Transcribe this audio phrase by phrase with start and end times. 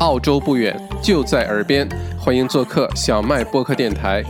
[0.00, 1.88] 澳洲不远，就在耳边，
[2.20, 4.24] 欢迎做客小麦播客电台。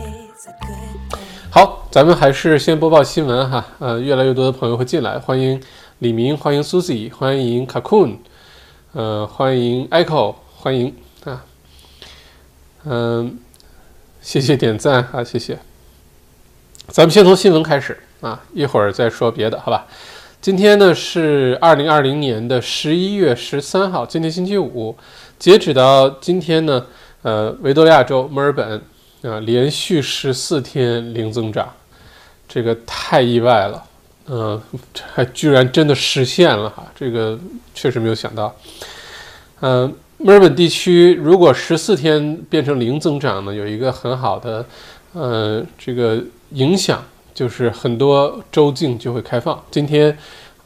[1.51, 3.63] 好，咱们还是先播报新闻哈。
[3.77, 5.61] 呃，越来越多的朋友会进来，欢迎
[5.99, 8.17] 李明，欢迎 Susie，欢迎 Cocoon，
[8.93, 10.95] 呃，欢迎 Echo，欢迎
[11.25, 11.45] 啊，
[12.85, 13.37] 嗯，
[14.21, 15.59] 谢谢点赞啊，谢谢。
[16.87, 19.85] 咱们先从新闻开始啊，一会儿再说别的，好吧？
[20.41, 24.97] 今天呢是二零二零年的十一月十三号，今天星期五。
[25.39, 26.85] 截止到今天呢，
[27.21, 28.81] 呃，维多利亚州墨尔本
[29.21, 31.73] 啊，连续十四天零增长，
[32.45, 33.81] 这个太意外了，
[34.27, 34.61] 嗯，
[35.13, 37.39] 还居然真的实现了哈，这个
[37.73, 38.53] 确实没有想到。
[39.61, 44.65] 嗯，墨尔本地区如果十四天变成零增长呢，有一个很好的，
[45.13, 47.01] 呃，这个影响
[47.33, 49.63] 就是很多州境就会开放。
[49.71, 50.17] 今天。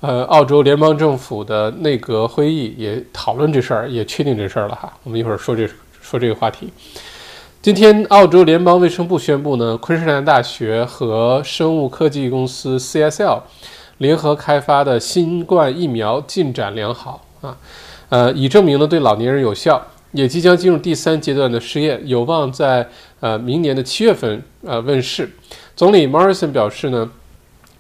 [0.04, 4.92] 呃，澳洲联邦政府的内阁会议也讨论这事儿，也确定这事儿了哈。
[5.04, 5.66] 我们一会儿说这
[6.02, 6.68] 说这个话题。
[7.62, 13.44] 今天，澳洲联邦卫生部宣布呢，昆士兰大学和生物科技公司 CSL
[14.00, 17.56] 联合开发的新冠疫苗进展良好啊，
[18.10, 22.86] 呃，已证明呢对老年人有效，也即将进入第三阶段的试验，有望在
[23.22, 25.32] 呃明年的七月份呃问世。
[25.78, 27.10] 总理 Morrison 表示呢。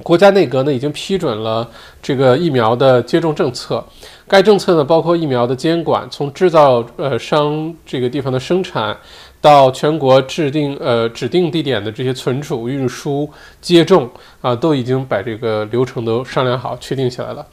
[0.03, 1.67] 国家内阁呢已经批准了
[2.01, 3.83] 这个疫苗的接种政策，
[4.27, 8.95] 该政策呢包括疫苗的监管，从制造呃商这个地方的生产，
[9.39, 13.29] 到全国制定呃指定地点的这些存储、运输、
[13.61, 14.09] 接种
[14.41, 17.45] 啊，都已经把这个流程都商量好、确定起来了。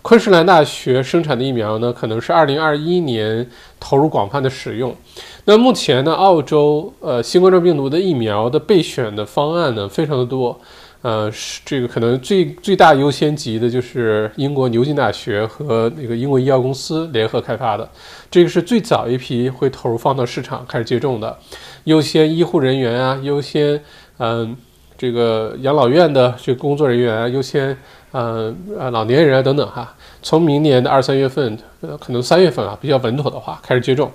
[0.00, 3.46] 昆士兰大学生产的疫苗呢，可能是二零二一年
[3.78, 4.96] 投入广泛的使用。
[5.44, 10.58] 那目前呢，澳洲呃新冠状病毒的疫苗的备选的方案呢，非常的多。
[11.00, 17.88] 呃，是这个可能最最大优先级的就是英国牛津大学和那个英国医药公司联合开发的，
[18.28, 21.38] 这个是最早一批会投入放到市场开始接种的，
[21.84, 23.80] 优先医护人员啊，优先
[24.18, 24.56] 嗯
[24.96, 27.76] 这个养老院的这工作人员啊，优先
[28.10, 34.10] 嗯呃老年人啊等等哈，从明年的二三月份，呃可能三月份啊比较稳妥的话开始接种，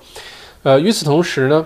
[0.63, 1.65] 呃与此同时呢。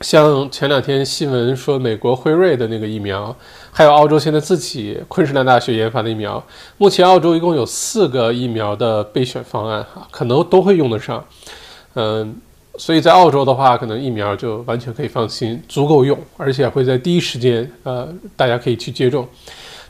[0.00, 3.34] 像前两天新闻说，美国辉瑞的那个疫苗，
[3.72, 6.40] 还有澳洲现在自己昆士兰大学研发的疫苗，
[6.76, 11.24] 目前澳洲一共有四个疫苗的备选方案，哈，可能都会用得上。
[11.94, 12.36] 嗯，
[12.76, 19.26] 所以在澳洲的话，可能疫苗就完全可以放心，足够用，而且会在第一时间，呃，大家可以去接种。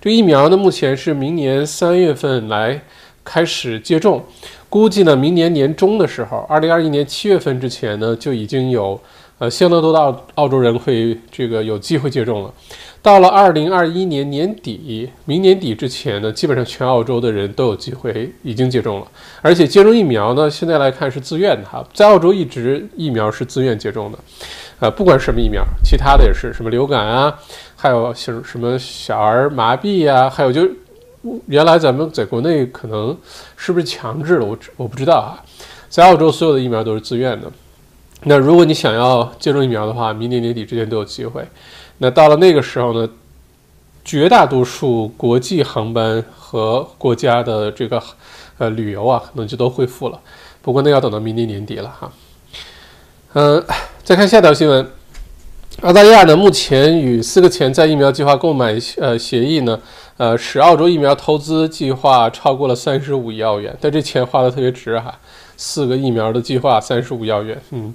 [0.01, 2.81] 这疫苗呢，目前是明年三月份来
[3.23, 4.25] 开始接种，
[4.71, 8.99] 估计呢，明年年中的时候，二零二一年七月份之前呢，就已经有。
[9.38, 12.53] 呃，相当多的澳澳洲人会这个有机会接种了。
[13.00, 19.06] 到了二零二一年年底，明年底之前呢，基本上全澳洲的人都有机会已经接种了。
[19.41, 24.19] 而且接种疫苗呢，现在来看是自愿的哈，在澳洲一直疫苗是自愿接种的。
[24.81, 27.38] 呃，不管什么疫苗，其他的也是什么流感啊，
[27.77, 30.69] 还有像什么小儿麻痹呀，还有就
[31.47, 33.16] 原来咱们在国内可能
[33.56, 35.38] 是不是强制了，我我不知道啊。
[35.88, 37.50] 在澳洲所有的疫苗都是自愿的。
[38.25, 41.47] 那如果你想要接种疫苗的话，明年年底之前都有机会。
[41.99, 43.09] 那到了那个时候呢，
[44.05, 48.03] 绝大多数国际航班和国家的这个
[48.59, 50.21] 呃旅游啊，可能就都恢复了。
[50.62, 52.12] 不过那要等到明年年底了哈。
[53.34, 53.65] 嗯，
[54.03, 54.91] 再看下条新闻，
[55.83, 59.78] 澳大利亚呢目前与四个潜在疫苗计划购买呃协议呢，
[60.17, 65.19] 呃使澳洲疫苗投资计划超过了三十五亿澳元，但这钱花的特别值哈。
[65.59, 67.95] 四个疫苗的计划，三十五亿元，嗯，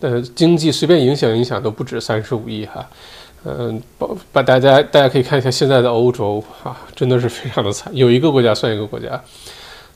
[0.00, 2.88] 呃，经济随便影响影响都不止三十五亿哈，
[3.44, 9.22] 嗯，把把大家大家可以看一下现在的欧洲啊，真的是非常的惨，有一个国家算一个国家，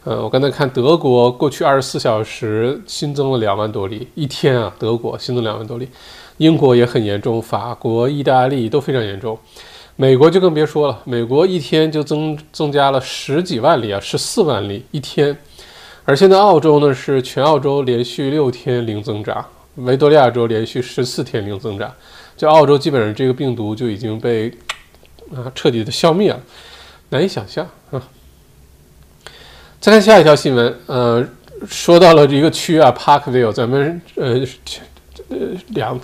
[0.04, 5.88] 呃，我刚才看德国过去二十四小时新增了两万多例，一天啊，德国新增两万多例，
[6.36, 9.38] 英国也很严重，法国、意大利都非常严重，
[9.96, 15.34] 美国就更别说了，美国一天就增增加了十几万例啊，十四万例一天。
[16.08, 19.44] 而现在澳洲呢是全澳洲连续六天零增长，
[19.74, 21.92] 维多利亚州连续十四天零增长，
[22.36, 24.48] 就澳洲基本上这个病毒就已经被
[25.34, 26.40] 啊彻底的消灭了，
[27.08, 28.00] 难以想象啊。
[29.80, 31.26] 再看下一条新闻，呃，
[31.68, 34.40] 说到了一个区啊，Parkville，咱们呃
[35.28, 35.36] 呃
[35.70, 35.98] 两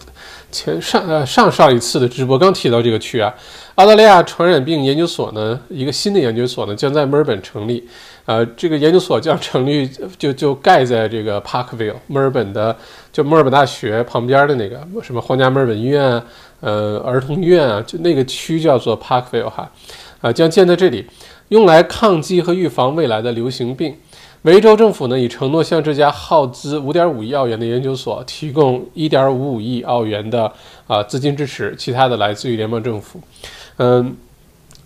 [0.51, 3.33] 前上呃上上一次的直播刚提到这个区啊，
[3.77, 7.89] 澳大利亚传染病研究所呢一个新的研究所呢将在墨尔本成立。
[8.25, 12.77] 呃，这个研究所将成立，就就盖在这个 Parkville，墨尔本的，
[13.13, 16.23] 就墨尔本大学旁边的那个什么皇家墨尔本医院，
[16.61, 19.71] 呃，儿童医院啊，就那个区叫做 Parkville 哈，
[20.21, 21.05] 啊，将建在这里，
[21.49, 23.97] 用来抗击和预防未来的流行病。
[24.43, 30.53] 维州政府呢已承诺向这家耗资五点五亿澳元的研究所提供一点五五亿澳元的
[30.89, 33.21] 啊资金支持，其他的来自于联邦政府。
[33.77, 34.17] 嗯，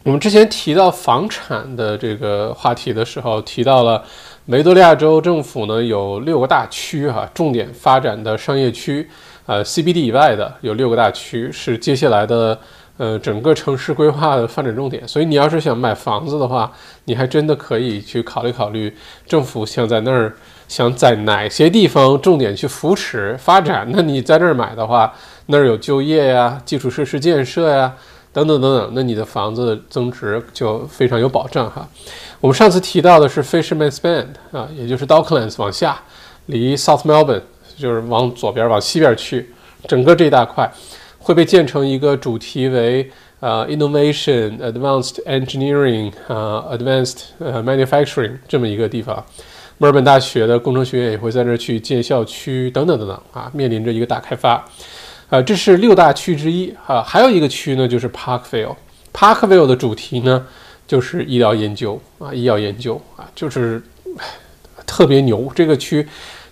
[0.06, 4.00] 我们之前提到房产的这个话题的时候，提到了
[4.44, 9.11] 维多利亚州政府呢有六个大区哈，重点发展的商业区，
[9.47, 12.56] 呃，CBD 以外的有六个大区是接下来的。
[12.99, 16.73] 呃，整个城市规划的发展重点，所以你要是想买房子的话，
[17.05, 18.91] 你还真的可以去考虑考虑，
[19.26, 20.35] 政府想在那儿，
[20.67, 23.87] 想在哪些地方重点去扶持发展？
[23.93, 25.12] 那你在那儿买的话，
[25.44, 27.93] 那儿有就业呀、基础设施建设呀，
[28.36, 31.88] 等等等等，那你的房子的增值就非常有保障哈。
[32.38, 36.02] 我们上次提到的是 Fisherman's Bend 啊，也就是 Docklands 往下，
[36.44, 37.40] 离 South Melbourne
[37.78, 39.50] 就是往左边、往西边去，
[39.88, 40.70] 整个这一大块。
[41.18, 43.10] 会被建成一个主题为
[43.40, 49.24] 呃 innovation advanced engineering 啊 advanced 呃 manufacturing 这么一个地方，
[49.78, 54.64] 墨尔本大学的工程学院也会在这儿去建校区等等等等啊，面临着一个大开发，
[55.28, 60.46] 啊，这是六大区之一啊，还有一个区呢就是 Parkville，Parkville 的主题呢
[60.87, 63.82] 就是医疗研究啊，医药研究啊，就是
[64.87, 66.06] 特别牛这个区。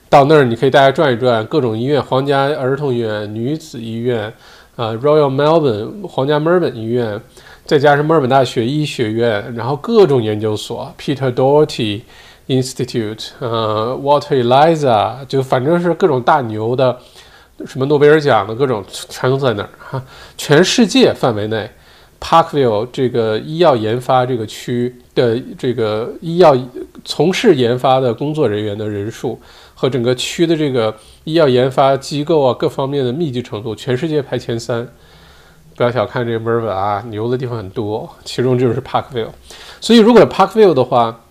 [0.09, 4.33] 到那儿你可以大家转一转，各种医院，皇家儿童医院、女子医院。
[4.77, 7.21] 啊，Royal Melbourne 皇家墨尔本医院，
[7.65, 12.01] 再加上墨尔本大学医学院，然后各种研究所，Peter Doherty
[12.49, 16.99] Institute，呃，Walter Eliza，就反正是各种大牛的，
[17.67, 20.03] 什么诺贝尔奖的各种全都在那儿哈。
[20.37, 21.71] 全世界范围内
[22.21, 26.57] ，Parkville 这个医药研发这个区的这个医药
[27.05, 29.41] 从事研发的工作人员的人数。
[29.77, 34.87] 和整个区的这个医药研发机构啊，各方面的密集程度，全世界排前三。
[35.75, 39.31] 不要小看这个墨尔本啊，牛的地方很多，其中就是 Parkville。
[39.81, 41.24] 所以，如果 Parkville 的话，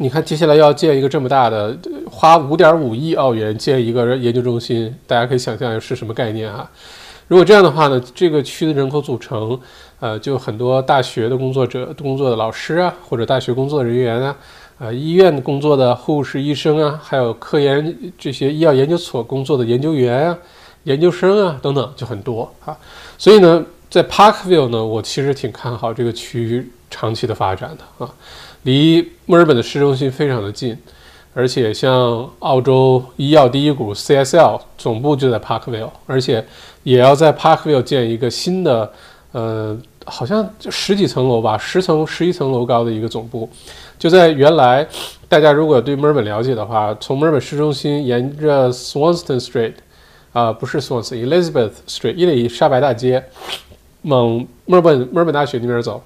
[0.00, 1.76] 你看接下来要建一个这么大的，
[2.08, 6.70] 花五点五亿澳元建一个研究中心，大家可以想象是什么概念啊？
[7.26, 9.58] 如果这样的话呢，这个区的人口组成，
[9.98, 14.36] 呃，就很多大学的工作者、工作的老师啊，或者大学工作人员啊。
[14.78, 20.38] 啊，医院工作的护士、医生啊，还有科研这些医药研究所工作的研究员啊、
[20.84, 22.78] 研究生啊等等，就很多啊。
[23.18, 28.08] 所以呢，在 Parkville 呢，我其实挺看好这个区域长期的发展的啊。
[28.68, 30.76] 离墨尔本的市中心非常的近，
[31.32, 36.44] 而且像澳洲医药第一股 CSL 总部就在 Parkville，而且
[36.82, 38.92] 也要在 Parkville 建一个新的，
[39.32, 39.74] 呃，
[40.04, 43.48] 好像就十几层楼吧，十层、十一层楼高的一个总部。
[43.98, 44.86] 就在原来，
[45.30, 49.72] 大家如果对墨尔本了解的话，从墨尔本市中心沿着 Swanston Street，
[50.34, 53.24] 啊，不是 Swanston，Elizabeth Street，伊丽莎白大街，
[54.02, 56.04] 往墨尔本墨尔本大学那边走，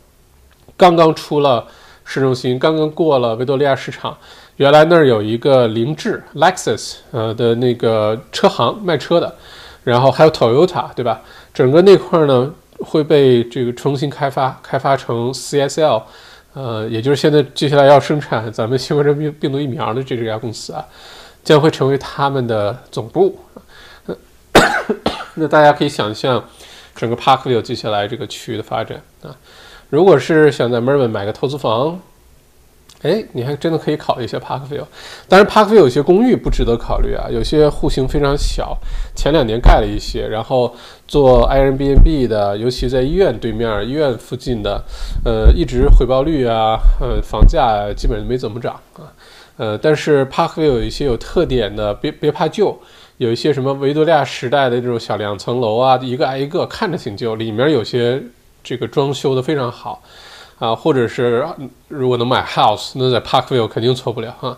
[0.77, 1.67] 刚刚出了
[2.13, 4.15] 市中心，刚刚过了维多利亚市场，
[4.57, 9.35] 原来那儿有一个凌志 Lexus 呃的那个车行卖车的，
[9.83, 11.23] 然后还有 Toyota，对吧？
[11.55, 16.03] 整个那块呢会被这个重新开发，开发成 CSL。
[16.53, 20.85] 呃，也就是现在接下来要生产咱们新冠状病病毒疫苗的这家公司啊，
[21.43, 23.41] 将会成为他们的总部。
[25.37, 26.45] 那大家可以想象，
[26.95, 29.35] 整个 Parkville 接下来这个区域的发展啊，
[29.93, 32.01] 如果是想在 Melbourne 买个投资房。
[33.03, 34.87] 哎，你还真的可以考虑一下 Parkville，
[35.29, 38.79] 当然 Parkville 有些公寓不值得考虑啊，有些户型非常小，
[39.17, 40.73] 前两年盖了一些，然后
[41.09, 44.81] 做 Airbnb 的，尤其在医院对面、医院附近的，
[45.25, 49.11] 呃，一直回报率啊，呃，房价基本没怎么涨啊，
[49.57, 52.79] 呃，但是 Parkville 有一些有特点的，别别怕旧，
[53.17, 58.23] 有一些什么维多利亚时代的这种小两层楼啊，一个挨一个，看着挺旧，里面有些
[58.63, 60.03] 这个装修的非常好。
[60.59, 61.45] 啊，或者是
[61.89, 64.57] 如果能买 house，那在 Parkville 肯定错不了哈。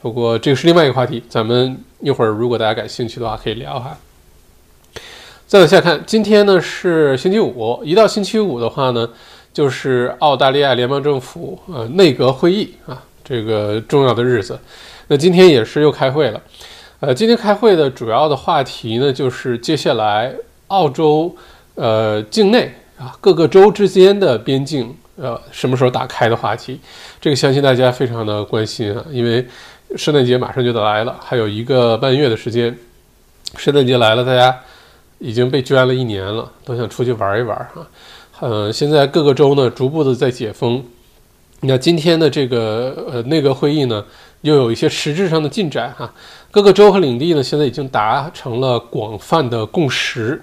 [0.00, 3.98] 不过这个是另外一个话题，咱们一会儿如果大家感兴趣的话可以聊哈。
[5.48, 9.08] 再往下看，今天呢是星期五，一到星期五的话呢，
[9.52, 14.56] 就是澳大利亚联邦政府呃内阁会议啊这个重要的日子。
[15.08, 16.40] 那今天也是又开会了，
[17.00, 20.32] 呃，今天开会的主要的话题呢就是接下来
[20.68, 21.34] 澳洲
[21.74, 24.94] 呃境内啊各个州之间的边境。
[25.16, 26.80] 呃，什么时候打开的话题，
[27.20, 29.46] 这个相信大家非常的关心啊，因为
[29.94, 32.76] 圣诞节马上就得来了，还有一个半月的时间，
[33.56, 34.58] 圣诞节来了，大家
[35.20, 37.86] 已经被圈了一年了，都想出去玩一玩啊。
[38.40, 40.84] 呃，现在各个州呢逐步的在解封，
[41.60, 44.04] 那今天的这个呃内阁会议呢
[44.40, 46.12] 又有一些实质上的进展哈，
[46.50, 50.42] 各个州和领地呢现在已经达成了广泛的共识，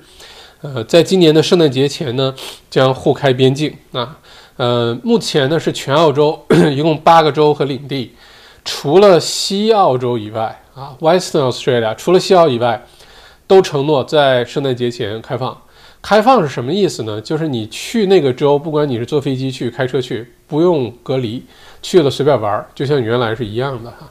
[0.62, 2.34] 呃，在今年的圣诞节前呢
[2.70, 4.18] 将互开边境啊。
[4.58, 6.39] 呃，目前呢是全澳洲
[6.72, 8.13] 一共八个州和领地，
[8.63, 12.86] 除了西澳洲以外啊，Western Australia 除了西澳以外，
[13.48, 15.60] 都承诺在圣诞节前开放。
[16.00, 17.20] 开放是什么意思呢？
[17.20, 21.44] 就是你去那个州，不管你是坐飞机去、开车去，不用隔离，
[21.82, 24.10] 去了随便玩，就像原来是一样的哈。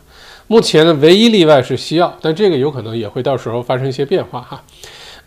[0.48, 4.60] 目前呢唯一例外是西澳，但这个有可能也会到时候发生一些变化哈。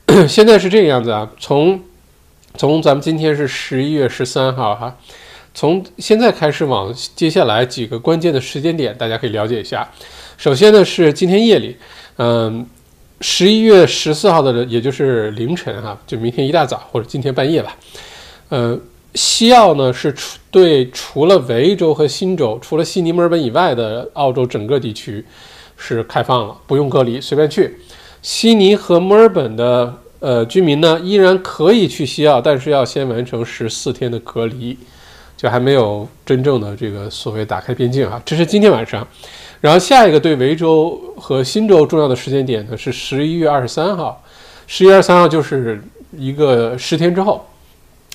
[0.28, 1.82] 现在是这个样子啊，从
[2.56, 4.98] 从咱们今天是十一月十三号哈。
[5.56, 9.88] 从现在开始往接下来几个关键的时间点，大家可以了解一下。
[10.38, 11.78] 首先呢是今天夜里，
[12.18, 12.66] 嗯，
[13.22, 17.78] 十一月十四号的，也就是凌晨哈，就明天一大早或者今天半夜吧。
[18.50, 18.78] 呃，
[19.14, 25.24] 西澳呢是除对除了维州和新州，除了悉尼、墨尔本以外的澳洲整个地区
[25.78, 27.78] 是开放了，不用隔离，随便去。
[28.24, 34.75] 悉尼和墨尔本的呃居民呢依然可以去西澳，但是要先完成十四天的隔离。
[35.36, 39.06] 就还没有真正的这个所谓打开边境啊，这是今天晚上。
[39.60, 44.24] 然后下一个对维州和新州重要的时间点呢是十一月二十三号，
[44.68, 47.46] 十一月二十三号就是一个十天之后。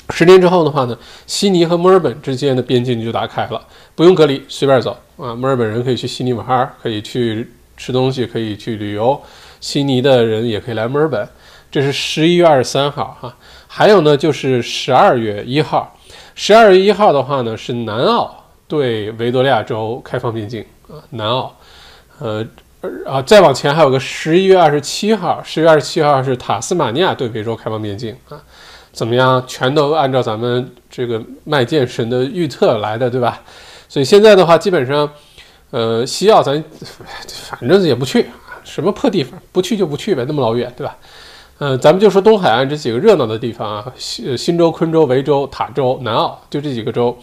[0.09, 0.97] 十天之后的话呢，
[1.27, 3.61] 悉尼和墨尔本之间的边境就打开了，
[3.95, 5.35] 不用隔离，随便走啊。
[5.35, 7.47] 墨尔本人可以去悉尼玩，可以去
[7.77, 9.21] 吃东西，可以去旅游。
[9.61, 11.29] 悉尼的人也可以来墨尔本。
[11.71, 13.37] 这是十一月二十三号哈。
[13.67, 15.95] 还有呢，就是十二月一号。
[16.35, 21.55] 十二月一号的话呢，是南澳对维多利亚州开放边境啊，南澳，
[22.21, 22.47] 呃，
[23.05, 28.41] 啊，再往前还有个十一月二十七号，十月二十七号是塔斯马尼亚对维州开放边境啊，
[28.93, 29.43] 怎么样？
[29.47, 33.43] 全都按照咱们这个麦剑神的预测来的，对吧？
[33.89, 35.11] 所以现在的话，基本上，
[35.71, 36.63] 呃，西澳咱
[37.51, 38.27] 反正也不去，
[38.69, 40.97] 什么破地方，不去就不去呗，那么老远，对吧？
[41.61, 47.19] 嗯，咱们就说东海岸这几个热闹的地方啊，新新州、昆州、维州、塔州、南澳，就这几个州。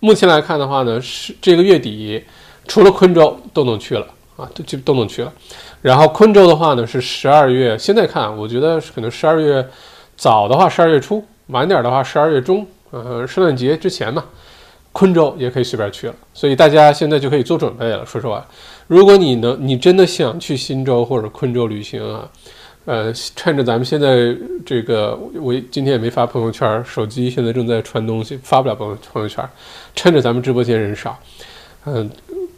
[0.00, 2.22] 目前来看的话呢，是这个月底，
[2.66, 5.30] 除了昆州都能去了啊，都就都能去了。
[5.82, 9.66] 然后昆州的话呢，是十二月，现在看，我觉得可能十二月
[10.16, 14.24] 早的话十二月初，晚点的话十二月中，呃，圣诞节之前嘛，
[14.94, 16.14] 昆州也可以随便去了。
[16.32, 18.06] 所以大家现在就可以做准备了。
[18.06, 18.46] 说实话，
[18.86, 22.26] 如果你能，你真的想去新州或者昆州旅行啊。
[22.86, 24.36] 呃，趁着咱们现在
[24.66, 29.42] 这个，我今天也没发朋友圈，手机现在正在传东西，发不了朋友朋友圈。
[29.96, 31.18] 趁着咱们直播间人少，
[31.86, 32.10] 嗯，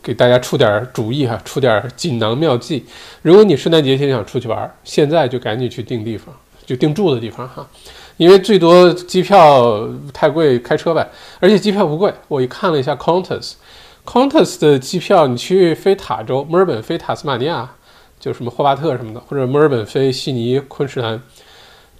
[0.03, 2.85] 给大家出点主意哈，出点锦囊妙计。
[3.23, 6.35] 如果你圣诞节前想出去玩，现在就赶紧去订地方，
[6.67, 7.65] 就订住的地方哈，
[8.17, 11.09] 因为最多机票太贵，开车呗。
[11.41, 17.71] 而且机票不贵，我一看了一下 Qantas，Qantas 的机票，你去飞塔州，墨尔本飞塔斯马尼亚。
[18.19, 21.21] 就什么霍巴特什么的，或者墨尔本飞悉尼、昆士兰，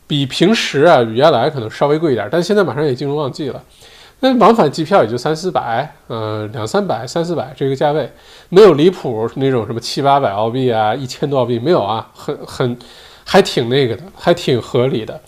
[0.07, 3.63] 比平时啊原来可能稍微贵一点，但现在马上也进入旺季了。
[4.21, 8.11] 那往返机票也就三四百，呃，两三百、三四百这个价位，
[8.49, 12.77] 没有离谱那种什么七八百澳币啊、一千多澳币没有啊，很很
[13.23, 15.21] 还挺那个的，还挺合理的。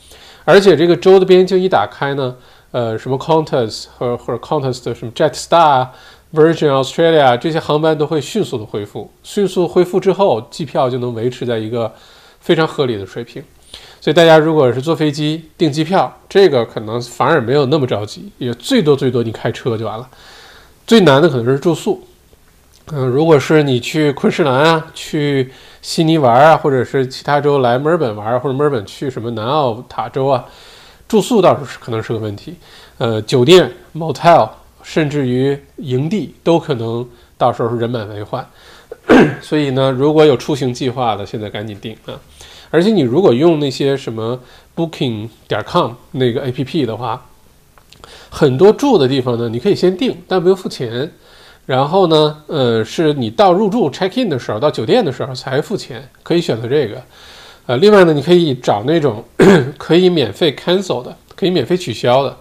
[0.49, 2.35] 而且这个州的边境一打开呢，
[2.71, 5.89] 呃，什么 Qantas 和或者 Qantas 的什么 Jetstar。
[6.31, 11.91] Virgin Australia 这些航班都会迅速的恢复，迅速恢复之后，机票就能维持在一个
[12.39, 13.43] 非常合理的水平。
[13.99, 20.07] 所以大家如果是坐飞机订机票，这个可能反而没有那么着急，也最多最多你开车就完了。
[20.87, 22.07] 最难的可能是住宿。
[22.93, 25.51] 嗯，如果是你去昆士兰啊，去
[25.83, 30.45] 悉尼玩啊，或者是其他州来墨尔本玩，或者墨尔本去什么南澳塔州啊，
[31.07, 32.55] 住宿倒是可能是个问题。
[32.99, 34.49] 呃，酒店 motel。
[34.81, 37.07] 甚至于营地都可能
[37.37, 38.49] 到时候是人满为患，
[39.43, 42.17] 所以呢，如果有出行计划的，现在赶紧订啊！
[42.71, 44.41] 而且你如果用那些什么
[44.75, 47.27] Booking 点 com 那个 A P P 的话，
[48.31, 51.13] 很多住的地方呢，你可以先订，但不用付钱。
[51.69, 57.03] 然后呢，呃，是你到入住 check in 的时候，到酒店的时候才付钱，可以选择这个。
[57.67, 59.23] 呃，另外呢，你可以找那种
[59.77, 62.35] 可以免费 cancel 的，可以免费取消的，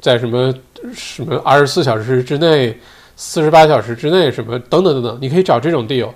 [0.00, 0.54] 在什么？
[0.94, 2.78] 什么二十四小时之内、
[3.16, 6.10] 四十八小时之内，什么等等等等，你可以找这种 deal。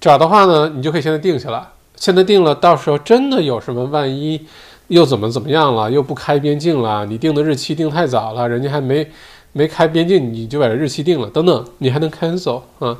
[0.00, 1.62] 找的话呢，你就可以现在定下来。
[1.96, 4.40] 现在定了，到时候真的有什么万一
[4.88, 9.06] 又怎么怎么样了，又不开边境了，你定的日期定太早了，人家还没
[9.52, 12.98] 没开边境，你就把日期定了，等等，你还能 cancel 啊。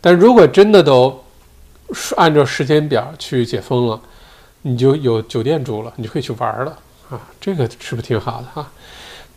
[0.00, 1.22] 但如果真的都
[2.16, 4.00] 按照时间表去解封了，
[4.62, 6.78] 你就有酒店住了，你就可以去玩了
[7.10, 7.20] 啊。
[7.40, 8.70] 这个是不是挺好的哈？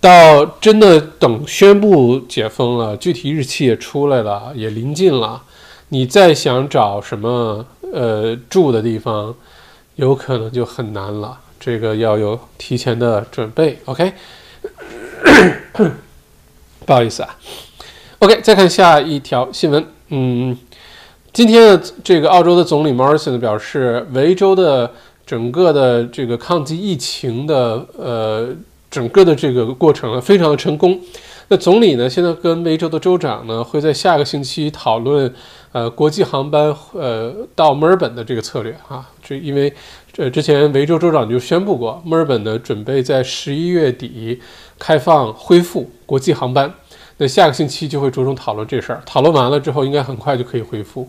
[0.01, 5.41] 到真的等宣布解封了，具体日期也出来了，也临近了，
[5.89, 9.33] 你再想找什么呃住的地方，
[9.95, 11.39] 有可能就很难了。
[11.59, 13.79] 这个要有提前的准备。
[13.85, 14.13] OK，
[16.85, 17.35] 不好意思啊。
[18.19, 19.83] OK，再看下一条新闻。
[20.09, 20.55] 嗯，
[21.33, 24.91] 今天呢，这个澳洲的总理 Morrison 表示，维州的
[25.25, 28.47] 整个的这个抗击疫情的呃
[28.89, 30.99] 整个的这个过程呢，非常的成功。
[31.47, 35.31] 那总理呢，现在跟维州的州长呢，会在下个星期讨论
[35.71, 39.07] 呃国际航班呃到墨尔本的这个策略啊。
[39.23, 39.71] 这因为
[40.17, 44.39] 这之前维州州长就宣布过，墨尔本呢准备在十一月底
[44.79, 46.73] 开放恢复国际航班。
[47.17, 51.05] 那下个星期就会着重讨论这事儿，讨论完了之后，应该很快就可以恢复。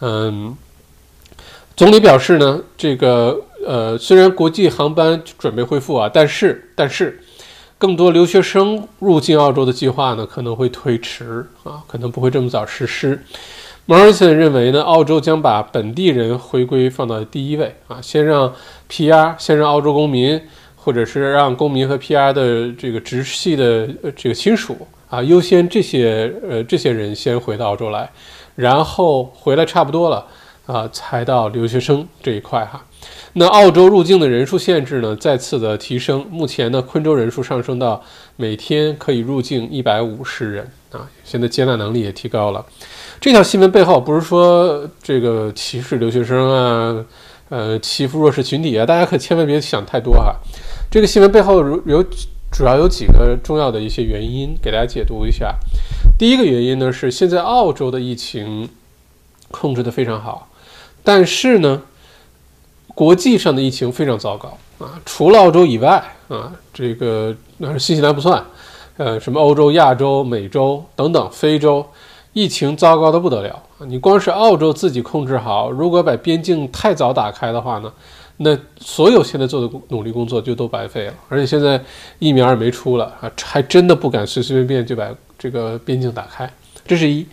[0.00, 0.56] 嗯，
[1.76, 7.22] 总理表示呢，这个呃，虽然国际航班准备恢复啊，但是但是，
[7.78, 13.22] 更多留学生入境澳洲的计划呢可能会推迟啊，可能不会这么早实施。
[13.90, 18.54] Morrison 认为呢，澳洲将把本地人回归放到第一位啊，先让
[18.88, 20.40] PR，先让澳洲公民，
[20.76, 24.86] 或者是让公民和 PR 的这个直系的这个亲属。
[25.08, 28.08] 啊，优先这些呃这些人先回到澳洲来，
[28.54, 30.24] 然后回来差不多了
[30.66, 32.84] 啊，才到留学生这一块哈。
[33.32, 38.00] 那澳洲入境的人数限制呢，再次的提升，目前呢，昆州人数上升到
[38.36, 42.64] 每天可以入境一百五十人啊，现在接纳能力也提高了。
[43.20, 47.04] 这条新闻背后不是说这个歧视留学生啊，
[47.50, 50.34] 呃，欺负弱势群体啊，大家可千万别想太多哈。
[50.90, 52.04] 这个新闻背后如有。
[52.52, 55.54] 主要有几个重要的一些原因，给大家解读一下。
[56.18, 58.68] 第一个原因呢是现在澳洲的疫情
[59.52, 60.48] 控制的非常好，
[61.04, 61.82] 但是呢，
[62.88, 65.00] 国际上的疫情非常糟糕啊。
[65.06, 67.32] 除了澳洲以外啊，这个
[67.78, 68.44] 新西兰不算，
[68.96, 71.86] 呃，什么欧洲、亚洲、美洲等等，非洲
[72.32, 73.86] 疫情糟糕的不得了啊。
[73.86, 77.92] 你光是澳洲自己控制好，如果把边境太早打开的话呢？
[78.42, 81.78] 那所有现在做的努力工作就都白费了，而且现在
[82.18, 85.06] 疫苗也没出了啊，还真的不敢随随便便就把
[85.38, 86.50] 这个边境打开。
[86.86, 87.26] 这是一，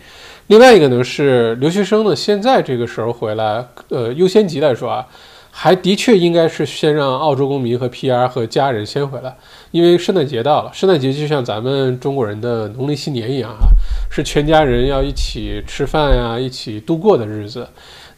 [0.48, 5.06] 另外一个呢是留学生呢，现在这个时候回来，呃，优先级来说啊，
[5.50, 9.34] 还的确应该是先让澳洲公民和 PR 和家人先回来，
[9.70, 13.68] 因为圣诞节到了，圣诞节就像咱们中国人的农历新年一样啊，
[14.10, 17.68] 是全家人要一起吃饭呀，一起度过的日子。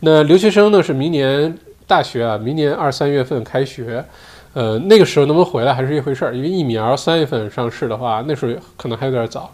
[0.01, 1.57] 那留学生呢是明年。
[1.87, 4.05] 大学啊，明年二三月份开学，
[4.53, 6.37] 呃，那个时候能不能回来还是一回事儿。
[6.37, 9.53] 因为疫苗三月份上市的话，那时候可能还有点早。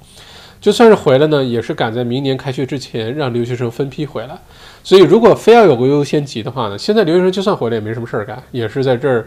[0.61, 4.37] 就算是回来呢，也是赶在明年开学之前让留学生分批回来。
[4.85, 9.27] 所以，如果非要有个优先级的话呢，现在留学生就算回来也没什么事儿干，也是在这儿，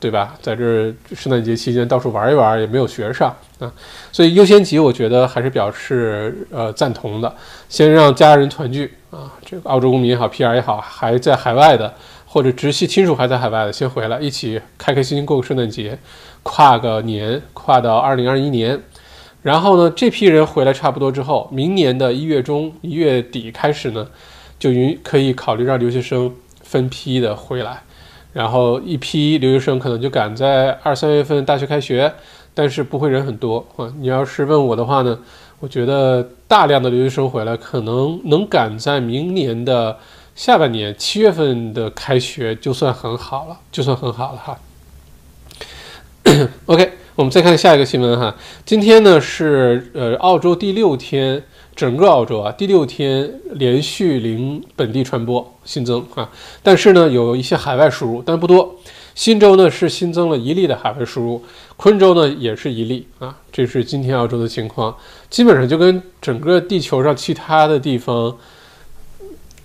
[0.00, 0.36] 对吧？
[0.40, 3.72] 在这圣诞节期间到处玩一玩，也没有学上啊。
[4.12, 7.34] 所以优先级我觉得还是表示呃赞同的，
[7.68, 11.94] 先让家人团聚啊，这个澳洲公民也好，PR 也好，还在海外的。
[12.30, 15.98] 或者直系亲属还在海外的，先回来一起开开心心过个圣诞节，
[16.42, 18.78] 跨个年，跨到二零二一年。
[19.40, 24.06] 然后呢，这批人回来差不多之后，明年的一月中、一月底开始呢，
[24.58, 27.82] 就允可以考虑让留学生分批的回来。
[28.38, 32.14] 然后一批留学生可能就赶在二三月份大学开学，
[32.54, 33.92] 但是不会人很多啊。
[33.98, 35.18] 你要是问我的话呢，
[35.58, 39.98] 我觉得大量的留学生回来，可能能赶在明年的。
[40.36, 44.56] 下半年七月份的开学就算很好了，就算很好了哈。
[46.66, 48.32] OK，我们再看下一个新闻哈。
[48.64, 51.42] 今天呢是呃澳洲第六天，
[51.78, 56.28] 整个澳洲啊第六天连续零本地传播新增啊，
[56.60, 58.74] 但是呢有一些海外输入，但不多。
[59.14, 61.44] 新州呢是新增了一例的海外输入，
[61.76, 63.36] 昆州呢也是一例啊。
[63.52, 64.92] 这是今天澳洲的情况，
[65.30, 68.36] 基本上就跟整个地球上其他的地方。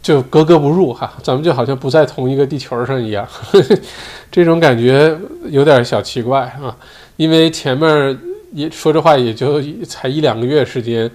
[0.03, 3.27] 就格格不入哈，咱们就好像不在同一个地球上一样，
[4.29, 5.17] 这种感觉
[5.49, 6.77] 有点小奇怪啊。
[7.15, 8.19] 因为前面
[8.51, 11.09] 也说这话也就才一两个月时间，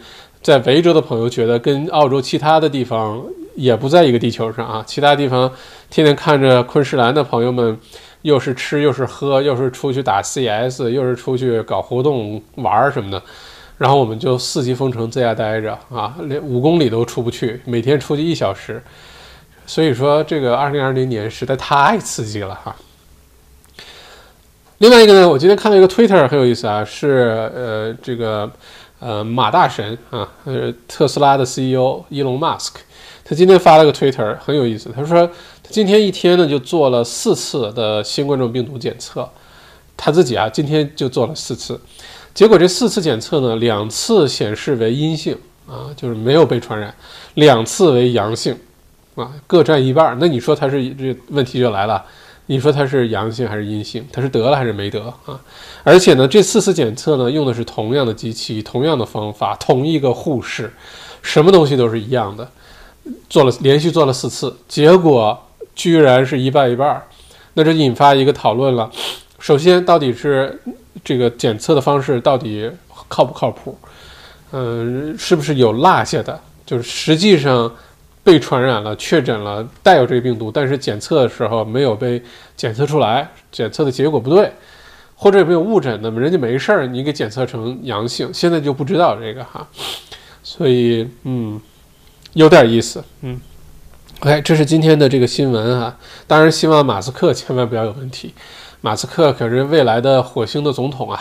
[0.49, 3.23] 在维州的朋友觉得跟澳洲其他的地方
[3.55, 4.83] 也不在一个地球上啊。
[4.87, 5.53] 其他地方
[5.91, 7.79] 天天看着昆士兰的朋友们，
[8.23, 13.23] 又是吃又是喝，又是出去打 CS，又是出去搞活动玩什么的。
[13.77, 18.83] 然后我们就四级封城在家待着啊，连五公里都出不去，每天出去一小时。
[19.67, 22.75] 所以说，这个二零二零年实在太刺激了哈。
[24.79, 28.51] 另外一个呢，我今天看到一个 Twitter 很有意思啊，是呃这个
[29.01, 32.81] 呃马大神啊，呃特斯拉的 CEO 伊隆马斯克，
[33.25, 39.29] 他今天发了个 Twitter 很有意思，他说他今天一天呢就做了四次的新冠状病毒检测，
[39.97, 41.81] 他自己啊今天就做了四次。
[42.35, 46.89] 结果这四次检测呢，两次显示为阴性啊，就是没有被传染；
[47.35, 48.57] 两次为阳性，
[49.17, 50.17] 啊，各占一半。
[50.21, 52.05] 那你说他是这问题就来了，
[52.51, 54.05] 你说他是阳性还是阴性？
[54.11, 55.39] 他是得了还是没得啊？
[55.85, 60.73] 而且呢，这四次检测呢，用的是同样的机器、同样的方法、同一个护士，
[61.21, 62.51] 什么东西都是一样的。
[63.29, 65.39] 做了连续做了四次，结果
[65.75, 67.03] 居然是一半一半，
[67.53, 68.91] 那这引发一个讨论了。
[69.39, 70.59] 首先，到底是
[71.05, 72.71] 这个检测的方式到底
[73.09, 73.79] 靠不靠谱？
[74.53, 76.41] 嗯，是不是有落下的？
[76.65, 77.71] 就是实际上
[78.29, 82.23] 被传染了、确诊了，带有这个病毒，但是检测的时候没有被
[82.55, 84.53] 检测出来，检测的结果不对，
[85.17, 85.99] 或者有没有误诊？
[86.03, 89.67] 那么人家没事儿，你给检测成阳性，现在就不知道这个哈。
[90.43, 91.59] 所以，嗯，
[92.35, 93.41] 有点意思，嗯。
[94.21, 95.97] OK，这是今天的这个新闻啊。
[96.27, 98.35] 当然，希望马斯克千万不要有问题。
[98.83, 101.19] 马斯克可是未来的火星的总统啊，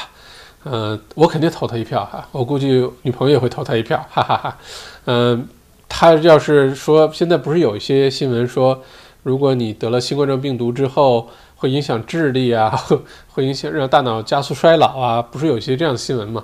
[0.65, 4.58] 嗯，我肯定投他一票哈，我估计女朋友也会投他一票，哈哈哈。
[5.06, 5.48] 嗯，
[5.89, 8.82] 他要是说现在不是有一些新闻说，
[9.23, 12.78] 如果你得了新冠状病毒之后会影响智力啊，
[13.34, 16.43] 会影响让大脑加速衰老啊，不是有一些这样的新闻吗？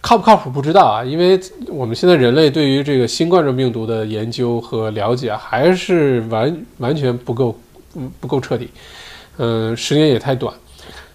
[0.00, 7.58] 靠不靠谱不知道啊，因为我们现在人类对于这个新冠状病毒的研究和了解还是完完全不够，
[7.94, 8.68] 嗯，不够彻底。
[9.38, 10.54] 嗯，时间也太短，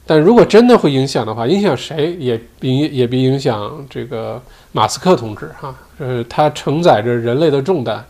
[0.05, 8.03] 但如果真的会影响的话，影响谁也比也比影响这个马斯克同志哈，呃，它承载着人类的重担，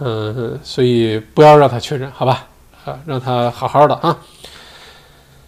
[0.00, 2.46] 嗯，所以不要让它确诊，好吧？
[2.84, 4.18] 啊，让它好好的啊。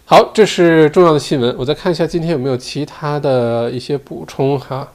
[0.05, 4.87] 好，这是重要的新闻，我再看一下今天有没有其他的一些补充哈。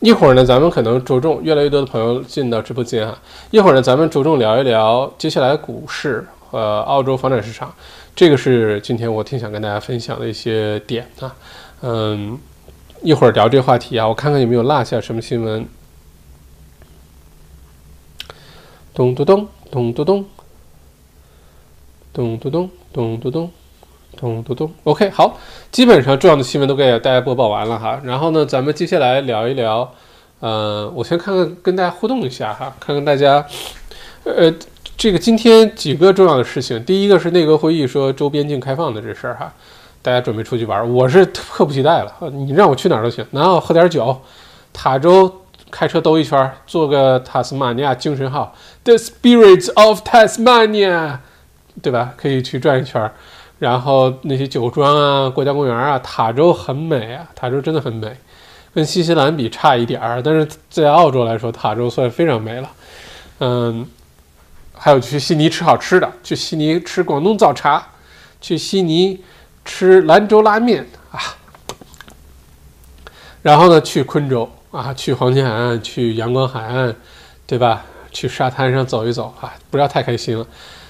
[0.00, 3.16] 一会儿呢，咱们可能着重越来越多的朋友进到直播间啊。
[3.50, 7.72] 一会儿呢，咱们着重聊一聊接下来股市和澳洲房产市场。
[8.16, 11.34] 这个是今天我挺想跟大家分享的一些点啊，
[11.82, 12.36] 嗯，
[13.02, 15.64] 一会儿聊这个话题啊，我看看有没有落下什么新闻。
[18.98, 20.24] 咚咚咚咚咚咚，
[22.12, 23.50] 咚咚咚咚咚咚，
[24.16, 24.72] 咚咚咚。
[24.82, 25.38] OK，好，
[25.70, 28.00] 基本上重要的新闻都给大家播报完了哈。
[28.02, 29.88] 然后呢，咱们接下来聊一聊，
[30.40, 33.46] 呃，我先看看跟大家互动一下哈，看看大家，
[34.24, 34.52] 呃。
[34.96, 39.54] 这个今天几个重要的事情，第一个是内阁会议说周边境开放的这事儿哈，
[40.02, 42.12] 大家准备出去玩，我是迫不及待了。
[42.32, 44.20] 你让我去哪儿都行，然后喝点酒，
[44.72, 45.32] 塔州
[45.70, 48.54] 开车兜一圈，坐个塔斯马尼亚精神号
[48.84, 51.18] ，The Spirits of Tasmania，
[51.82, 52.14] 对吧？
[52.16, 53.10] 可以去转一圈，
[53.58, 58.16] 然后那些酒庄啊、国家公园啊，塔州很美啊，塔州真的很美，
[58.74, 62.70] 跟新西兰比差一点儿，但是在澳洲来说，塔州算非常美了，
[63.40, 63.86] 嗯。
[64.80, 67.84] 还有去悉尼吃好吃的，去悉尼吃广东早茶，
[68.40, 69.20] 去悉尼
[69.64, 71.18] 吃兰州拉面啊，
[73.42, 76.94] 然后呢去昆州啊，去黄金海岸，去阳光海岸，
[77.46, 77.84] 对吧？
[78.10, 80.46] 去沙滩上走一走啊，不要太开心了。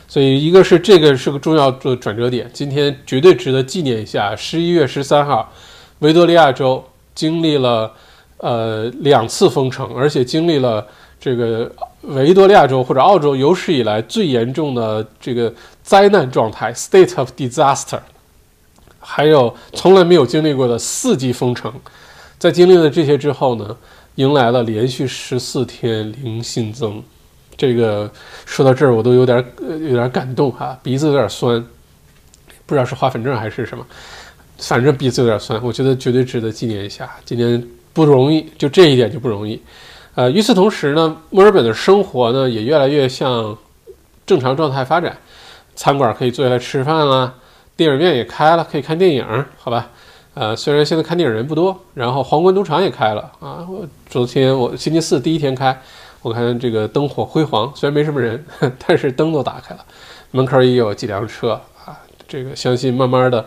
[0.06, 4.34] 所以一个是这个是个重要的转折点，今天绝对值得纪念一下。
[4.34, 5.52] 十一月十三号，
[5.98, 7.92] 维多利亚州经历了
[8.38, 10.86] 呃两次封城，而且经历了
[11.20, 11.70] 这个。
[12.02, 17.98] 维多利亚州或者澳洲有史以来最严重的这个灾难状态 （state of disaster），
[19.00, 21.70] 还有从来没有经历过的四级封城，
[22.38, 23.76] 在经历了这些之后呢，
[24.14, 27.02] 迎来了连续十四天零新增。
[27.56, 28.08] 这个
[28.46, 31.60] 说到这儿，我都有点有点感动哈，鼻子有点酸，
[32.64, 33.84] 不知道是花粉症还是什么，
[34.58, 35.60] 反正鼻子有点酸。
[35.64, 37.60] 我觉得绝对值得纪念一下，今年
[37.92, 39.60] 不容易，就这一点就不容易。
[40.14, 43.58] 呃，与此同时呢，墨尔本的生活呢也越来越向
[44.24, 45.18] 正常状态发展，
[45.74, 47.34] 餐馆可以坐下来吃饭了，
[47.76, 49.24] 电影院也开了，可以看电影，
[49.58, 49.90] 好吧？
[50.38, 53.66] 呃，虽然现在看电影人不多，然后皇冠赌场也开了啊。
[53.68, 55.76] 我昨天我星期四第一天开，
[56.22, 58.46] 我看这个灯火辉煌，虽然没什么人，
[58.86, 59.84] 但是灯都打开了，
[60.30, 61.98] 门口也有几辆车啊。
[62.28, 63.44] 这个相信慢慢的，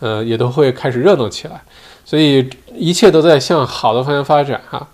[0.00, 1.62] 呃，也都会开始热闹起来，
[2.04, 4.84] 所以一切都在向好的方向发展哈。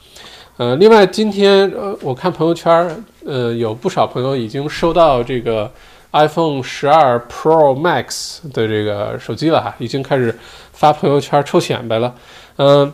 [0.58, 5.70] 呃，另外今天呃，我看朋友圈，呃，有不少朋友已经收到这个
[6.12, 10.36] iPhone 十二 Pro Max 的这个手机了哈，已经开始
[10.78, 12.14] 发朋友圈抽显摆了。
[12.56, 12.92] 嗯，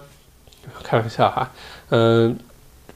[0.82, 1.50] 开玩笑哈，
[1.90, 2.34] 嗯，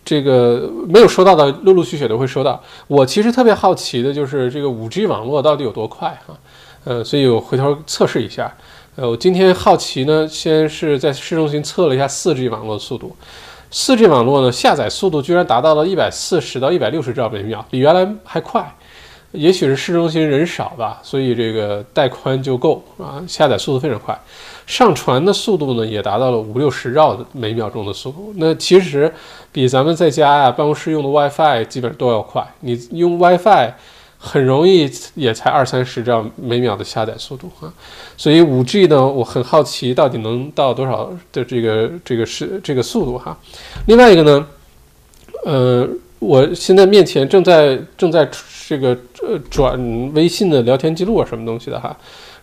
[0.03, 2.59] 这个没有收到的，陆陆续续都会收到。
[2.87, 6.35] 我其实特别好奇的就是这个五 G 网络到底有多快哈，
[6.85, 8.51] 呃，所以我回头测试一下。
[8.97, 13.15] 呃，我今天好奇呢，先是在市中心测了一下四 G 网络的速度。
[13.71, 18.75] 四 G 网络呢，下载速度居然达到了一百四十到一百六十兆每秒，比原来还快。
[19.33, 24.19] 也许是市中心人少吧，所以这个带宽就够啊，下载速度非常快。
[24.69, 28.33] 上传的速度呢，也达到了五六十兆每秒钟的速度。
[28.37, 29.13] 那其实
[29.51, 32.47] 比咱们在家呀办公室用的 WiFi 基本上都要快。
[32.61, 33.73] 你用 WiFi。
[34.21, 37.73] 很容易也才二三十兆每秒的下载速度啊，
[38.17, 43.39] 所以五 G 呢，我很好奇到底能到多少的这个这个是这个速度哈。
[43.87, 44.47] 另外一个呢，
[45.45, 48.29] 呃，我现在面前正在正在
[48.67, 48.89] 这个
[49.23, 49.81] 呃转
[50.15, 51.97] 微信的聊天记录啊，什么东西的哈。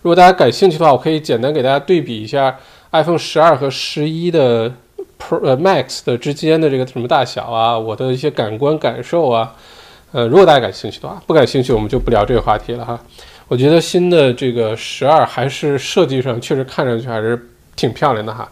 [0.05, 2.55] 如果大家感兴趣的话，我可以简单给大家对比一下
[2.91, 4.71] iPhone 十二和十一的
[5.19, 9.55] Pro Max 的之间的这个什么大小啊，我的一些感官感受啊。
[10.11, 12.99] 呃，如果大家感兴趣的话，不感兴趣我们就不聊这个话题了哈。
[13.47, 18.47] 我觉得新的这个十二还是设计上确实看上去还是挺漂亮的哈。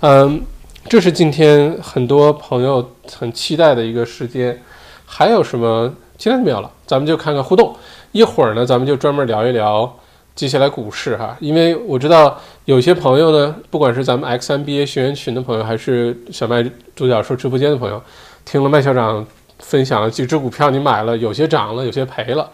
[0.00, 0.42] 嗯，
[0.88, 4.60] 这是今天很多朋友很期待的一个时间。
[5.06, 5.94] 还有什么？
[6.18, 7.72] 今天没有了，咱们就看看互动。
[8.10, 9.96] 一会儿呢，咱们就专门聊一聊
[10.34, 11.36] 接下来股市哈。
[11.40, 16.64] 因为我知道有些朋友呢，不管是咱们 X M B A 学员群的朋友，还是小麦
[16.94, 18.02] 独角兽直播间的朋友，
[18.44, 19.26] 听了麦校长
[19.58, 22.50] 分享了几只股票，你买了，有些涨了，有些赔了。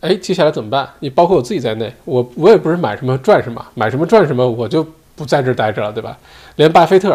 [0.00, 0.88] 哎，接下来怎么办？
[1.00, 6.16] 你包括我自己在内，我我也不是买什么赚什么，买什么赚什么，我就不在这待着了，对吧？
[6.54, 7.12] 连巴菲特，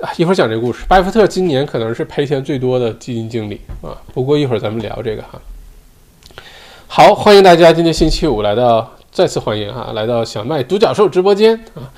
[0.00, 0.84] 啊，一会儿讲这个故事。
[0.88, 3.94] 巴菲特今年可能是赔钱最多的基金经理啊。
[4.12, 5.40] 不过一会儿咱们聊这个哈。
[6.88, 11.88] 好，欢迎大家今天星期五来到，再次欢迎哈，来到小麦独角兽直播间啊。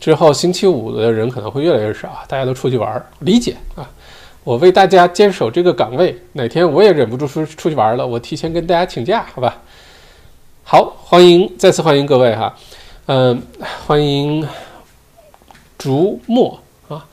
[0.00, 3.86] 之后星期五的人可能会越来越少，大家都出去玩，理解啊。
[4.42, 9.60] 我为大家坚守这个岗位，哪天我也忍不住出出去玩了，我提前跟大家请假，好吧？
[10.64, 12.56] 好，欢迎再次欢迎各位哈，
[13.04, 13.42] 嗯，
[13.86, 14.48] 欢迎
[15.76, 16.58] 竹墨
[16.88, 17.04] 啊，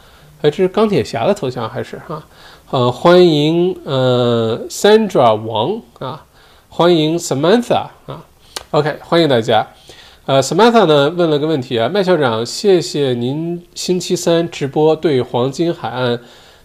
[0.42, 2.24] 哎，这是钢铁侠的头像还是哈？
[2.70, 6.24] 呃，欢迎呃 Sandra 王啊，
[6.70, 8.24] 欢迎 Samantha 啊
[8.72, 9.68] ，OK，欢迎大家。
[10.26, 16.20] 呃，Samantha 呢问了个问题啊，麦校长，谢谢您星期三直播对黄金海岸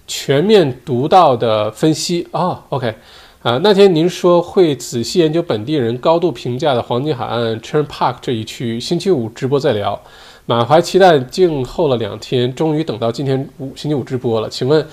[0.07, 2.95] 全面独到的分析啊，OK。
[3.43, 9.99] 啊，那天您说会仔细研究本地人高度评价的黄金海岸 Turn Park 这一区，星期五直播再聊。
[10.47, 14.49] 满怀期待静候了两天，终于等到今天五星期五直播了。
[14.51, 14.87] 请问，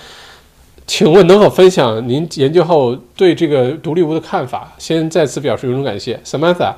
[0.87, 4.73] 请问能否分享您研究后对这个独立屋的看法？
[4.77, 6.73] 先在此表示由衷感谢，Samantha。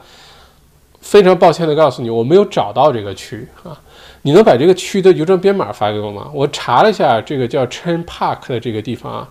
[1.04, 3.78] 非常抱歉的告诉你，我没有找到这个区啊。
[4.24, 6.32] 你能把这个区的邮政编码发给我吗？
[6.34, 9.30] 我查了一下，这个叫 Chen Park 的这个地方啊，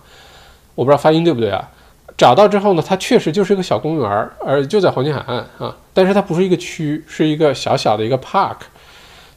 [0.75, 1.67] 我不知道发音对不对啊。
[2.15, 5.75] 找到之后呢，它确实就是一个小公园，而就在黄金海岸啊。
[5.95, 8.57] 但是它不是一个区，是一个小小的一个 park，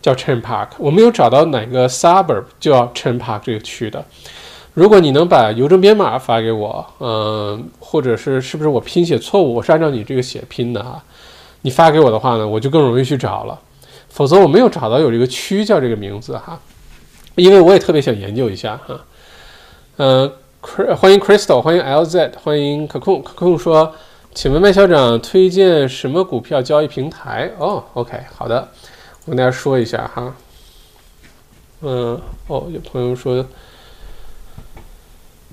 [0.02, 0.68] 叫 Chen Park。
[0.76, 4.04] 我没有找到哪个 suburb 叫 Chen Park 这个区的。
[4.74, 11.02] 如果你能把邮政编码发给我，嗯，或者是是不是我拼写错误，我是按照你这个写拼的啊？
[11.66, 13.60] 你发给我的话呢，我就更容易去找了。
[14.08, 16.60] 否则我没有找到有这个区叫这个名字哈，
[17.34, 19.00] 因为我也特别想研究一下哈，
[19.96, 20.32] 嗯。
[20.96, 23.94] 欢迎 Crystal，欢迎 LZ，欢迎可控可控说，
[24.34, 27.52] 请问麦校长推荐什么股票交易平台？
[27.58, 28.68] 哦，OK，好的，
[29.24, 30.34] 我跟大家说一下哈。
[31.82, 33.46] 嗯，哦，有朋友说，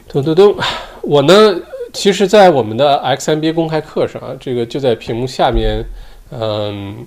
[0.07, 0.55] 咚咚咚，
[1.03, 1.55] 我呢，
[1.91, 5.85] 其实，在我们的 XMB 公开课上啊，这个就在屏幕下面，
[6.39, 7.05] 嗯。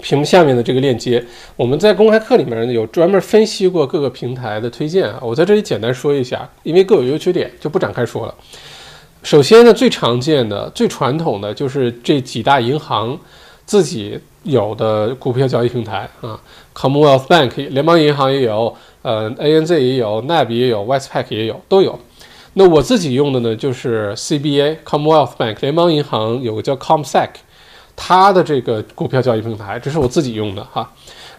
[0.00, 1.24] 屏幕下面的这个链接，
[1.56, 5.18] 我们在公开课里面呢有专门分析过各个平台的推荐啊。
[5.20, 8.32] 我在这里简单说一下，因为各有优缺点，就不展开说了。
[9.24, 13.18] 首先呢，最常见的、最传统的就是这几大银行
[13.66, 16.40] 自己有的股票交易平台啊
[16.72, 21.98] ，Commonwealth Bank 联邦银行也有，呃，ANZ 也有，NAB 也有，Westpac 也有，都有。
[22.52, 27.30] 那我自己用的呢，就是 CBA Commonwealth Bank 联邦银行有个叫 ComSec。
[28.00, 30.88] 它的这个股票交易平台，这是我自己用的哈。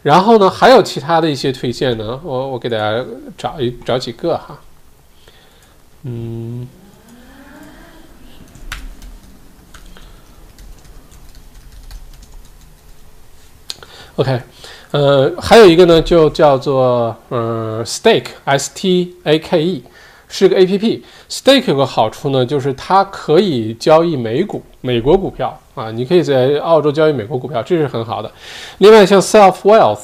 [0.04, 3.02] 然后呢，还有其他的一些推荐呢，我我给大家
[3.38, 4.60] 找一找几个哈。
[6.04, 6.68] 嗯
[14.18, 14.42] ，OK，
[14.92, 19.84] 呃，还有一个呢，就叫做呃，Stake，S T A K E。
[20.32, 28.30] 是个 A P P，Stake 有个好处呢，就是它可以交易美股、美国股票啊，你可以在澳洲交易美国股票，这是很好的。
[28.80, 30.00] 另外像 Self Wealth，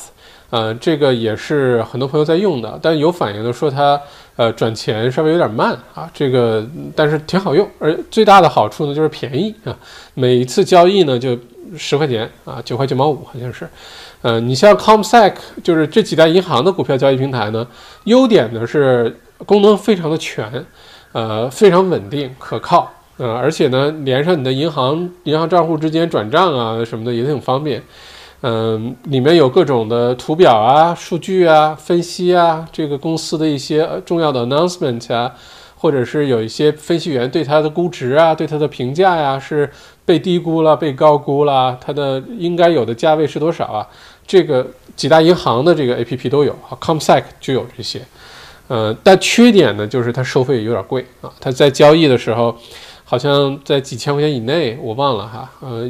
[0.49, 3.99] 呃，这个也是很多朋友在用的，但有反映的说它
[4.37, 9.75] 呃转钱稍微有点慢啊，这个但是挺好用，而最大的好处呢就是便宜啊，
[10.13, 11.37] 每一次交易呢就
[11.77, 13.67] 十块钱啊，九块九毛五好像是。
[14.21, 17.67] 呃，你像 ComSec，就是这几大银行的股票交易平台呢，
[18.05, 19.13] 优点呢是。
[19.45, 20.65] 功能非常的全，
[21.11, 27.81] 呃，非常稳定可靠，呃，而且呢，连上你的银行银行账户之间转账啊什么的也挺方便，
[28.41, 35.33] 嗯，里面有各种的图表啊、数据啊、分析啊，这个公司的一些重要的 announcement 啊，
[35.77, 39.69] 或者是有一些分析员对它的估值啊、对它的评价呀，是
[40.03, 43.87] 被低估了、被高估了，它的应该有的价位是多少啊？
[44.27, 48.01] 这个几大银行的这个 A P P 都有，啊 ComSec 就有这些。
[48.67, 52.57] 呃，但缺点呢就是它收费有点贵啊，它在交易的时候
[53.05, 55.89] 好像在几千块钱以内，我忘了哈，呃，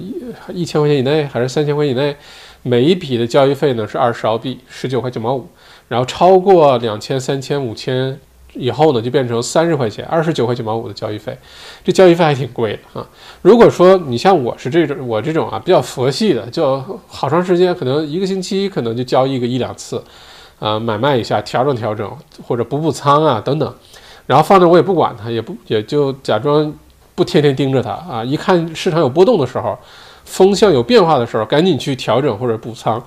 [0.54, 2.16] 一千块钱以内还是三千块以内，
[2.62, 5.48] 每一笔的交易费呢是二十澳币，十九块九毛五，
[5.88, 8.20] 然后超过两千、三千、五千。
[8.58, 11.38] 以后呢，就变成三十块钱，二十九块九毛五的交易费，
[11.84, 13.06] 这交易费还挺贵的啊。
[13.42, 20.02] 如果说你像我是这种，我这种啊比较佛系的，就好长时间，可能一个星期可能就交易个一两次，
[20.58, 22.10] 啊，买卖一下，调整调整，
[22.48, 23.76] 或者补补仓啊等等，
[24.26, 26.74] 然后放着我也不管它，也不也就假装
[27.16, 28.24] 不天天盯着它啊。
[28.24, 29.78] 一看市场有波动的时候，
[30.26, 33.02] 风向有变化的时候，赶紧去调整或者补仓，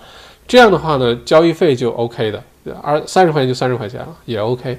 [0.47, 2.43] 这样的话呢，交易费就 OK 的，
[2.83, 4.79] 二三十块钱就三十块钱了，也 OK。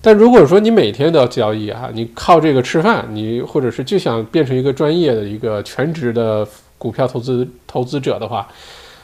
[0.00, 6.46] 但如果说你每天都要交易啊，你靠这个吃饭，你或者是就想变成一个专业的一个全职的
[6.78, 8.46] 股票投资投资者的话，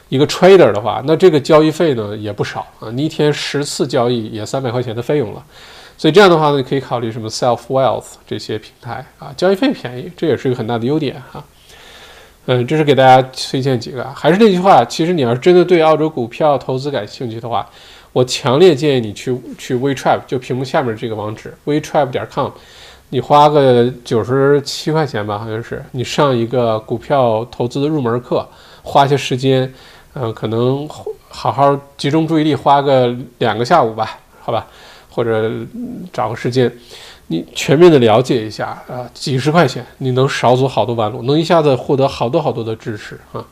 [0.07, 5.43] 一个 trader 的话，那这个交易费呢也不少啊，你一天十次交易也三百块钱的费用了。
[5.97, 11.43] 所以这样的话呢，你可以考虑什么 Self Wealth 这些平台啊，交易费便宜，这也是一个很大的优点哈。
[12.47, 17.67] 嗯，这是给大家推荐几个，还是那句话，其实你要是真的对澳洲股票投资感兴趣的话。
[18.13, 22.49] 我强烈建议你去去 WeTrap，就屏幕下面这个网址 WeTrap 点 com，
[23.09, 28.47] 你花个九十七块钱吧，好像是你上一个股票投资的入门课，
[28.83, 29.69] 花些时间，
[30.13, 30.87] 嗯，可能
[31.27, 34.65] 好好集中注意力，花个两个下午吧，好吧，
[35.15, 35.49] 或者
[36.11, 36.69] 找个时间，
[37.27, 43.45] 你全面的了解一下啊，几十块钱你能少走好多弯路，能一下子获得好多好多的知识啊。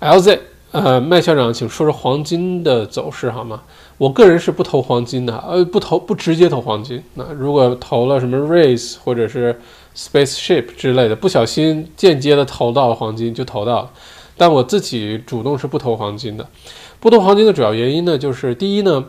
[0.00, 0.40] LZ。
[0.70, 3.62] 呃，麦校长，请说说黄金的走势好吗？
[3.96, 7.02] 我个人是不投黄金的，呃，不投，不直接投黄金。
[7.14, 9.58] 那如果投了什么 Race 或者是
[9.96, 13.90] Spaceship 之类的，不小心间接的投到了黄金就投到了。
[14.36, 16.46] 但我自己主动是不投黄金的。
[17.00, 19.02] 不投黄金的主要原因呢，就是第一呢，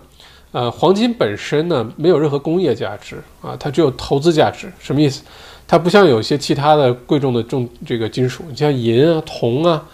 [0.52, 4.72] 呃，黄金本身呢没有任何工业价值啊，它只有投资价值。
[4.80, 5.24] 什么意思？
[5.68, 9.86] 它不像有些其他的贵重的重这个金属，你像银啊、铜啊。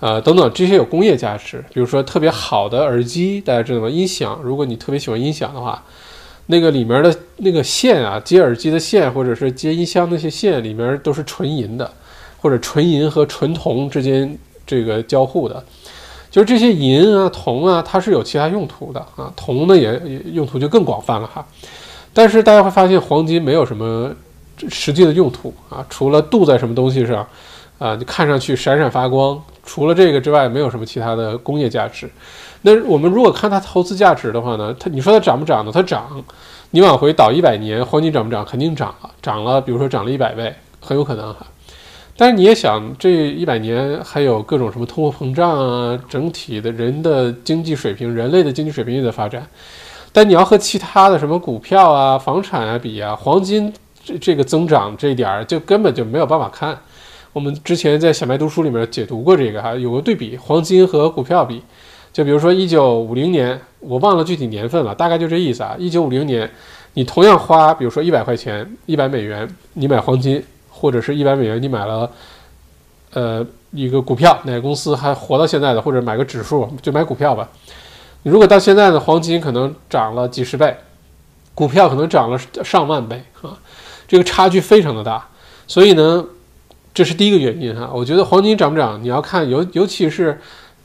[0.00, 3.90] 呃，等等，这些有工业价值，比如说特别好的耳机，大家知道吗？
[3.90, 5.84] 音响，如果你特别喜欢音响的话，
[6.46, 11.92] 那个里面的那个线啊，接耳机的线，或者是接音箱那些线，里面都是纯银的，
[12.40, 15.62] 或者纯银和纯铜之间这个交互的，
[16.30, 20.00] 就是这些银啊、铜啊，它是有其他用途的啊，铜呢也
[20.32, 21.44] 用途就更广泛了哈。
[22.12, 24.10] 但是大家会发现，黄金没有什么
[24.68, 27.26] 实际的用途啊，除了镀在什么东西上
[27.78, 29.40] 啊，就看上去闪闪发光。
[29.62, 32.10] 除了这个之外，没有什么其他的工业价值。
[32.62, 34.74] 那我们如果看它投资价值的话呢？
[34.80, 35.70] 它你说它涨不涨呢？
[35.72, 36.22] 它涨。
[36.70, 38.44] 你往回倒一百年，黄金涨不涨？
[38.44, 39.60] 肯定涨了，涨了。
[39.60, 41.46] 比如说涨了一百倍，很有可能哈。
[42.20, 49.42] 但是你也想，这一百年还有各种什么通货膨胀啊，整体的人的经济水平，人类的经济水平也在发展。
[50.12, 53.72] 但你要和其他的什么股票啊、房产啊比啊，黄金
[54.04, 56.78] 这这个增长这一点儿就根本就没有办法看。
[57.32, 61.62] 我们之前在小麦读书里面解读过这个哈，有个对比黄金和股票比，
[62.12, 65.74] 就比如说一九五零年，我忘了具体年份了，大概就这意思啊。
[65.78, 66.50] 一九五零年，
[66.92, 70.44] 你同样花，比如说一百块钱，一百美元，你买黄金，
[70.80, 72.10] 或者是一百美元你买了，
[73.12, 77.48] 呃，一个股票，哪个公司还活到现在的，或者买个指数，就买股票吧。
[78.22, 80.74] 你如果到现在呢黄金可能涨了几十倍，
[81.54, 83.58] 股票可能涨了上万倍啊，
[84.08, 85.28] 这个差距非常的大，
[85.66, 86.24] 所以呢。
[86.92, 90.38] 这是第一个原因哈，我觉得黄金涨不涨，你要看尤尤其是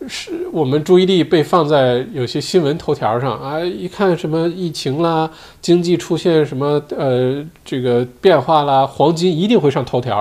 [0.08, 5.30] 是我们注意力被放在有些新闻头条上啊，一看什么疫情啦，
[5.62, 10.20] 经济出现什么呃这个变化啦，黄金一定会上头条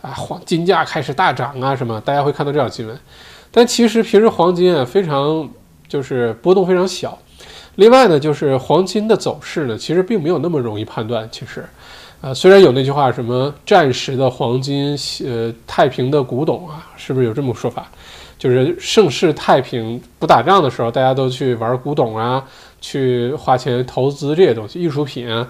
[0.00, 2.98] 啊，黄金价开始大涨啊什么，大家会看到这样新闻。
[3.50, 5.48] 但其实平时黄金啊非常
[5.88, 7.18] 就是波动非常小，
[7.76, 11.64] 另外呢就是黄金的走势呢其实并没有那么容易判断，其实。
[12.20, 17.90] 啊，虽然有那句话，什么战时的黄金，呃，太平的古董啊，是不是有这么说法？
[18.42, 22.44] 就是盛世太平不打仗的时候，大家都去玩古董啊，
[22.80, 25.46] 去花钱投资这些东西，艺术品啊。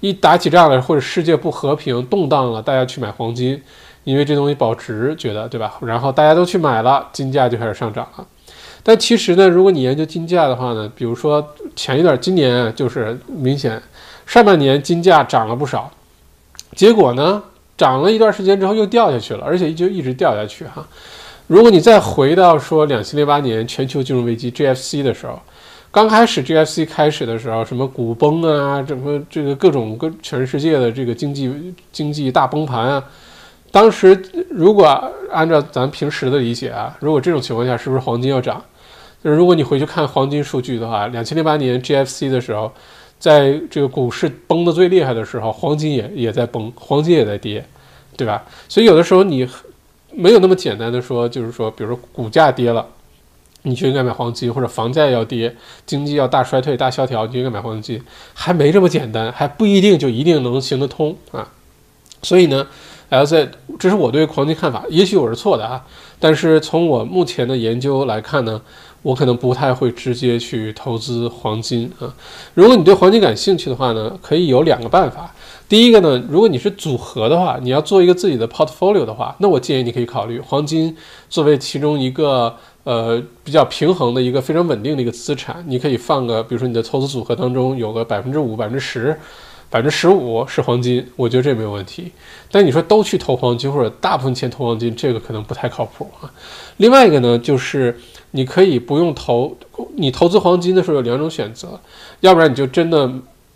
[0.00, 3.60] 一打起仗来，或者世界不和平、动荡了，大家去买黄金，
[4.04, 5.74] 因为这东西保值，觉得对吧？
[5.82, 8.26] 然后大家都去买了，金价就开始上涨了。
[8.82, 13.82] 但其实呢，如果你研究金价的话呢，比如说前一段，今年就是明显
[14.24, 15.90] 上半年金价涨了不少。
[16.74, 17.42] 结果呢，
[17.76, 20.88] 涨了一段时间之后又掉下去了，而且就一直掉下去哈。
[21.50, 25.36] 如果你再回到说两千零八年全球金融危机 GFC 的时候，
[25.90, 31.52] 刚开始 GFC 开始的时候，什么股崩啊，什么这个各种各全世界的这个经济
[31.90, 33.04] 经济大崩盘啊，
[33.72, 34.86] 当时如果
[35.32, 38.64] 按照咱平时的理解啊，如果这种情况下，是不是黄金要涨？
[39.24, 42.72] 就是如果你回去看黄金数据的话，两千零八年 GFC 的时候，
[43.18, 47.64] 在这个股市崩的最厉害的时候，黄金也也在崩，黄金也在跌，
[48.16, 48.44] 对吧？
[48.68, 49.48] 所以有的时候你
[50.12, 52.86] 没有那么简单的说，就是说，比如说股价跌了。
[53.62, 55.54] 你就应该买黄金，或者房价要跌，
[55.84, 58.02] 经济要大衰退、大萧条，你就应该买黄金，
[58.32, 61.46] 还没这么简单，还不一定就一定能行得通啊。
[62.22, 62.66] 所以呢
[63.10, 65.84] ，L Z，这是我对黄金看法，也许我是错的啊。
[66.18, 68.62] 但是从我目前的研究来看呢，
[69.02, 72.14] 我可能不太会直接去投资黄金啊。
[72.54, 75.34] 如果你对黄金感兴趣的话呢，可以有两个办法。
[75.70, 80.94] 第一个呢，如果你是组合的话，你要做一个自己的 portfolio 的话，那我建议你可以考虑黄金
[81.30, 82.54] 作为其中一个。
[82.82, 89.14] 呃，比较平衡的一个非常稳定的一个资产，你可以放个，比如说你的投资组合当中有个百分之五、百分之十、
[89.68, 92.10] 百分之十五是黄金，我觉得这没有问题。
[92.50, 96.32] 但你说都去投黄金或者大部分钱投黄金，这个可能不太靠谱啊。
[96.78, 97.94] 另外一个呢，就是
[98.30, 99.54] 你可以不用投，
[99.96, 101.78] 你投资黄金的时候有两种选择，
[102.20, 103.12] 要不然你就真的。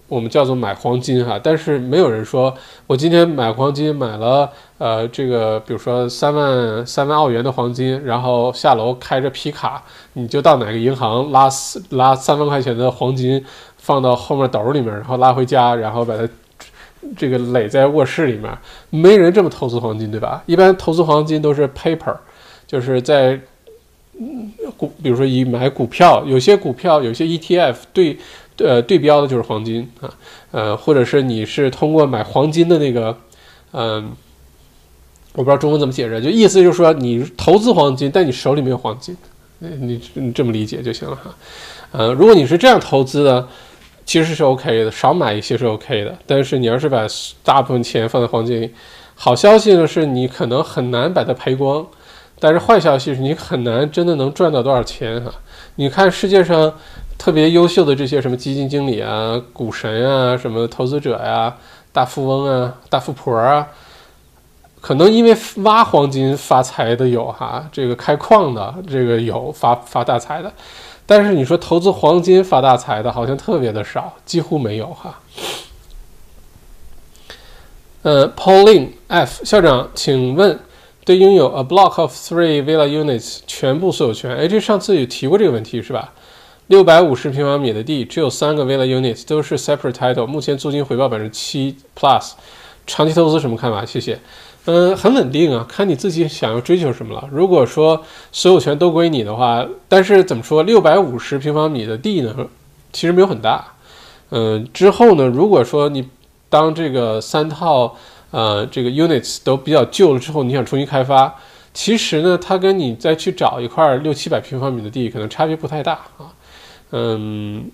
[0.07, 2.55] 我们叫做买黄金哈，但是没有人说
[2.87, 9.83] 我今天买黄金买了呃这个，比如说三万三万澳元的黄金，然后下楼开着皮卡，
[10.13, 11.49] 你就到哪个银行拉
[11.91, 13.43] 拉三万块钱的黄金
[13.79, 16.29] 放到后面兜里面，然后拉回家，然后把它
[17.17, 18.57] 这个垒在卧室里面，
[18.91, 20.43] 没人这么投资黄金对吧？
[20.45, 22.15] 一般投资黄金都是 paper，
[22.67, 23.41] 就是在
[24.21, 28.19] 嗯股，比如说以买股票，有些股票有些 ETF 对。
[28.59, 30.09] 呃，对标的就是黄金啊，
[30.53, 33.19] 呃，或者是你是通过买黄金的那个，
[33.73, 34.13] 嗯，
[35.33, 39.17] 我不知道中文怎么解释，就意思就是说你投资黄金，但你手里没有黄金，
[39.59, 41.35] 你你这么理解就行了哈。
[41.91, 43.49] 呃，如果你是这样投资的，
[44.07, 46.17] 其实是 OK 的，少买一些是 OK 的。
[46.25, 47.05] 但是你要是把
[47.43, 48.71] 大部分钱放在黄金里，
[49.17, 51.85] 好消息呢是你可能很难把它赔光，
[52.39, 55.33] 但是坏消息是你很难真的能赚到多少钱哈。
[55.75, 56.73] 你看世界上。
[57.17, 61.57] 特别优秀的这些什么基金经理啊、股神啊、什么投资者呀、
[61.93, 63.69] 大富翁啊、大富婆啊，
[64.81, 70.53] 可能因为挖黄金发财的有哈，这个开矿的这个有发发大财的，
[71.07, 75.19] 但是你说投资黄金发大财的，好像特别的少，几乎没有哈。
[78.03, 80.59] 呃，Pauline F 校长，请问，
[81.07, 84.37] 对拥有 a block of three villa units 全部所有权？
[84.37, 86.13] 哎，这上次有提过这个问题是吧？
[86.69, 92.33] 六百五十平方米的地，只有三个 villa units，都是 separate title，目前租金回报百分之七 plus，
[92.87, 93.85] 长期投资什么看法？
[93.85, 94.19] 谢谢。
[94.65, 97.29] 嗯，很稳定啊，看你自己想要追求什么了。
[97.31, 98.03] 如果说
[98.33, 102.35] 所有权都归你的话，但是怎么说，六百五十平方米的地呢，
[102.91, 103.63] 其实没有很大。
[104.31, 106.09] 嗯，之后呢，如果说你
[106.49, 107.95] 当这个三套
[108.31, 111.35] 呃这个 units 都比较旧了之后，你想重新开发，
[111.75, 116.33] 其实呢，它跟你再去找一块六七百平方米的地，可能差别不太大啊。
[116.91, 117.71] 嗯，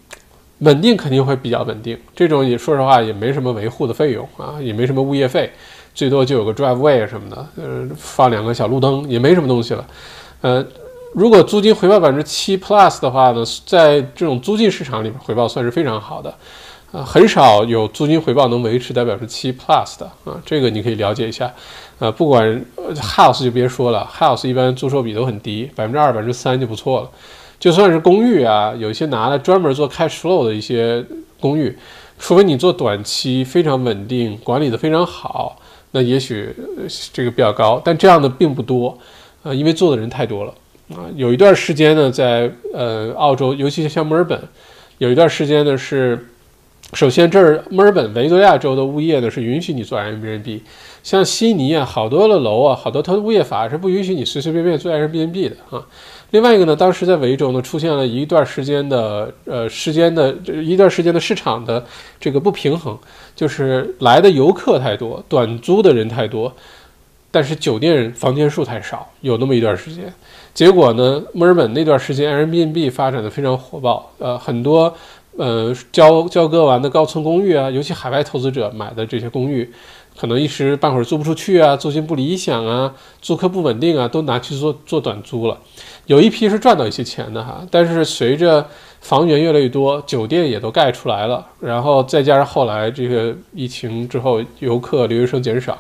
[0.59, 1.99] 稳定肯定会比较稳定。
[2.15, 5.51] 这种也说实话也没什么维护的费用啊，也没什么物业费，
[5.95, 9.87] 最多就有个 driveway 什么的，呃，放两个小路灯，也没什么东西了。
[10.41, 10.65] 呃，
[11.13, 16.35] 如果租金回报百分之七 plus 的话呢，在这种租金市场里面回报算是非常好的。
[16.93, 21.49] 啊，很少有租金回报能维持在百分之七 plus 的啊，这个你可以了解一下。
[22.01, 22.65] 呃，不管
[22.97, 27.11] house 就别说了，house 一般租售比都很低，百分之二、百分之三就不错了。
[27.61, 31.05] 就算是公寓啊，有一些拿来专门做 cash flow 的一些
[31.39, 31.77] 公寓，
[32.19, 36.49] 除非你做短期非常稳定，管理的非常好，那也许
[37.13, 38.97] 这个比较高，但这样的并不多，
[39.43, 40.55] 呃，因为做的人太多了
[40.89, 41.05] 啊。
[41.15, 44.41] 有一段时间呢，在呃澳洲，尤其是像墨尔本，
[44.97, 46.29] 有一段时间呢是，
[46.95, 50.61] 首先这儿墨尔本维多利亚州的物业呢是允许你做 Airbnb，
[51.03, 55.85] 像悉尼啊，好多的楼啊，好多它的物业法是不允许你随随便便做 Airbnb 的啊。
[56.31, 61.85] 另外一个呢，当时在维州呢出现了一段时间的呃时间的一段时间的市场的
[62.21, 62.97] 这个不平衡，
[63.35, 66.53] 就是来的游客太多，短租的人太多，
[67.33, 70.13] 但是酒店房间数太少，有那么一段时间。
[70.55, 74.95] 结果呢，墨尔本那段时间 Airbnb 发展的非常火爆，呃，很多
[75.37, 79.69] 呃交交割完的高层公寓啊，尤其海外投资者买的这些公寓。
[80.21, 82.93] 可能一时半会儿租不出去啊，租金不理想啊，
[83.23, 85.59] 租客不稳定啊，都拿去做做短租了。
[86.05, 88.69] 有一批是赚到一些钱的哈，但是随着
[89.01, 95.79] 房源越来越多，酒店也都盖出来了，然后再加上后来这个疫情之后，游客留学生减少，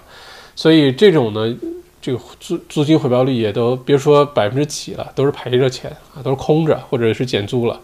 [0.56, 1.54] 所以这种呢，
[2.00, 7.78] 这个租租金回报率也都别说百分之几了，都是赔着钱啊，都是空着或者是减租了。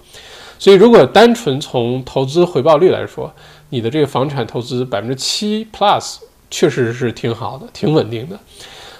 [0.58, 3.30] 所以如果单纯从投资回报率来说，
[3.68, 6.16] 你的这个房产投资百分之七 plus。
[6.56, 8.40] 确实是挺好的，挺稳定的，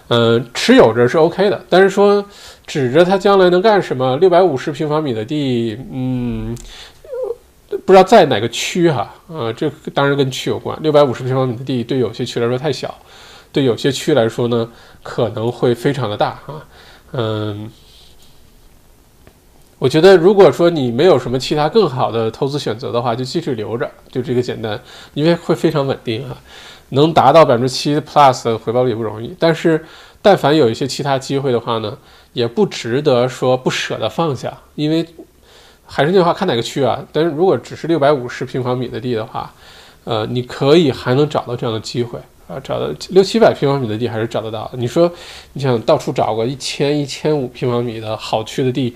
[0.08, 2.22] 呃，持有着是 OK 的，但是说
[2.66, 6.54] 指着它将来能干什么，六百五十平方米的地，嗯，
[7.86, 10.78] 不知道在哪个区哈，呃，这当然跟区有关。
[10.82, 12.94] 六百五十平方米的地对有些区来说太小，
[13.50, 14.70] 对有些区来说呢
[15.02, 16.60] 可能会非常的大啊，
[17.12, 17.70] 嗯，
[19.78, 24.78] 我觉得如果说你没有什么其他更好的投资选择的话，就继续留着，就这个简单，
[25.14, 26.36] 因为会非常稳定啊。
[26.90, 29.84] 能达到百分之七 plus 的回报率也不容易，但是
[30.22, 31.96] 但凡有一些其他机会的话呢，
[32.32, 35.06] 也不值得说不舍得放下，因为
[35.84, 37.04] 还是那句话，看哪个区啊。
[37.12, 39.52] 但是如果只是六百五十平方米的地的话，
[40.04, 42.18] 呃，你可以还能找到这样的机会
[42.48, 44.70] 啊，找到六七百平方米的地还是找得到。
[44.74, 45.10] 你说
[45.54, 48.94] 你想到处找个一千一千五平方米的好区的地，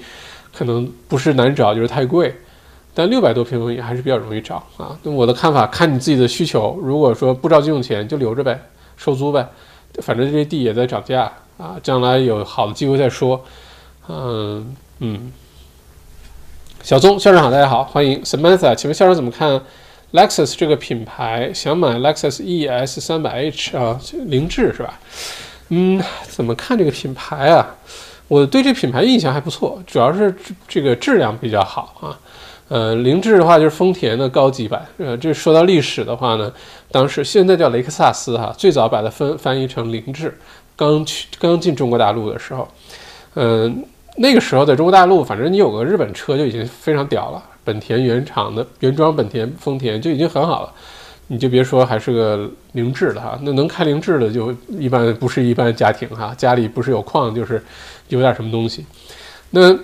[0.56, 2.34] 可能不是难找，就是太贵。
[3.00, 4.94] 但六百多平方米还是比较容易找啊。
[5.04, 6.78] 那我的看法，看你自己的需求。
[6.82, 8.60] 如果说不着急用钱，就留着呗，
[8.98, 9.48] 收租呗。
[10.02, 13.42] 反正这些地也在涨价啊，将来有好的机会再说。
[14.06, 15.32] 嗯嗯。
[16.82, 18.74] 小宗校长好，大家好，欢迎 Samantha。
[18.74, 19.58] 请问校长怎么看
[20.12, 21.50] Lexus 这个品牌？
[21.54, 25.00] 想买 Lexus ES 三百 H 啊，凌志是吧？
[25.70, 27.66] 嗯，怎么看这个品牌啊？
[28.28, 30.34] 我对这品牌印象还不错，主要是
[30.68, 32.18] 这个质量比较好啊。
[32.70, 34.86] 呃，凌志的话就是丰田的高级版。
[34.98, 36.52] 呃，这说到历史的话呢，
[36.92, 40.32] 当时现在叫雷克萨斯哈，最早把它翻翻译成凌志。
[40.76, 42.68] 刚去刚进中国大陆的时候，
[43.34, 43.84] 嗯，
[44.18, 47.42] 那个时候在中国大陆，反正你有个日本车就已经非常屌了。
[47.64, 50.72] 本田原厂的原装本田、丰田就已经很好了，
[51.26, 57.60] 你就别说还是个凌志了哈，那能开凌志的就一般不是一般家庭哈，家里不是有矿就是
[58.08, 58.86] 有点什么东西。
[59.50, 59.76] 那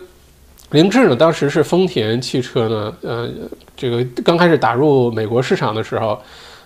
[0.77, 1.17] 凌志呢？
[1.17, 3.31] 当时是丰田汽车呢，呃，
[3.75, 6.21] 这个刚开始打入美国市场的时候，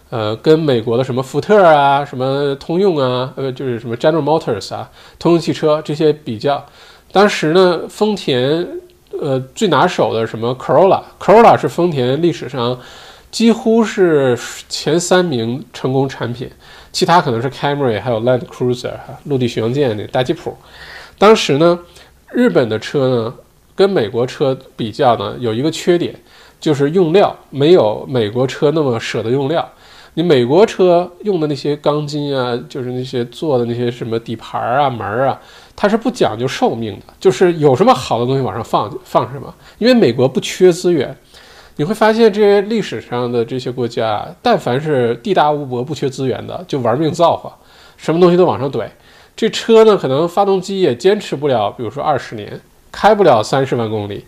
[0.08, 6.66] 呃，跟美国的什么福特啊、什么通用啊，呃，就是什么 General Motors 啊、通用汽车这些比较，
[7.12, 8.66] 当时呢，丰田
[9.20, 12.76] 呃最拿手的什么 Corolla，Corolla 是丰田历史上
[13.30, 14.36] 几乎是
[14.68, 16.50] 前三名成功产品，
[16.90, 18.94] 其他可能是 Camry，还有 Land Cruiser
[19.26, 20.56] 陆地巡洋舰那大吉普。
[21.16, 21.78] 当时呢，
[22.32, 23.34] 日本的车呢。
[23.74, 26.14] 跟美国车比较呢，有一个缺点，
[26.60, 29.66] 就是用料没有美国车那么舍得用料。
[30.14, 35.40] 你美国车用的那些钢筋啊，就是那些做的那些什么底盘啊、门啊，
[35.76, 39.54] 它是不讲究寿命的，就是有什么好的东西往上放放什么。
[39.78, 41.16] 因为美国不缺资源，
[41.76, 47.56] 你会发现这些历史上的这些国家，但凡是地大物博、不缺资源的，就玩命造化，
[47.96, 48.84] 什么东西都往上怼。
[49.36, 52.60] 这车呢，可能发动机也坚持不了，比如说二十年。
[52.90, 54.24] 开不了三十万公里，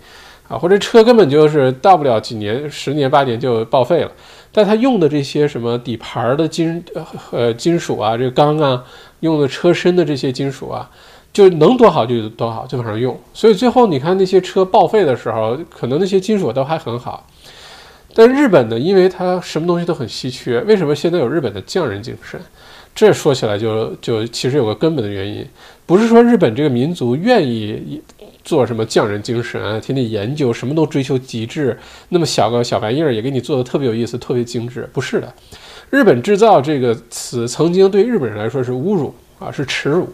[0.49, 4.13] 啊，或者车根本就是到不了几年，十年八年就报废了。
[4.55, 6.85] 但它用的这些什么底盘的金
[7.31, 8.85] 呃金属啊，这个钢啊，
[9.21, 10.91] 用的车身的这些金属啊，
[11.33, 13.19] 就能多好就多好，就往上用。
[13.33, 17.27] 所以最后你看那些车报废的时候，可能那些金属都还很好。
[18.15, 22.39] 但日本呢，因为它什么东西都很稀缺，为什么现在有日本的匠人精神？
[22.95, 25.47] 这说起来就就其实有个根本的原因，
[25.87, 28.01] 不是说日本这个民族愿意。
[28.45, 29.79] 做什么匠人精神啊？
[29.79, 31.79] 天天研究，什么都追求极致。
[32.09, 34.85] 那么小个小玩意儿也给你做的特别有意思，特别精致。
[34.93, 35.33] 不是的，
[35.91, 40.09] 日本制造这个词曾经对日本人来说是侮辱啊，是耻辱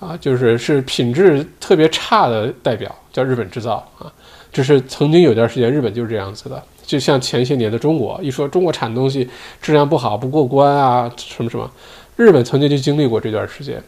[0.00, 4.12] 啊，就是是品质特别差的代表，叫日本制造啊。
[4.52, 9.28] 这是曾经有段时间日本就是这样子的，就像前些年的中国，一说中国产东西
[9.60, 11.70] 质量不好，不过关啊，什么什么，
[12.16, 13.82] 日本曾经就经历过这段时间。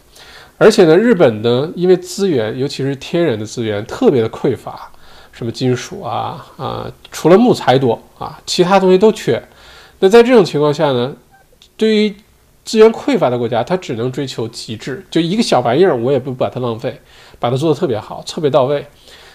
[0.56, 4.88] 而且呢，日本呢，因为资源，尤其是天然的资源特别的匮乏，
[5.32, 9.42] 什么金属啊啊，除了木材多啊，其他东西都缺。
[9.98, 11.12] 那在这种情况下呢，
[11.76, 12.14] 对于
[12.64, 17.00] 资源匮乏的国家，它只能追求极致，就一个小玩意儿，我也不把它浪费，
[17.40, 18.86] 把它做得特别好，特别到位。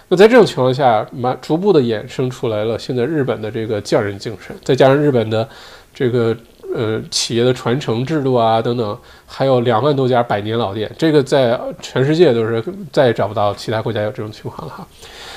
[0.08, 5.48] 那在这种情况下，慢逐步的衍生出来了现在日本的这个匠人精神，再加上日本的
[5.94, 6.36] 这个。
[6.74, 14.88] 呃，企业的传承制度啊，等等，还有两万多家百年老店，这个在全世界都是再也找不到其他国家有这种情况了哈。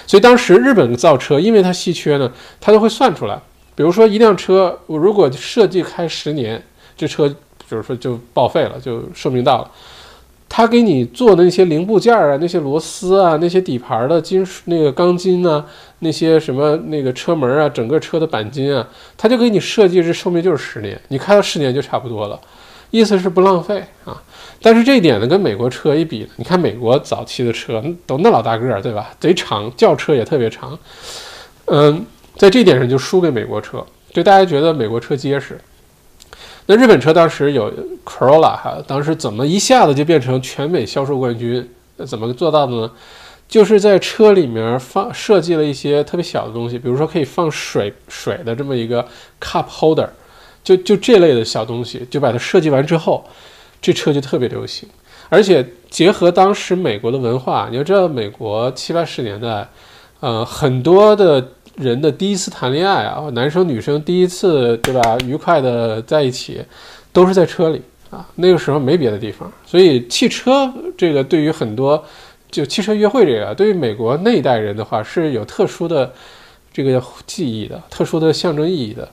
[0.07, 2.31] 所以当时日本造车，因为它稀缺呢，
[2.61, 3.41] 它都会算出来，
[3.75, 6.63] 比如说一辆车，我如果设计开十年，
[6.97, 7.29] 这车
[7.69, 9.71] 就是说就报废了，就寿命到了。
[10.55, 15.65] 他给你做的那些零部件啊，那些螺丝啊，那些底盘的金属那个钢筋啊，
[16.05, 18.85] 那些什么那个车门啊，整个车的钣金啊，
[19.17, 22.41] 他就给你设计这寿命就是十年，你开到十年就差不多了，
[22.91, 24.21] 意思是不浪费啊。
[24.61, 29.11] 但是这一点呢，跟美国车一比，你看美国早期的车都那老大个儿，对吧？
[29.21, 30.77] 贼长，轿车也特别长，
[31.67, 32.05] 嗯，
[32.37, 35.57] 在这点上就输给美国车，就大家觉得美国车结实。
[36.67, 37.73] 那日本车当时有
[38.05, 41.69] Corolla 哈，当时怎么一下子就变成全美销售冠军？
[42.07, 42.91] 怎么做到的呢？
[43.53, 49.07] 就是在车里面放设计了一些特别小的东西，比如说可以放水水的这么一个
[49.39, 50.09] cup holder，
[50.65, 53.23] 就就这类的小东西，就把它设计完之后，
[53.83, 54.89] 这车就特别流行。
[55.29, 59.69] 而且结合当时美国的文化，你要知道，美国七八十年代，
[60.21, 61.47] 呃，很多的
[61.77, 66.63] 人的第一次谈恋爱啊，男生女生第一次对吧，愉快的在一起，
[67.13, 68.27] 都是在车里啊。
[68.37, 72.03] 那个时候没别的地方，所以汽车这个对于很多。
[72.53, 76.13] 就汽车约会这个，对于美国那一代人的话是有特殊的
[76.71, 79.09] 这个记忆的，特殊的象征意义的。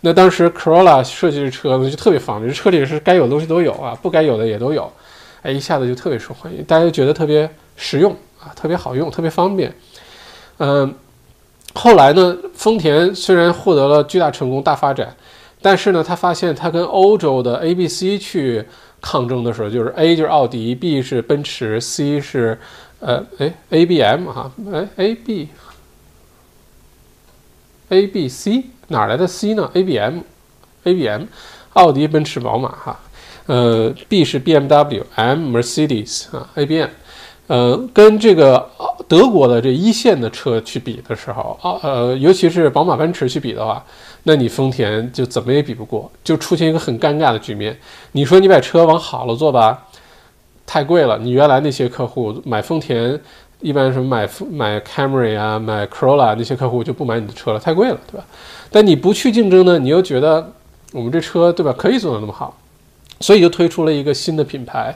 [0.00, 4.90] 那当时 Corolla 设计的车呢，就特别方便，车里是该有的东西都有啊，不该有的也都有，
[5.42, 8.10] 哎，一下子就特别受欢迎，大家就觉得特别实用
[8.40, 9.70] 啊，特别好用，特别方便。
[10.56, 10.94] 嗯，
[11.74, 15.14] 后来呢，丰田虽然获得了巨大成功、大发展，
[15.60, 18.64] 但是呢，他发现他跟欧洲的 A、B、C 去。
[19.00, 22.58] 抗争的时候，就是 A 就是奥迪，B 是奔驰，C 是，
[23.00, 25.46] 呃，哎，A B M 哈，哎，A B，A
[28.08, 31.24] B C 哪来的 C 呢？A B M，A B M，
[31.74, 33.00] 奥迪、奔驰、宝马哈，
[33.46, 36.90] 呃，B 是 B M W，M Mercedes 啊，A B M，
[37.48, 38.64] 呃，跟这个
[39.08, 43.84] 德国的这一线的车去比的时候，啊，呃，尤其是宝马、奔驰去比的话。
[44.24, 47.74] 那你丰田就怎么也比不过，就出现一个很尴尬的局面。
[48.12, 49.86] 你说你把车往好了做吧，
[50.66, 51.16] 太贵了。
[51.16, 53.18] 你原来那些客户买丰田，
[53.60, 58.26] 一般什么买买 Camry 啊，买 Corolla 那些客户就不买你的车了，太贵了，对吧？
[58.70, 60.52] 但你不去竞争呢，你又觉得
[60.92, 62.54] 我们这车对吧可以做得那么好，
[63.20, 64.94] 所以就推出了一个新的品牌。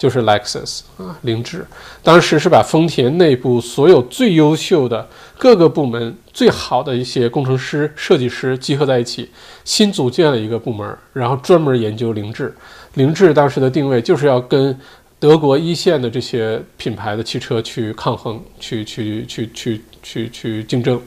[0.00, 1.66] 就是 Lexus 啊，凌志，
[2.02, 9.30] 当时是把丰田内部所有最优秀的各个部门最好的一些工程师、设计师集合在一起，
[9.62, 12.56] 新组建了一个部门，然后专门研究凌志。
[12.94, 14.74] 凌志当时的定位就是要跟
[15.18, 20.98] 德国一线的这些品牌的汽车去抗衡，去去去去去去竞争。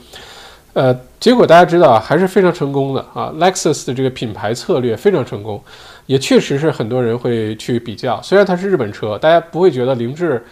[0.74, 5.64] 呃，结果大家知道还是非常成功的啊，Lexus 的这个品牌策略非常成功，
[6.06, 8.22] 也确实是很多人会去比较。
[8.22, 10.44] 虽然它是日本车，大家不会觉得凌志，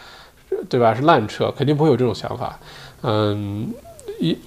[0.69, 0.93] 对吧？
[0.93, 2.57] 是烂车，肯定不会有这种想法。
[3.03, 3.67] 嗯，
[4.19, 4.37] 一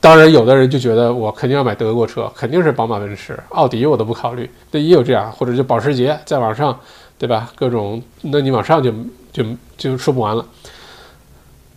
[0.00, 4.48] 当然有的人就觉得我肯定要买德国车，肯定是宝马、奔驰、奥迪，我都不考虑。
[4.70, 6.78] 那，也有这样，或者就保时捷再往上，
[7.18, 7.50] 对吧？
[7.56, 8.92] 各种，那你往上就
[9.32, 9.44] 就
[9.76, 10.46] 就说不完了。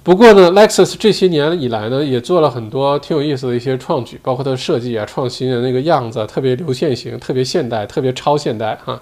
[0.04, 9.00] 不过呢，Lexus 这些年以来呢，也做了很多挺有意思的一些创举，包括它的设计啊、创新的那个样子，特别流线型、特别现代、特别超现代哈。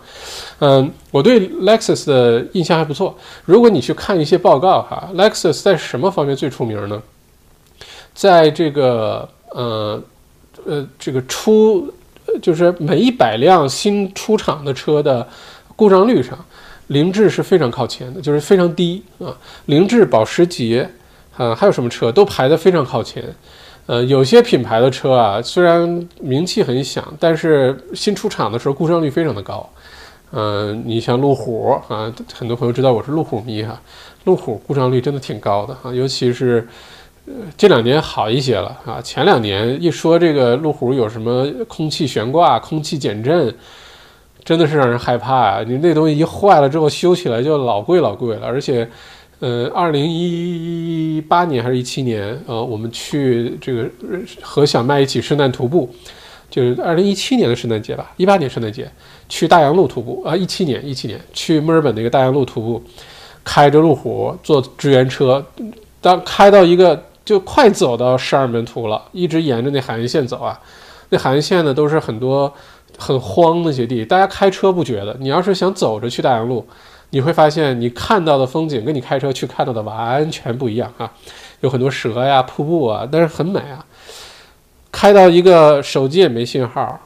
[0.60, 3.16] 嗯，我对 Lexus 的印象还不错。
[3.46, 7.02] 如果你去看一些报告哈，Lexus 在什么方面最出名呢？
[8.14, 10.04] 在这个呃
[10.66, 11.94] 呃这个出，
[12.42, 15.26] 就是每一百辆新出厂的车的
[15.78, 16.38] 故障率上。
[16.90, 19.36] 凌志是非常靠前的，就是非常低啊。
[19.66, 20.90] 凌志、保时捷，
[21.38, 23.24] 啊，还有什么车都排得非常靠前。
[23.86, 29.68] 呃，有些品牌的车啊，虽然名气很响，但是新出厂的时候故障率非常的高。
[30.32, 33.80] 嗯，你像路虎啊，很多朋友知道我是路虎迷哈，
[34.26, 36.68] 路虎故障率真的挺高的啊，尤其是
[37.26, 39.02] 呃这两年好一些了啊。
[39.02, 43.54] 前两年一说这个路虎有什么空气悬挂、空气减震。
[44.50, 45.64] 真的是让人害怕啊！
[45.64, 48.90] 你那东西一坏了之后修起来就老贵老贵了，而且，
[49.38, 53.88] 呃，二零一八年还是一七年，呃，我们去这个
[54.42, 55.88] 和小麦一起圣诞徒步，
[56.50, 58.90] 就是二零一七年的圣诞节吧，一八年圣诞节
[59.28, 62.84] 去大洋路徒步啊，一七年一七年去墨尔本那个大洋路徒步，
[63.44, 65.46] 开着路虎坐支援车，
[66.02, 70.60] 当开到一个就快走到十二门徒了，一直沿着那海岸线走啊，
[71.10, 72.52] 那海岸线呢都是很多。
[73.00, 75.16] 很荒那些地，大家开车不觉得。
[75.20, 76.68] 你要是想走着去大洋路，
[77.12, 81.12] 你会发现你看到的风景跟你开车去看到的完全不一样啊！
[81.62, 83.84] 有很多蛇呀、瀑布啊，但是很美啊。
[84.92, 87.00] 开到一个手机也没信号，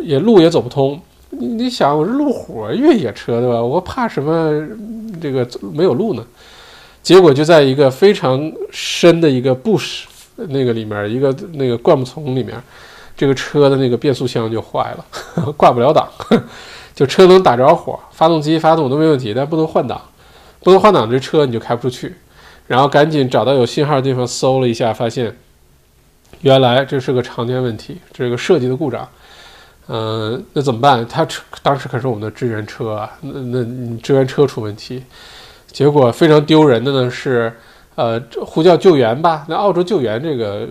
[0.00, 1.00] 也路也走不通。
[1.30, 3.60] 你想，我是路虎越野车对吧？
[3.60, 4.66] 我怕什么
[5.20, 6.24] 这个没有路呢？
[7.02, 10.02] 结果就在一个非常深的一个 bush
[10.36, 12.62] 那个里面，一个那个灌木丛里面。
[13.22, 15.04] 这个车的那个变速箱就坏了，
[15.56, 16.08] 挂不了档，
[16.92, 20.02] 就车能打着火，发动机发动都没问题，但不能换挡，
[20.64, 22.16] 不能换挡，这车你就开不出去。
[22.66, 25.36] 然后赶紧找到有信号的地方搜了一下，发现
[26.40, 29.08] 原来这是个常见问题，这个设计的故障。
[29.86, 31.06] 嗯，那怎么办？
[31.06, 33.30] 他车当时可是我们的支援车啊，那
[33.62, 35.04] 那支援车出问题，
[35.70, 37.56] 结果非常丢人的呢是，
[37.94, 39.44] 呃，呼叫救援吧。
[39.46, 40.66] 那澳洲救援这个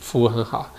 [0.00, 0.70] 服务很好。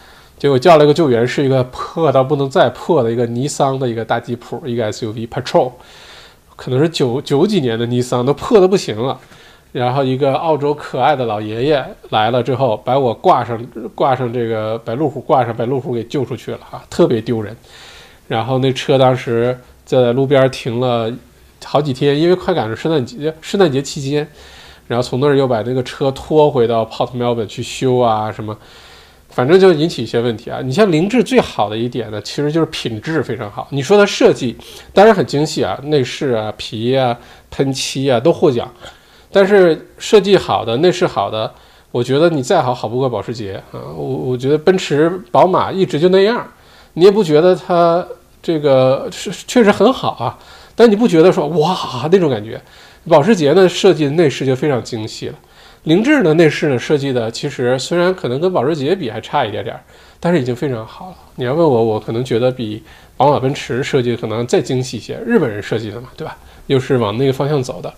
[0.42, 5.72] 结果叫了一个救援，是一个破到不能再破的一个尼桑的一个大吉普，一个 SUV Patrol，
[6.56, 9.20] 可能是九九几年的尼桑，都破的不行了。
[9.72, 13.64] 然后一个澳洲可爱的老爷爷来了之后，把我挂上
[13.94, 17.56] 挂上这个把路虎挂上，把路虎给救出去了啊，特别丢人。
[18.28, 21.14] 然后那车当时在路边停了
[21.64, 24.28] 好几天，因为快赶上圣诞节，圣诞节期间，
[24.88, 28.58] 然后从那儿又把那个车拖回到 Port Melbourne 去修啊什么，
[29.32, 30.60] 反正就引起一些问题啊。
[30.64, 33.68] 你像凌志最好的一点呢，其实就是品质非常好。
[33.72, 34.56] 你说它设计
[34.94, 37.18] 当然很精细啊，内饰啊、皮啊、
[37.50, 38.72] 喷漆啊都获奖。
[39.32, 41.50] 但是设计好的、内饰好的，
[41.92, 43.80] 我觉得你再好好不过保时捷啊！
[43.96, 46.46] 我我觉得奔驰、宝马一直就那样，
[46.96, 48.06] 你也不觉得它
[48.44, 50.38] 这个是确实很好啊，
[50.76, 52.62] 但你不觉得说哇那种感觉？
[53.10, 55.36] 保时捷呢设计内饰就非常精细了，
[55.84, 59.80] 凌志的内饰呢设计的其实虽然可能跟保时捷比还差一点点，
[60.20, 61.16] 但是已经非常好了。
[61.36, 62.84] 你要问我，我可能觉得比
[63.18, 66.38] 宝马、奔驰设计可能再精细一些，日本人设计的嘛，对吧？
[66.68, 67.94] 又是往那个方向走的。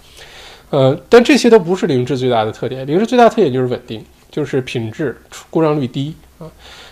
[0.70, 2.88] 呃，但这些都不是凌志最大的特点。
[2.88, 5.16] 凌志最大特点就是稳定，就是品质，
[5.50, 6.48] 故障率低啊。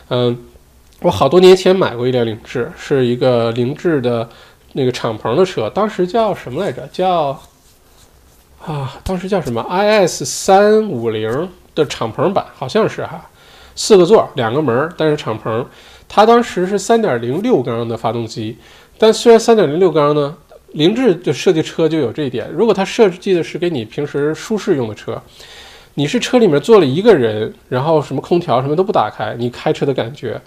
[0.10, 0.38] 嗯，
[1.02, 4.30] 我好多年前买过一辆凌志，是一个凌志的
[4.74, 6.88] 那个敞篷的车，当时叫什么来着？
[6.92, 7.42] 叫
[8.66, 13.30] 啊，当时叫什么？IS 三五零的敞篷版，好像是哈，
[13.76, 15.66] 四个座，两个门，但是敞篷。
[16.08, 18.58] 它当时是三点零六缸的发动机，
[18.98, 20.36] 但虽然三点零六缸呢。
[20.74, 25.22] 凌志的设计车就有这一点，如果它设计的是给你平时舒适用的车，
[25.96, 30.40] 你是车里面坐了一个人，然后什么空调什么都不打开，你开车的感觉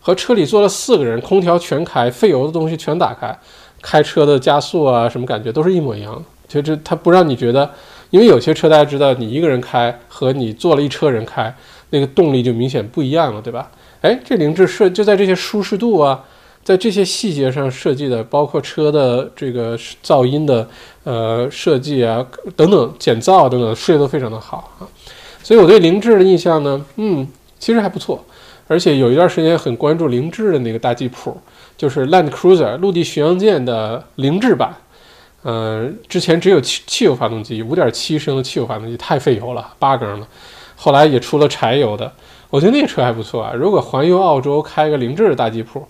[0.00, 3.36] 和车里坐了四个人，空调全开，费油的东西全打开，
[3.80, 6.22] 开车的加速啊什么感觉都是一模一样的。
[6.52, 7.70] 就这它不让你觉得，
[8.10, 11.54] 因为有些车大家知道，你一个人开和你坐了一车人开，
[11.90, 13.70] 那个动力就明显不一样了，对吧？
[14.02, 16.24] 哎，这凌志设就在这些舒适度啊。
[16.64, 20.64] 在这些细节上设计的，包括车的这个噪音的
[21.02, 22.24] 呃设计啊
[22.54, 24.86] 等等减噪等等，设计都非常的好啊。
[25.42, 27.26] 所以我对凌志的印象呢，嗯，
[27.58, 28.24] 其实还不错。
[28.68, 31.36] 而且有一段时间很关注凌志的那个大吉普，
[31.76, 34.72] 就是 Land Cruiser 陆地巡洋舰的凌志版。
[35.44, 40.26] 嗯，之前只有汽汽油发动机，五点七升的汽油发动机太费油了，八缸的。
[40.76, 42.12] 后来也出了柴油的，
[42.50, 43.52] 我觉得那个车还不错啊。
[43.54, 45.86] 如果环游澳洲开个凌志的大吉普。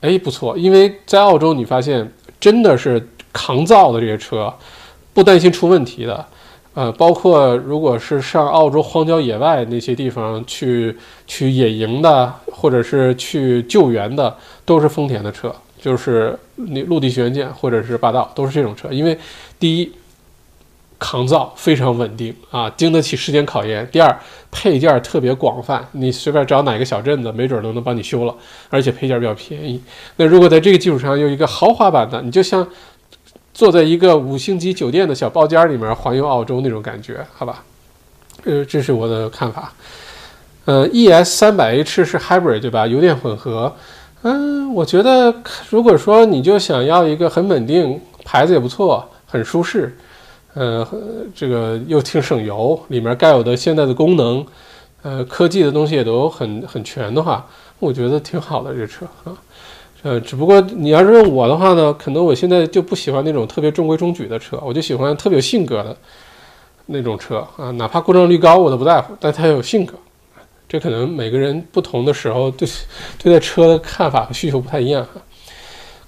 [0.00, 2.08] 哎，不错，因为在澳洲，你发现
[2.38, 4.54] 真的是抗造的这些车，
[5.12, 6.24] 不担心出问题的。
[6.74, 18.88] 呃，包括如果是上澳洲荒郊野外那些地方去去野营的，或者是去救援的，都是丰田的车，就是你陆地巡洋舰或者是霸道，都是这种车。
[18.90, 19.18] 因为
[19.58, 19.92] 第一。
[21.00, 23.88] 抗造非常稳定啊，经得起时间考验。
[23.92, 24.18] 第二，
[24.50, 28.34] 配件特别广泛，你随便找哪个小镇子，没准都能帮你修了，
[28.68, 29.80] 而且配件比较便宜。
[30.16, 32.66] 那如果在这个基础上有一个豪华版的，你就像
[33.54, 37.62] 坐在一个五星级酒店的小包间里面环游澳洲那种感觉，好吧？
[38.44, 39.72] 呃，这是我的看法。
[40.64, 42.88] 呃，ES 三百 H 是 Hybrid 对吧？
[42.88, 43.72] 油电混合。
[44.22, 45.32] 嗯，我觉得
[45.70, 49.96] 如果说你就想要一个很稳定，牌子也不错，很舒适。
[50.54, 50.86] 呃，
[51.34, 54.44] 这个又挺省油，里面该有的现在的功能，
[55.02, 57.46] 呃，科技的东西也都很很全的话，
[57.78, 59.32] 我觉得挺好的这车啊。
[60.02, 65.96] 呃，只不过你要是问我的话呢，可能我现在就不喜欢那种特别中规中矩的车，我就喜欢特别有性格的
[66.86, 69.94] 那种车啊，哪怕故障率高我都不在乎，但它有性格。
[70.68, 72.68] 这可能每个人不同的时候对
[73.22, 75.20] 对待车的看法和需求不太一样哈。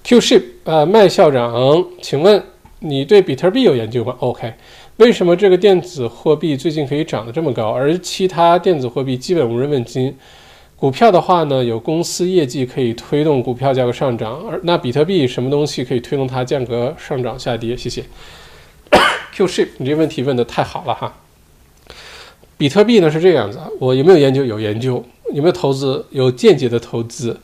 [0.03, 2.43] Q ship 啊，麦校长，请问。
[2.83, 4.51] 你对比特币有研究吗？OK，
[4.97, 10.17] 为什么这个电子货币最近可以涨得这么高，而其他电子货币基本无人问津？
[10.75, 17.77] 股票的话呢，有公司业绩可以推动股票价格上涨，而那比特币什么东西可以推动它价格上涨下跌？
[17.77, 18.03] 谢谢。
[19.31, 21.13] Q ship，你这问题问的太好了哈。
[22.61, 24.45] 比特币呢是这样子，我有没有研究？
[24.45, 25.03] 有研究。
[25.33, 26.05] 有没有投资？
[26.11, 27.35] 有间接的投资。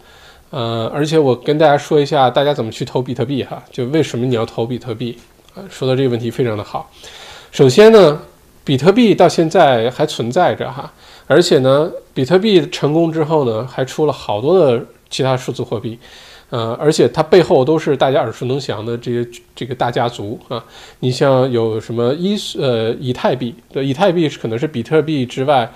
[0.52, 3.64] 呃，而且我跟大家说一下，大家怎么去投比特币哈？
[3.72, 5.18] 就为什么你要投比特币？
[5.56, 6.92] 啊，说到这个问题非常的好。
[7.50, 8.22] 首先呢，
[8.64, 10.94] 比特币到现在还存在着哈，
[11.26, 15.98] 而且呢，比特币成功之后呢，还出了好多的其他数字货币，
[16.50, 20.64] 呃，而且它背后都是大家耳熟能详的这些这个大家族啊。
[21.00, 25.72] 你像有什么一呃以太币，对，以太币是可能是比特币之外。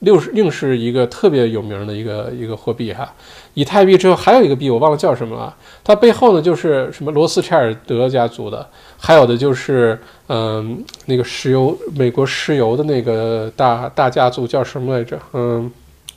[0.00, 3.10] 六是另是一个特别有名的一个一个货币哈，
[3.54, 8.68] 以太币之后还有一个币我忘了叫什么了，它背后呢就是什么罗斯柴尔德家族的，
[8.98, 9.98] 还有的就是
[10.28, 15.18] 嗯那个石油美国石油的那个大大家族叫什么来着？
[15.32, 15.72] 嗯，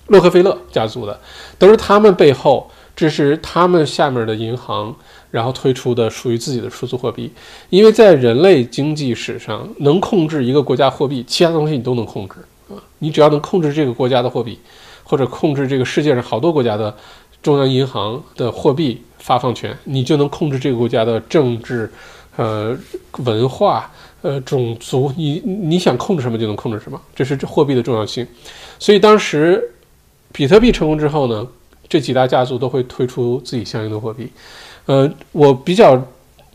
[0.07, 1.17] 洛克菲勒家族的，
[1.57, 2.69] 都是他们背后
[2.99, 4.93] 这是他们下面的银行，
[5.31, 7.31] 然后推出的属于自己的数字货币。
[7.69, 12.35] 因为在人类经济史上，能控制一个国家货币，其他东西你都能控制
[12.67, 12.75] 啊。
[12.97, 14.59] 你只要能控制这个国家的货币，
[15.05, 16.93] 或者控制这个世界上好多国家的
[17.41, 21.89] 中央银行的货币发放权，你就能控制这个国家的政治、
[22.35, 22.77] 呃
[23.19, 23.89] 文化、
[24.21, 25.09] 呃种族。
[25.15, 28.27] 你你想控制什么就能控制什么，这是货币的重要性。
[28.77, 29.71] 所以当时。
[30.31, 31.47] 比特币成功之后呢，
[31.89, 34.31] 这几大家族都会推出自己相应的货币。
[34.85, 35.99] 呃，我比较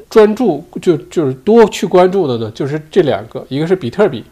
[0.08, 4.24] 专注就就是多去关注的呢，就是这两个，一个是比特币，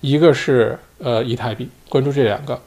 [0.00, 1.68] 一个是呃以太币。
[1.88, 2.60] 关注这两个，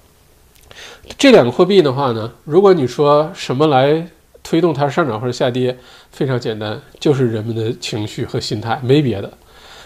[1.17, 4.07] 这两个货币的话呢，如果你说什么来
[4.41, 5.77] 推动它上涨或者下跌，
[6.11, 9.31] 非常简单，就是人们的情绪和心态，没别的。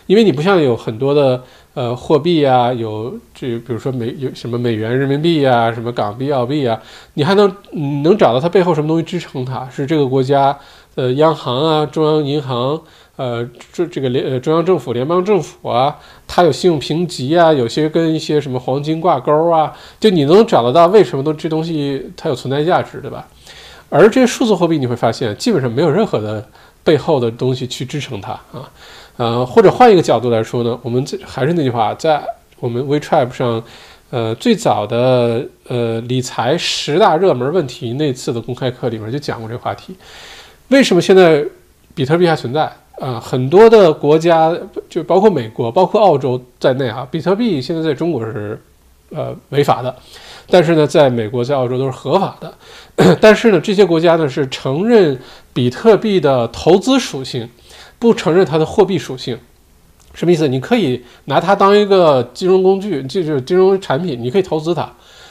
[0.06, 1.44] 因为你不像有很多的。
[1.76, 6.82] 呃，货币啊，有这，比如说美有什么美元、人民币啊，什么港币、澳币啊，
[7.16, 7.54] 你还能
[8.02, 9.70] 能找到它背后什么东西支撑它？
[9.70, 10.58] 是这个国家
[10.96, 12.82] 的央行啊，中央银行，
[13.18, 15.94] 呃，这这个联呃中央政府、联邦政府啊，
[16.26, 23.28] 它有信用评级啊，有些跟一些什么黄金挂钩啊，就你能找得到为什么都这东西它有存在价值，对吧？
[23.90, 26.48] 而这些数字货币你会发现，基本上没有任何的
[26.86, 28.72] 背后的东西去支撑它啊。
[29.18, 32.22] 呃，或者换一个角度来说呢，我们这还是那句话，在
[32.60, 33.64] 我们 WeChat 上，
[34.10, 39.96] 呃，最早的呃理财十大热门问题那次的公开课里面就讲过这个话题。
[40.68, 41.46] 为什么现在
[41.94, 42.70] 比特币还存在？
[43.00, 44.54] 啊，很多的国家
[44.90, 48.62] 就包括美国、包括澳洲在内啊，比特币现在在中国是
[49.10, 49.94] 呃违法的，
[50.50, 52.54] 但是呢，在美国、在澳洲都是合法的。
[53.20, 55.18] 但是呢，这些国家呢是承认
[55.54, 57.50] 比特币的投资属性。
[58.06, 59.36] 不承认它的货币属性，
[60.14, 60.48] 什么意思？
[60.48, 64.88] 你可以拿它当一个金融工具，就是金融产品，你可以投资它，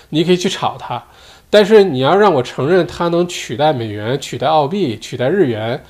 [0.09, 1.01] 你可以去炒它。
[1.49, 5.81] 但是你要让我承认它能取代美元、取代澳币、取代日元，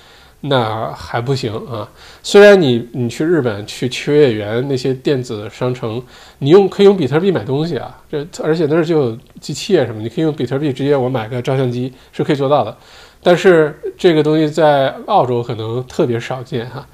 [0.43, 1.89] 那还不行啊。
[2.22, 6.03] 虽然你你去日本去秋叶原那些电子商城，
[6.41, 12.76] 你用可以用比特币买东西啊，这而且那儿就有机器啊什么，你可以用比特币直接我买个照相机是可以做到的。
[13.25, 16.87] 但是这个东西在澳洲可能特别少见哈，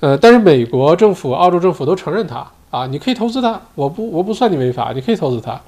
[0.00, 5.58] 呃，但是美国政府、澳洲政府都承认它啊，你可以投资它，我不我不算你违法，你可以投资它，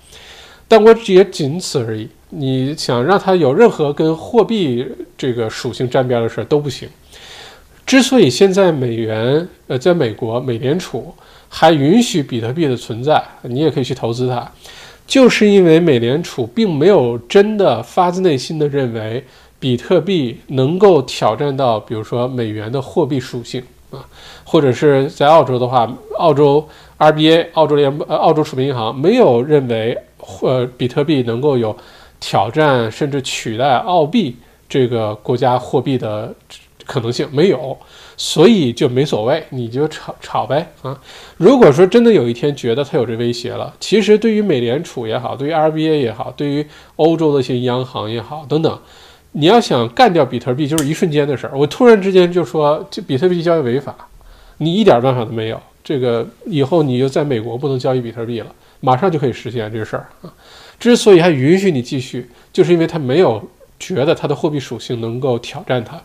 [0.69, 2.07] 但我也仅此而已。
[2.29, 6.87] 你想让它有任何跟货币这个属性沾边的事儿都不行。
[7.87, 11.15] 之所以现在美元呃在美国美联储
[11.49, 14.47] 还允许比特币的存在，你也可以去投资它，
[15.07, 19.25] 就是因为美联储并没有真的发自内心的认为。
[19.61, 24.03] 比特币能够挑战到，比如说美元的货币属性啊，
[24.43, 25.89] 或者是在澳洲的话，
[26.19, 26.67] 澳洲
[26.99, 29.97] RBA 澳洲联呃澳洲储备银行没有认为，
[30.41, 31.77] 呃比特币能够有
[32.19, 34.35] 挑战甚至取代澳币
[34.67, 36.35] 这个国家货币的
[36.87, 37.77] 可能性，没有，
[38.17, 40.99] 所以就没所谓，你就炒炒呗啊。
[41.37, 48.79] 如果说真的有一天觉得它有这威胁了，其实对于美联储也好，对于 RBA 也好，对于欧洲的一些央行也好等等。
[49.33, 51.53] 你要想干掉比特币，就是一瞬间的事儿。
[51.57, 53.95] 我突然之间就说这比特币交易违法，
[54.59, 55.61] 你一点办法都没有。
[55.85, 58.47] 这个以后你就在美国不能交易比特币了，
[58.81, 60.33] 马上就可以实现这个事儿啊。
[60.79, 63.43] 之所以还允许你继续，就是因为他没有
[63.79, 66.01] 觉得它的货币属性能够挑战它。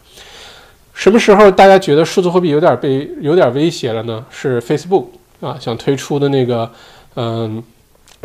[0.93, 4.25] 什么时候大家觉得数字货币有点被有点威胁了呢？
[4.29, 5.05] 是 Facebook
[5.41, 6.71] 啊想推出的那个，
[7.15, 7.63] 嗯。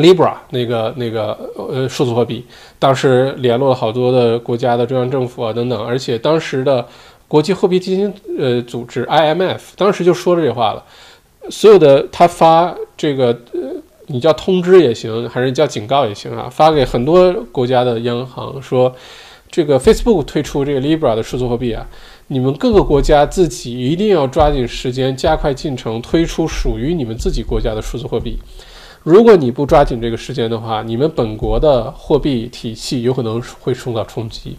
[0.01, 2.44] Libra 那个那个呃数字货币，
[2.78, 6.86] 当时联络了好多的国家的中央政府啊等等，而且当时的
[7.28, 10.82] 国际货币基金呃组织 IMF 当时就说了这话了，
[11.48, 13.61] 所有的他发这个呃
[14.07, 18.92] 你叫通知也行，还是叫警告也行啊，发给很多国家的央行说，
[19.51, 21.86] 这个 Facebook 推出这个 Libra 的数字货币啊，
[22.26, 28.36] 你们各个国家自己一定要抓紧时间，加快进程，推出属于你们自己国家的数字货币。
[29.03, 34.57] 如果你不抓紧这个时间的话，你们本国的货币体系有可能会受到冲击。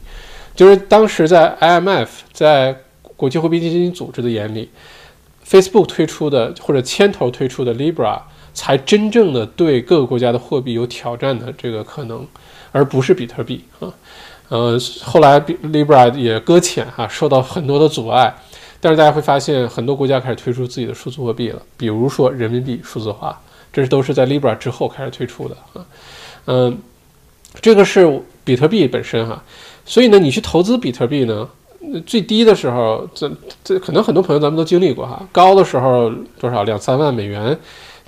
[0.55, 2.75] 就是当时在 IMF 在
[3.15, 4.69] 国际货币基金组织的眼里
[5.47, 8.19] ，Facebook 推出的或者牵头推出的 Libra
[8.53, 12.25] 才真正的对各个国家的货币有挑战的这个可能，
[12.71, 13.93] 而不是比特币啊。
[14.49, 18.33] 呃，后来 Libra 也搁浅哈，受到很多的阻碍。
[18.81, 23.39] 但是大家会发现，很多国家开始推出自己的数字货币了，比如说人民币数字化。
[23.73, 25.85] 这都是在 Libra 之后开始推出的啊，
[26.45, 26.77] 嗯，
[27.61, 29.41] 这个是比特币本身哈，
[29.85, 31.47] 所以呢，你去投资比特币呢，
[32.05, 33.31] 最低的时候，这
[33.63, 37.57] 这可能很多朋友咱们都经历过哈，高的时候多少两三万美元，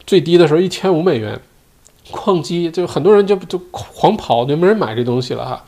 [0.05, 1.39] 最低的时候一千五美元，
[2.11, 5.65] 矿机，就很多人就就狂跑，就没人买这东西了哈。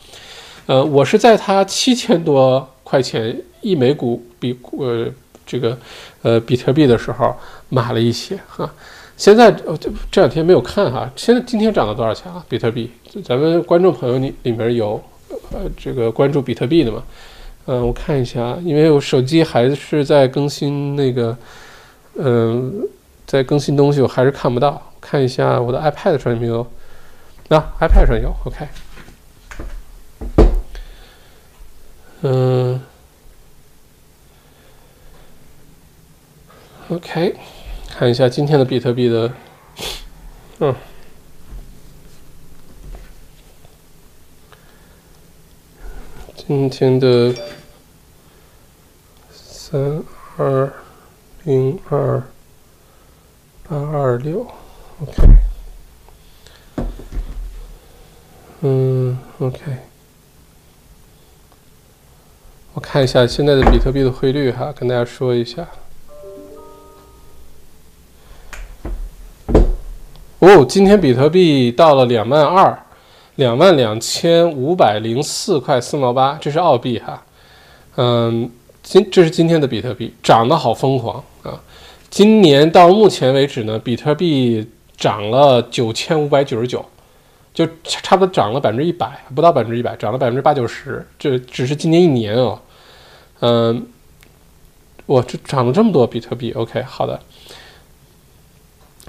[0.66, 5.06] 呃，我是在它七千多块钱一枚股比呃
[5.46, 5.78] 这个
[6.22, 7.34] 呃比特币的时候
[7.70, 8.68] 买了一些哈。
[9.16, 12.44] 现在呃这这两天没有看哈，现在今天涨了多少钱啊？
[12.48, 12.90] 比特币，
[13.24, 15.02] 咱们观众朋友里里面有
[15.52, 17.02] 呃这个关注比特币的吗？
[17.64, 21.36] 嗯，我看一下，因为我手机还是在更新那个，
[22.14, 22.86] 嗯，
[23.26, 24.80] 在更新东西，我还是看不到。
[25.00, 26.66] 看一下我的 iPad 上有没有？
[27.48, 28.66] 那 iPad 上有，OK。
[32.22, 32.80] 嗯
[36.88, 37.36] ，OK，
[37.98, 39.32] 看一下今天的比特币的，
[40.58, 40.74] 嗯。
[46.36, 47.34] 今天的
[49.32, 50.02] 三
[50.36, 50.70] 二
[51.44, 52.22] 零二
[53.66, 54.46] 八二六
[55.00, 55.36] ，OK，
[58.60, 59.58] 嗯，OK，
[62.74, 65.66] 我看一下现在的比特币的汇率哈，跟大家说一下。
[70.38, 72.78] 哦，今天比特币到了两万二。
[73.36, 77.22] 两万两千五百零四块四毛八，这是澳币哈，
[77.96, 78.50] 嗯，
[78.82, 81.60] 今这是今天的比特币涨得好疯狂啊！
[82.08, 84.66] 今年到目前为止呢，比特币
[84.96, 86.82] 涨了九千五百九十九，
[87.52, 92.58] 就差不多涨了百分之一百，不到百分之一百，涨了百分之八九十，这只是今年一年哦，
[93.40, 93.86] 嗯，
[95.08, 97.20] 哇，这涨了这么多比特币，OK，好的。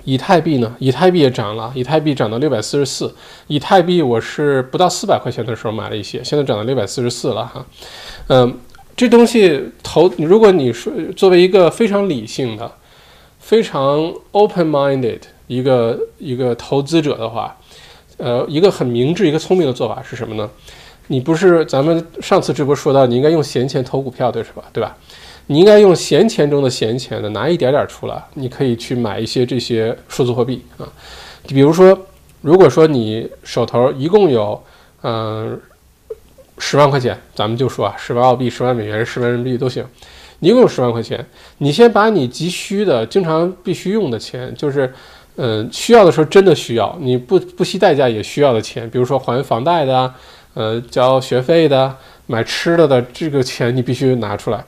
[0.09, 0.73] 以太币呢？
[0.79, 3.13] 以太币也涨了，以太币涨到六百四十四。
[3.47, 7.65] 以太币我是不到四百块钱的时候买了一些，现在涨到六百四十四了哈。
[8.29, 8.57] 嗯，
[8.95, 12.71] 这东西投，如果你说作为一个非常理性的、
[13.37, 17.57] 非常 open-minded 一个一个投资者的话，
[18.15, 20.49] 呃，一个很明智、一个聪明的做法是什么呢？
[21.07, 24.63] 你不是咱们上次直播说到，你应该用闲钱投股票，对是吧？
[24.71, 24.95] 对吧？
[25.47, 30.87] 你应该用闲钱中的闲钱的拿一点点出来，你可以去买一些这些数字货币啊。
[31.47, 31.97] 比如说，
[32.41, 34.61] 如果说你手头一共有
[35.03, 35.59] 嗯
[36.57, 39.85] 十万块钱，咱们就说啊，十万澳币、十万美元、十万人民币都行，
[40.39, 41.25] 你一共有十万块钱，
[41.59, 44.93] 你先把你急需的、经常必须用的钱，就是
[45.37, 50.13] 嗯需要的时候真的需要，你不不惜代价也需要的钱，比如说还房贷的，
[50.55, 51.95] 呃交学费的、
[52.25, 54.65] 买吃的的这个钱，你必须拿出来。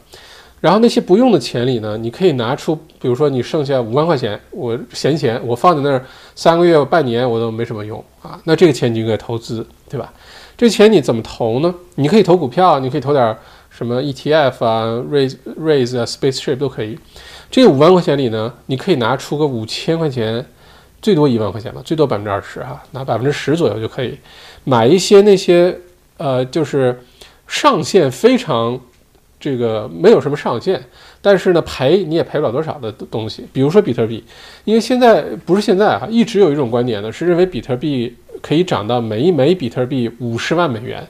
[0.61, 6.05] 然后那些不用的钱里呢，你可以拿出，比如说你剩下五万块钱，我闲钱，我放在那儿
[6.35, 10.11] 三个月、半年我都没什么用啊，那这个钱你就应该投资，对吧？
[10.57, 11.73] 这钱你怎么投呢？
[11.95, 13.37] 你可以投股票，你可以投点
[13.69, 16.99] 什么 ETF 啊、Raise Raise 啊、Spaceship 都可以。
[17.49, 20.45] 这五万块钱里呢，你可以拿出个五千块钱，
[21.01, 24.17] 最多一万块钱吧，最多百分之二十哈，拿百分之十左右就可以
[24.65, 25.79] 买一些那些
[26.17, 27.01] 呃，就是
[27.47, 28.77] 上限非常。
[29.39, 30.83] 这个没有什么上限，
[31.21, 33.47] 但是呢，赔你也赔不了多少的东西。
[33.53, 34.21] 比如说比特币，
[34.65, 41.07] 因为现在不是现在哈，一直有一种观点呢，是认为比特币可以涨到每一枚比特币五十万美元，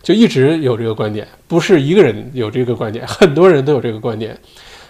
[0.00, 4.38] 就一直有这个观点，不是一个人有这个观点，很多人都有这个观点。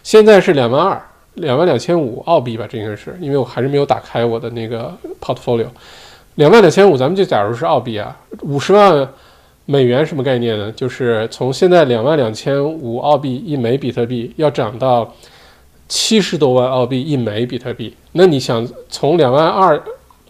[0.03, 1.03] 现在是两万二，
[1.34, 5.68] 两万两千五澳币吧，这应该是，因为我还是没有打开我的那个 portfolio，
[6.34, 9.09] 两万两千五，咱们就假如是澳币啊，五十万。
[9.65, 10.73] 美元什么概念呢？
[10.73, 15.15] 就是从现在两万两千五澳币一枚比特币，要涨到
[15.89, 17.95] 七十多万澳币一枚比特币。
[18.13, 19.83] 那你想从两万二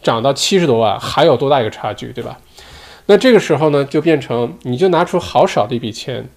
[0.02, 2.38] 涨到七十多万，还有多大一个差距，对吧？
[3.06, 6.28] 那这个时候呢，就变成你就拿出好少的一笔钱，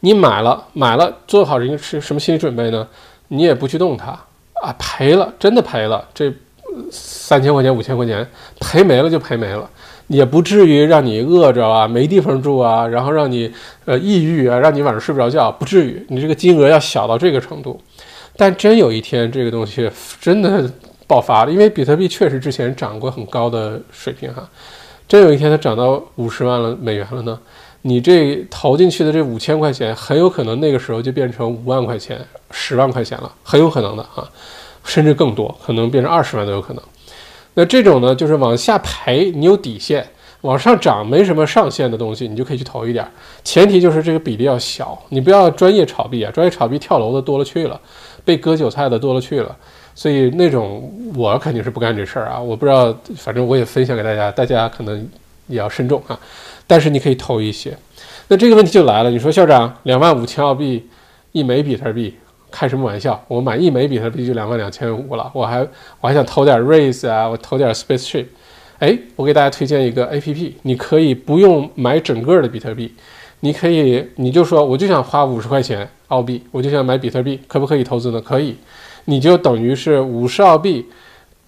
[0.00, 2.86] 你买了买了，做好一个是什么心理准备呢？
[3.28, 4.10] 你也不去动它
[4.62, 6.32] 啊，赔了真的赔了，这
[6.90, 8.28] 三千块钱五千块钱
[8.60, 9.68] 赔没了就赔没了。
[10.08, 13.50] 也不至于让你饿着啊，没地方住啊，然后让你
[13.84, 16.04] 呃抑郁啊，让你晚上睡不着觉，不至于。
[16.08, 17.80] 你这个金额要小到这个程度，
[18.36, 19.90] 但真有一天这个东西
[20.20, 20.70] 真的
[21.06, 24.48] 爆发了，因为比特币确实之前涨过很高的水平哈，
[25.06, 27.38] 真有一天它涨到五十万了美元了呢，
[27.82, 32.18] 你这投进去的这五千块钱很有可能那个时候就变成五万块钱、
[32.50, 34.26] 十万块钱了，很有可能的啊，
[34.84, 36.82] 甚至更多，可能变成二十万都有可能。
[37.58, 40.00] 那这种呢，就是往下赔，你有底线；
[40.42, 43.04] 往上涨没什么上限的东西，你就可以去投一点。
[43.42, 47.80] 前提就是这个比例要小，你不要专业炒币啊，专业炒币跳楼的多了去了，
[48.24, 49.56] 被割韭菜的多了去了。
[49.92, 52.38] 所以那种我肯定是不干这事儿啊。
[52.38, 54.96] 我不知道，反正我也分享给大家，大家可能
[55.48, 56.16] 也要慎重啊。
[56.64, 57.76] 但是你可以投一些。
[58.28, 60.86] 那这个问题就来了，你说校长，两万五千澳币
[61.32, 62.14] 一枚比特币，
[62.50, 63.22] 开什么玩笑？
[63.28, 65.60] 我买一枚比特币就两万两千五了，我还
[66.00, 68.26] 我还想投点 Raise 啊，我投点 Spaceship。
[68.78, 72.94] 哎，我给大家推荐一个 A P P，你可以不用买整个的比特币，
[73.40, 78.20] 你可以你就说我就想花五十块钱澳币，我就想买比特币，可不可以投资呢？
[78.20, 78.56] 可以，
[79.06, 80.86] 你就等于是五十澳币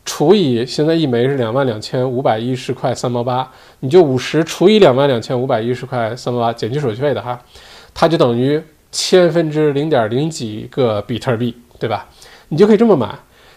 [0.04, 3.48] 除以现在一枚是两万两千五百一十块三毛八，
[3.78, 7.40] 你就五十除以两万两千五百一十块三毛八，减去手续费的哈，
[7.94, 8.60] 它就等于
[8.90, 12.08] 千分之零点零几个比特币，对吧？
[12.48, 13.08] 你就可以这么买。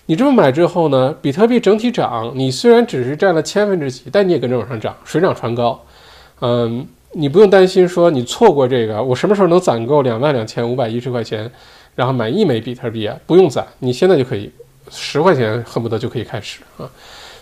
[0.05, 5.81] 你这么买之后呢，比特币整体涨，你虽然只是占了千分之几，但你也跟着往上涨，水涨船高。
[6.41, 11.49] 嗯，你不用担心说你错过这个，我什么时候能攒够两万两千五百一十块钱，
[11.95, 13.17] 然后买一枚比特币啊？
[13.25, 14.51] 不用攒，你现在就可以，
[14.91, 16.83] 十块钱恨不得就可以开始啊。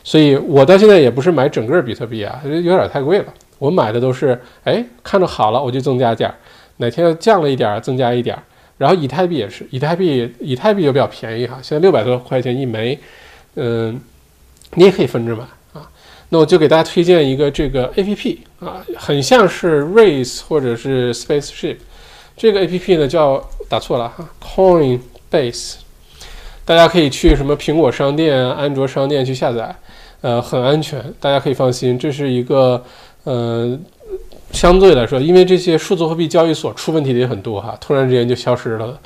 [0.04, 3.34] 所以我到现在也不是买整个比特币啊，有点太贵了。
[3.58, 6.32] 我买的都是，哎，看着好了我就增加点，
[6.78, 8.43] 哪天又降了一点儿，增加一点儿。
[8.78, 12.97] 然后以太币也是，以太币以太币又比较便宜哈，现在六百多块钱一枚，
[13.53, 14.01] 嗯，
[14.74, 15.43] 你也可以分着买
[15.74, 15.88] 啊。
[16.30, 21.78] 那我就给大家推荐一个这个 A P P 啊，很像是 Race 或者是 Spaceship，
[22.36, 25.76] 这个 A P P 呢叫打错了哈，Coinbase，
[26.65, 29.76] 大家可以去什么苹果商店、安卓商店去下载，
[30.22, 32.84] 呃，很安全，大家可以放心，这是一个
[33.26, 33.78] 呃。
[34.54, 38.99] 相对来说，因为这些数字货币交易所出问题的也很多哈，突然之间就消失了，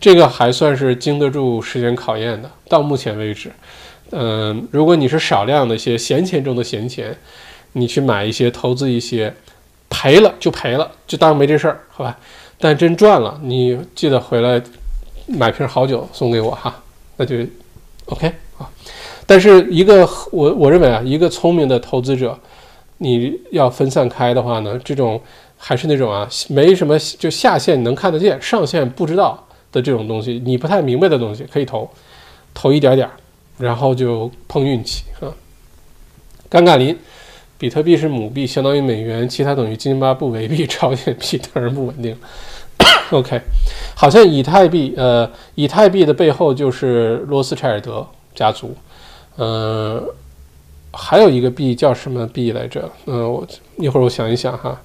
[0.00, 2.50] 这个还算是经得住时间考验的。
[2.68, 3.50] 到目前为止，
[4.10, 7.16] 嗯，如果你是少量的一些闲钱中的闲钱，
[7.72, 9.32] 你去买一些投资一些，
[9.88, 12.18] 赔了就赔了，就当没这事儿，好吧？
[12.58, 14.60] 但真赚了，你记得回来
[15.26, 16.82] 买瓶好酒送给我哈，
[17.16, 17.36] 那就
[18.06, 18.26] OK
[18.58, 18.68] 啊。
[19.26, 22.38] 但是一个我我认为啊，一个聪明的投资者。
[22.98, 25.20] 你要分散开的话呢，这种
[25.56, 31.88] 还是那种啊，没什么就下线能看得见，上线不知道的这种东西，你不太明白的东西可以投，
[32.52, 33.08] 投一点点，
[33.56, 35.30] 然后就碰运气啊。
[36.50, 36.96] 尴尬林，
[37.56, 42.16] 比特币是母币，相当于美元，其他等于津巴布韦币、朝鲜币，当然不稳定。
[43.12, 43.40] OK，
[43.94, 48.74] 好像以太币，呃，以太币的背后就是罗斯柴尔德家族，
[49.36, 50.02] 呃。
[50.92, 52.90] 还有一个币叫什么币来着？
[53.06, 54.80] 嗯，我一会儿我想一想哈。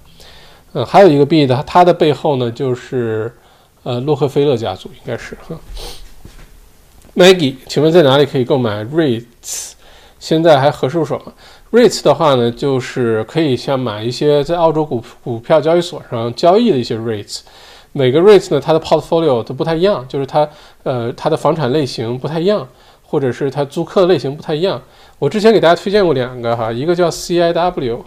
[0.74, 3.32] 嗯，还有一个币的，它的背后呢就是
[3.84, 5.58] 呃洛克菲勒家族，应该是哈。
[7.16, 9.74] Maggie，请问在哪里可以购买 REITs？
[10.20, 11.34] 现在还合适手吗
[11.72, 17.42] ？REITs 的话呢，就是可以像买一些在澳洲股股票交易所上交易的一些 REITs。
[17.92, 20.50] 每个 REITs 呢，它的 portfolio 都不太一样，就是它
[20.82, 22.68] 呃它的房产类型不太一样，
[23.14, 24.82] 或者是它租客类型不太一样。
[25.20, 28.00] 我之前给大家推荐过两个哈，一个叫 CIW，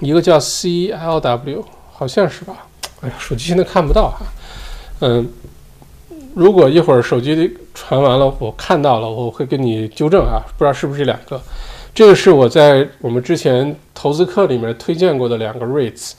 [0.00, 1.62] 一个叫 CLW，
[1.92, 2.66] 好像是吧？
[3.02, 4.24] 哎呀，手机现在看不到哈。
[5.00, 5.28] 嗯，
[6.34, 11.38] 如果一会儿手机传完了，我看到了，我会跟你纠正啊，不知道是不是这两个。
[11.94, 16.12] 这个是我在我们之前投资课里面推荐过的两个 REITs，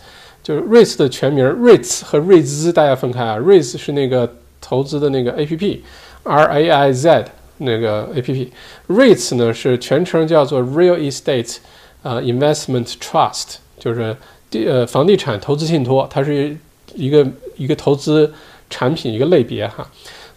[0.43, 4.32] 就是 REITs 的全名，REITs 和瑞兹大家分开啊，REITs 是那个
[4.64, 7.26] 投资的那个 APP，R A I Z。
[7.59, 11.57] 那个 A P P，REITs 呢是全称叫做 Real Estate
[12.01, 14.18] 啊 Investment Trust，就是
[14.49, 16.57] 地呃房地产投资信托，它是
[16.95, 18.34] 一个一个投资
[18.72, 19.88] 产品一个类别哈，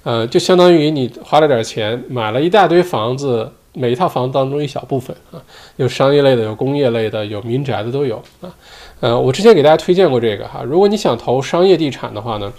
[0.05, 5.43] 呃就相当于你花了点钱买了一大堆房子，每一套房子当中一小部分啊，
[5.77, 8.55] 有商业类的，有工业类的，有民宅的都有啊，
[9.01, 12.53] 呃我之前给大家推荐过这个哈，如果你想投商业地产的话呢，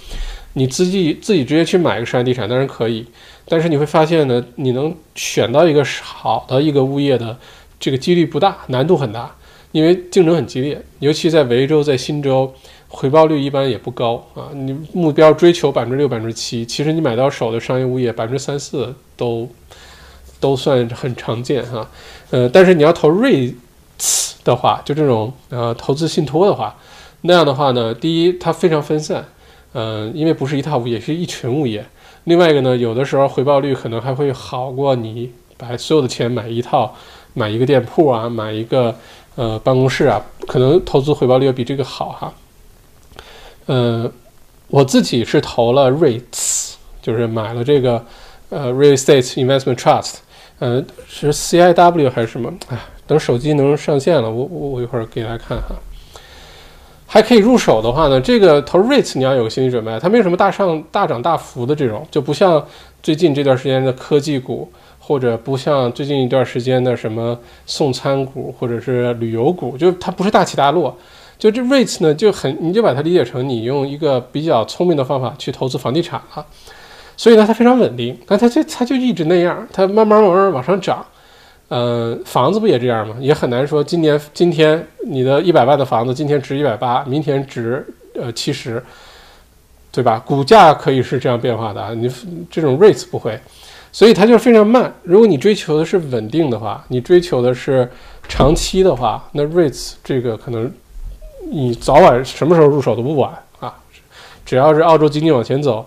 [0.58, 3.06] 你自己自己直接去买一个商业地产当然可以。
[3.48, 7.38] 但是你会发现呢，你能选到一个好的一个物业的
[7.80, 9.36] 这个几率不大，难度很大，
[9.72, 12.52] 因为竞争很激烈，尤其在维州、在新州，
[12.90, 14.50] 回报率一般也不高啊。
[14.54, 19.48] 你目标追求百分之六、百分之七，其实你买到手的商业物业百分之三四都
[20.40, 21.90] 都算很常见哈。
[22.32, 26.76] 呃，但是你要投 REITs 的话，就这种呃投资信托的话，
[27.22, 29.26] 那样的话呢，第一它非常分散，
[29.74, 31.86] 嗯，因为不是一套物业，是一群物业。
[32.24, 36.94] 另外一个呢，有的时候回报率可能还会好过你把所有的钱买一套，
[37.34, 38.96] 买一个店铺啊，买一个
[39.36, 42.34] 呃办公室啊，可能投资回报率要比这个好哈。
[43.68, 44.12] 呃，
[44.68, 48.06] 我自己是投了 REITs，就是买了这个
[48.50, 50.16] 呃 Real Estate Investment Trust，
[50.60, 52.54] 呃是 CIW 还是什么？
[52.70, 55.76] 哎，等手机能上线了，我我我一会儿给大家看哈。
[57.10, 62.64] 还可以入手的话呢，这个投 REITs 你要有个心理准备，它没有什么大上大涨大幅的这种，就不像
[63.02, 64.70] 最近这段时间的科技股，
[65.00, 70.96] 或者不像最近一段时间的什么送餐股或者是旅游股，就它不是大起大落，
[71.40, 76.46] 就这 REITs 呢就很，你就把它理解成你用一个比较聪明的方法去投资房地产了，
[77.16, 81.06] 所以呢它非常稳定，那它就它就一直那样，它慢慢慢慢往上涨。
[81.70, 83.16] 呃，房子不也这样吗？
[83.20, 87.86] 也很难说今年今天你的一百万的房子今天值一百八，明天值
[88.16, 88.82] 呃七十，
[89.92, 90.18] 对吧？
[90.26, 92.10] 股价可以是这样变化的啊，你
[92.50, 93.38] 这种 rates 不会，
[93.92, 94.94] 所以它就非常慢。
[95.04, 97.90] 如果你追求的是稳定的话，你追求的是
[98.30, 100.72] 长期的话，那 rates 这个可能
[101.52, 103.76] 你早晚什么时候入手都不晚啊，
[104.46, 105.86] 只要是澳洲经济往前走。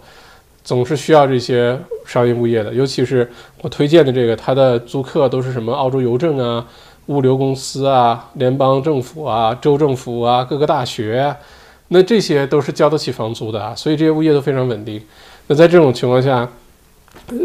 [0.62, 3.28] 总是需要这些商业物业的，尤其是
[3.62, 6.66] 我推荐的这个，它的租客都是什么澳洲邮政啊、
[7.06, 11.34] 物流公司啊、联邦政府啊、州政府啊、各个大学，
[11.88, 15.02] 那这些都是交得起房租的啊，所以这些物业都非常稳定。
[15.48, 16.48] 那在这种情况下，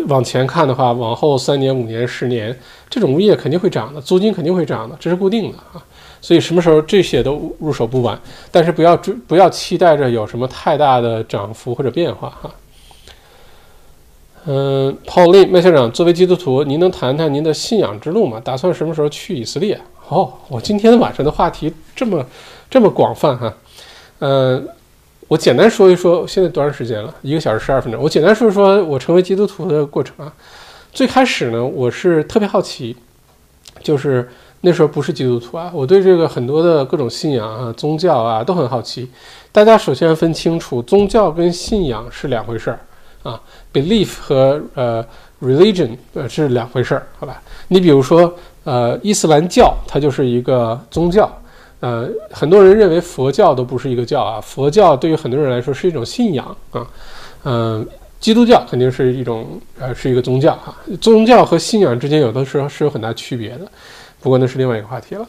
[0.07, 2.55] 往前看的话，往后三年、五年、十年，
[2.89, 5.83] 这种物业肯定会涨的，租金肯定会涨的，这是固定的啊。
[6.21, 8.19] 所以什么时候这些都入手不晚，
[8.51, 12.51] 但是不要追，不要期待着有什么太大的涨幅或者变化哈。
[14.47, 18.39] 嗯，Pauline 麦校长，作为基督徒，您能谈谈您的信仰之路吗？
[18.43, 19.79] 打算什么时候去以色列？
[20.09, 22.23] 哦，我今天晚上的话题这么
[22.69, 23.51] 这么广泛哈。
[24.19, 24.67] 嗯，
[25.27, 27.11] 我简单说一说，现在多长时间了？
[27.23, 27.99] 一个小时十二分钟。
[27.99, 30.31] 我简单说一说我成为基督徒的过程啊。
[30.93, 32.95] 最开始呢，我是特别好奇，
[33.81, 34.29] 就是
[34.61, 39.09] 那时候不是基督徒啊，我对这个很多的各种信仰啊、宗教啊都很好奇。
[39.51, 42.79] 大家首先要分清楚，宗教跟信仰是两回事儿。
[43.25, 43.41] 啊
[43.73, 45.03] ，belief 和呃
[45.41, 47.41] religion 呃是两回事儿，好吧？
[47.69, 48.31] 你比如说
[48.65, 51.27] 呃伊斯兰教，它就是一个宗教，
[51.79, 56.85] 呃很多人认为佛教都不是一个教啊，佛教对于很多人来说是一种信仰啊，
[57.45, 57.83] 嗯，
[58.19, 63.67] 基督教肯定是一种呃是一个宗教哈，宗教和信仰之间有的时候是有很大区别的，
[64.21, 65.27] 不过那是另外一个话题了。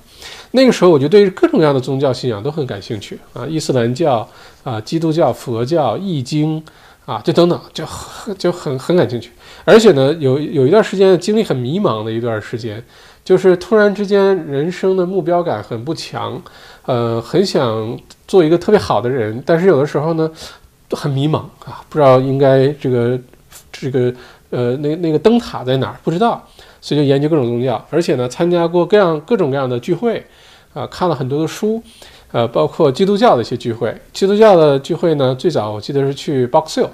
[0.51, 4.29] 那个时候我就对各种各样的宗教信仰都很感兴趣啊，伊斯兰教
[4.65, 6.63] 啊，基督教、佛教、易经。
[7.07, 9.31] 啊，就等等，就很就很很感兴趣，
[9.65, 12.83] 而且呢，有有一段时间经历很迷茫的一段时间，
[13.25, 16.43] 就是突然之间人生的目标感很不强，
[16.85, 17.97] 呃，很想
[18.27, 20.29] 做一个特别好的人，但是有的时候呢，
[20.91, 23.17] 很迷茫啊，不知道应该这个
[23.71, 24.13] 这个
[24.51, 26.45] 呃那那个灯塔在哪儿，不知道，
[26.81, 30.27] 所以就研究各种宗教，而且呢，参加过各样各种各样的聚会，
[30.75, 31.81] 啊，看了很多的书。
[32.33, 36.89] 呃，包括基督教的一些聚会，基督教的聚会呢，最早我记得是去 Box Hill，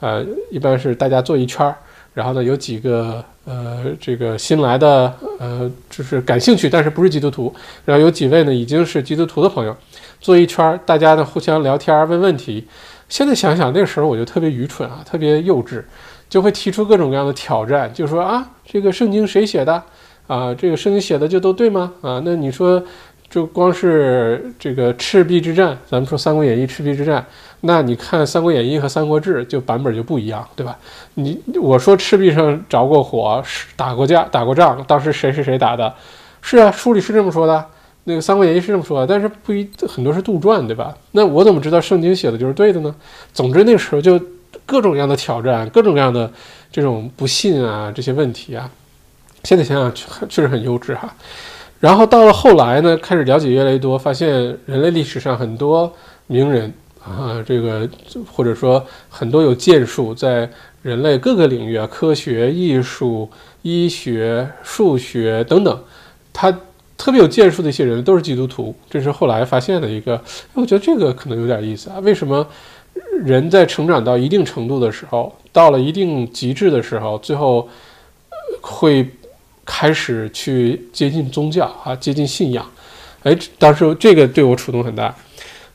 [0.00, 1.74] 呃，一般是大家坐一圈儿，
[2.12, 7.52] 然后呢，有几个呃，这个新来的呃，就是感兴趣但是不是基督徒，
[7.84, 9.74] 然后有几位呢已经是基督徒的朋友，
[10.20, 12.66] 坐一圈儿，大家呢互相聊天问问题。
[13.08, 15.82] 现在想想那个时候我就特别愚蠢啊，特别幼稚，
[16.28, 19.82] 就会提出各种各样的挑战，就说啊，这个圣经谁写的？
[20.26, 21.92] 啊，这个圣经写的就都对吗？
[22.02, 22.82] 啊，那你说？
[23.34, 27.26] 就光是这个赤壁之战，咱们说《三国演义》赤壁之战，
[27.62, 30.78] 那你看《三国演义》和《三国志》就版本就不一样，对吧？
[31.14, 33.42] 你我说赤壁上着过火，
[33.74, 35.92] 打过架，打过仗，当时谁是谁打的？
[36.42, 37.66] 是啊，书里是这么说的，
[38.04, 40.96] 那个《三国演义》是这么说的，但是不一很多是杜撰，对吧？
[41.10, 42.94] 那我怎么知道圣经写的就是对的呢？
[43.32, 44.16] 总之那时候就
[44.64, 46.30] 各种各样的挑战，各种各样的
[46.70, 48.70] 这种不信啊这些问题啊，
[49.42, 51.12] 现在想想确确实很幼稚哈。
[51.84, 54.30] 然后到了后来呢，开始了解越来越多，发现
[54.64, 55.92] 人类历史上很多
[56.28, 56.72] 名人
[57.04, 57.86] 啊，这个
[58.32, 60.48] 或者说很多有建树在
[60.80, 63.28] 人类各个领域啊，科学、艺术、
[63.60, 65.78] 医学、数学等等，
[66.32, 66.50] 他
[66.96, 70.18] 特别有建树的一些人都是基督徒，这是后来发现的一个。
[70.54, 72.46] 我觉得这个可能有点意思啊，为什么
[73.22, 77.68] 人在成长到一定程度的时候，到了一定极致的时候，最后
[78.62, 79.06] 会？
[79.64, 82.64] 开始去接近宗教啊，接近信仰，
[83.22, 85.14] 哎，当时这个对我触动很大，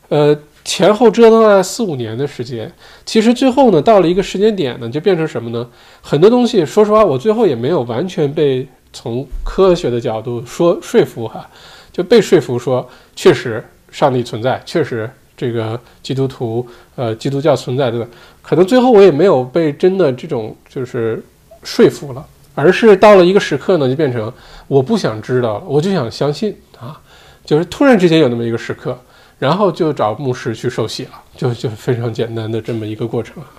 [0.09, 2.71] 呃，前后折腾了四五年的时间，
[3.05, 5.67] 其实最后呢，到了一个时间点呢，就变成什么呢？
[6.01, 11.49] 很多东西，说实话，我最后也没有完全被从科学的角度说说服哈，
[11.91, 18.07] 就被说服说，确实上帝存在，确实这个基督徒呃基督教存在的，
[18.41, 21.23] 可能最后我也没有被真的这种就是
[21.63, 22.23] 说服了。
[22.59, 24.31] 而是到了一个时刻呢，就变成
[24.67, 26.99] 我不想知道了，我就想相信啊，
[27.45, 28.99] 就是突然之间有那么一个时刻，
[29.39, 33.49] 然后就找牧师去受洗了，就就非常简单的这么一个过程啊。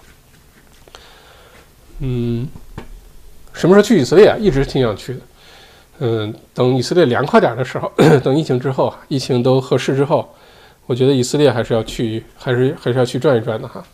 [2.00, 2.46] 嗯，
[3.52, 4.36] 什么时候去以色列啊？
[4.38, 5.20] 一直挺想去的。
[6.00, 7.90] 嗯，等以色列凉快点的时候，
[8.22, 10.34] 等疫情之后，疫情都合适之后，
[10.86, 13.84] 我觉得以色列还是要去，还是还是要去转一转的哈。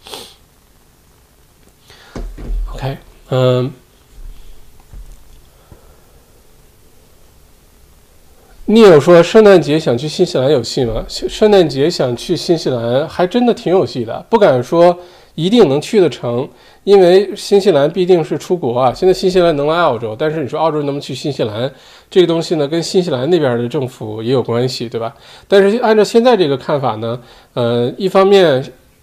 [2.74, 2.96] OK，
[3.30, 3.72] 嗯。
[8.68, 11.04] 你有说圣诞节想去新西兰有戏吗？
[11.08, 14.98] 圣诞节想去新西兰还真的挺有戏的，不敢说
[15.36, 16.48] 一定能去得成，
[16.82, 18.92] 因为新西兰毕竟是出国啊。
[18.92, 21.70] 现在新西兰能来澳洲，但是你说澳洲能不能去新西兰
[22.10, 25.14] 这个东西呢，跟新西兰那边的政府也有关系，对吧？
[25.46, 27.20] 但是按照现在这个看法呢，
[27.54, 28.60] 呃，一方面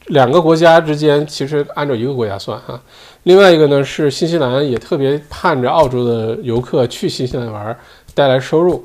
[0.07, 2.77] 两个国家之间其实按照一个国家算哈，
[3.23, 7.77] 另外一个呢是新西兰也特别盼着澳洲的游客去新西兰玩
[8.13, 8.83] 带来收入。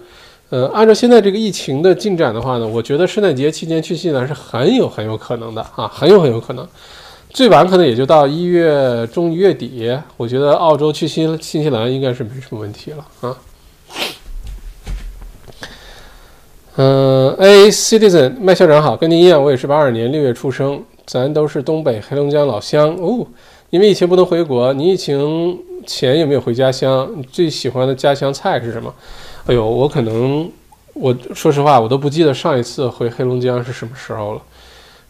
[0.50, 6.66] 呃，按照现在这个疫情的进展的话呢，我觉得圣诞节期间去新西兰是很有很有可能的啊，很有很有可能，
[7.28, 13.36] 最晚可能也就到一月中月底，我觉得澳洲去新新西兰应该是没什么问题了啊。
[16.76, 23.26] 嗯，A Citizen 麦校长好，跟您一样，我也是八二年六月出生，咱都是东北黑龙江老乡哦。
[23.68, 27.06] 因为疫情不能回国，你疫情前有没有回家乡？
[27.30, 28.94] 最喜欢的家乡菜是什么？
[29.48, 30.52] 哎呦，我可能，
[30.92, 34.42] 我说实话，我都不记得上一次回黑龙江是什么时候了，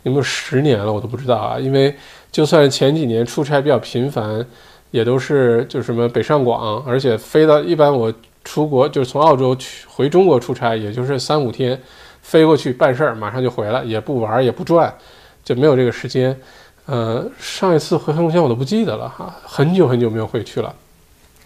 [0.04, 1.58] 有没有十年了，我都不知道啊。
[1.58, 1.92] 因为
[2.30, 4.46] 就算前几年出差比较频繁，
[4.92, 11.76] 也都是就什么北上广，而且飞到一般我出国就是从澳洲去回中国出差，也就是三五天
[12.22, 14.94] 飞过去办事儿，马上就回来，也不玩也不转，
[15.42, 16.38] 就没有这个时间。
[16.86, 20.72] 呃，上一次回黑龙江我都不记得了哈，很久很久没有回去了。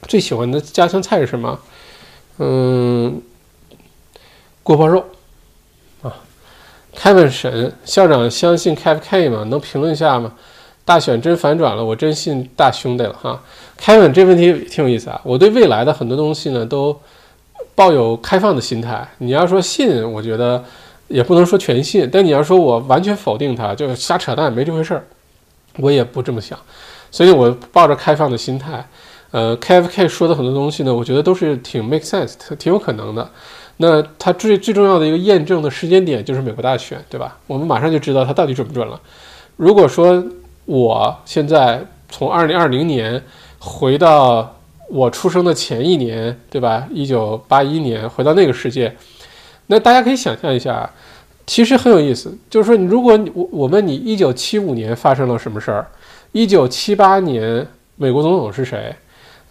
[0.07, 1.59] 最喜欢的家乡菜是什么？
[2.39, 3.21] 嗯，
[4.63, 5.05] 锅包肉
[6.03, 6.15] 啊
[6.97, 9.45] ，Kevin 神校长相信 Kev K 吗？
[9.45, 10.33] 能评论一下吗？
[10.85, 13.41] 大选真反转了，我真信大兄弟了哈。
[13.79, 15.21] Kevin 这问题挺有意思啊。
[15.25, 16.99] 我对未来的很多东西呢，都
[17.75, 19.07] 抱有开放的心态。
[19.19, 20.65] 你要说信，我觉得
[21.09, 25.05] 也不能说全信，但你要说我完全否定它，就是瞎扯淡，没这回事儿，
[25.77, 26.59] 我也不这么想。
[27.11, 28.85] 所以我抱着开放的心态。
[29.33, 33.29] 呃，KFK 说的很多东西呢，我觉得都是挺 make sense，挺有可能的。
[33.79, 37.39] 那它最最重要的一个验证的时间点就是美国大选，对吧？
[37.47, 39.01] 我们马上就知道它到底准不准了。
[39.57, 40.23] 如果说
[40.67, 43.21] 我现在从二零二零年
[43.59, 44.55] 回到
[44.89, 46.87] 我出生的前一年，对吧？
[46.93, 48.95] 一九八一年回到那个世界，
[49.69, 50.89] 那大家可以想象一下，
[51.47, 52.37] 其实很有意思。
[52.51, 55.87] 就是说，如果我我问你一九七五年发生了什么事儿，
[56.33, 58.95] 一九七八年美国总统是谁？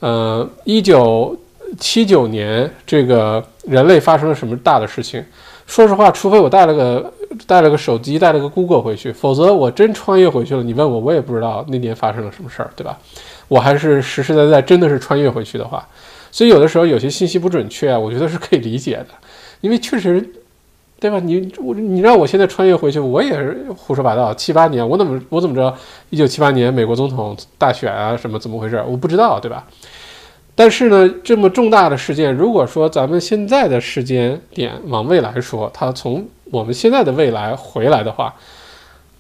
[0.02, 1.36] 呃，一九
[1.80, 5.24] 七九年，这个人类发生了什么大的事情？
[5.66, 7.14] 说实话，除非我带了个
[7.48, 12.98] 带了个手机，带了个 Google 回去，否则我真穿越回去了，你问我，我也不知道那年发生了什么事儿，对吧？
[13.48, 15.88] 我还是实实在在真的是穿越回去的话，
[16.32, 19.08] 所以有的时候有些信息不准确，我觉得是可以理解的，
[19.62, 20.30] 因为确实。
[21.02, 21.20] 对吧？
[21.20, 24.32] 你我你让我现在穿越回去，我也是胡说八道。
[24.36, 25.76] 七八年，我怎么我怎么知道
[26.12, 28.84] 一九七八年美国总统大选啊什么怎么回事？
[28.88, 29.66] 我不知道，对吧？
[30.54, 38.36] 但是呢，这么重大的事件，如果说咱们现在的时间点往未来说，它从我们现在的未来回来的话，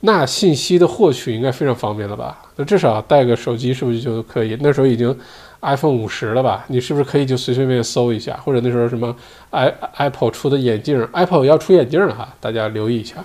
[0.01, 2.43] 那信息的获取应该非常方便了吧？
[2.57, 4.55] 那至少带个手机是不是就可以？
[4.61, 5.17] 那时候已经。
[5.61, 6.65] iPhone 五十了吧？
[6.67, 8.39] 你是不是可以就随随便便搜一下？
[8.43, 9.15] 或者那时候什么
[9.51, 13.15] i Apple 出的眼镜，Apple 要出眼镜了哈，大家留意一下。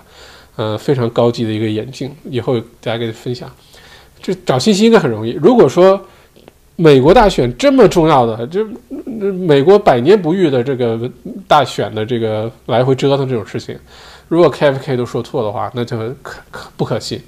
[0.55, 3.47] 呃，非常高级的一个眼镜，以后大家给你分享。
[4.21, 5.31] 这找信息应该很容易。
[5.33, 5.99] 如果说
[6.75, 8.65] 美国大选这么重要的，就
[9.05, 11.09] 美国百年不遇的这个
[11.47, 13.77] 大选的这个来回折腾这种事情，
[14.27, 17.21] 如果 KFK 都说错的话，那就可可不可信。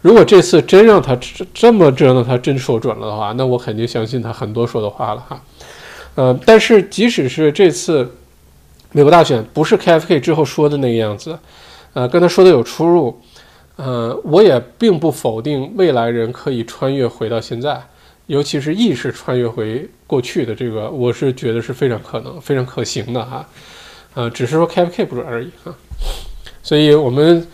[0.00, 1.18] 如果这次真让他
[1.52, 5.42] 这么折腾，他真说准了的话，那我肯定相信他很多说的话了哈。
[6.14, 8.08] 呃，但是即使是这次
[8.92, 11.36] 美国大选不是 KFK 之后说的那个样子，
[11.94, 13.20] 呃，跟他说的有出入，
[13.74, 17.82] 呃，我也并不否定未来人可以穿越回到现在，
[18.26, 23.44] 尤其是意识穿越回过去的这个，我是觉得是非常可能、非常可行的哈。
[24.14, 25.74] 呃，只是说 KFK 不准而已哈。
[26.62, 27.44] 所以我们。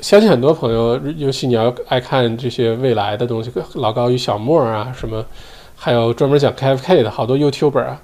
[0.00, 5.24] 相信很多朋友，尤其你要爱看这些未来的东西，老高与小莫啊，什么，
[5.74, 8.00] 还有专门讲 KFK 的好多 YouTuber 啊，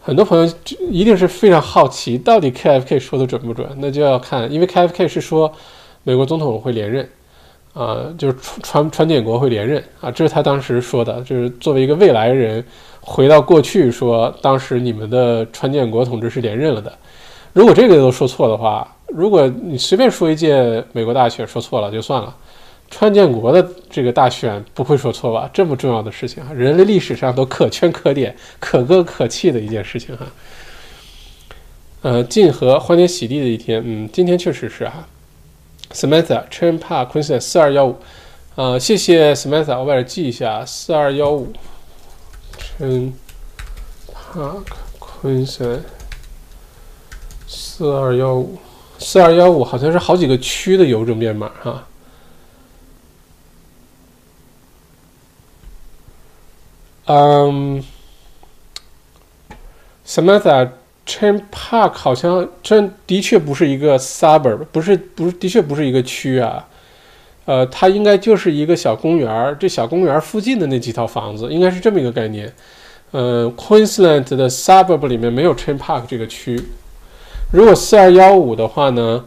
[0.00, 0.52] 很多朋友
[0.90, 3.68] 一定是非常好奇，到底 KFK 说的准不准？
[3.78, 5.52] 那就要看，因为 KFK 是说
[6.02, 7.08] 美国总统会连任，
[7.74, 12.64] 啊，就是川川建国会连任啊，这是他当时说的，就是作为一个未来人
[13.00, 16.92] 回到过去说，当时你们的川建国同志是连任了的。
[17.52, 22.36] 如果这个都说错的话，如果你随便说一届美国大选说错了就算了，
[22.90, 25.50] 川建国的这个大选不会说错吧？
[25.52, 30.26] 这么重要的事情啊，人类历史上都可圈可点、可歌可泣的一件事情哈。
[32.02, 35.08] 呃，晋和欢天喜地的一天，嗯，今天确实是哈。
[35.92, 37.96] Samantha Chen Park Queen 四二幺五，
[38.54, 41.52] 呃，谢谢 Samantha，我把这记一下，四二幺五
[42.78, 43.12] ，Chen
[44.12, 44.64] Park
[45.00, 45.46] Queen
[47.46, 48.58] 四二幺五，
[48.98, 51.86] 四二幺五好像是好几个区的邮政编码哈。
[57.06, 57.82] 嗯
[60.04, 60.70] ，Samantha
[61.06, 66.66] Chain Park 好像真的确不是一个 suburb，不是不是的确不是一个区啊。
[67.44, 72.52] 呃，它应该就是一个小公园儿，这小公园儿附近的那几套房子，应该是这么一个概念。
[73.12, 76.60] 呃，Queensland 的 suburb 里面没有 Chain Park 这个区。
[77.50, 79.24] 如果四二幺五的话呢，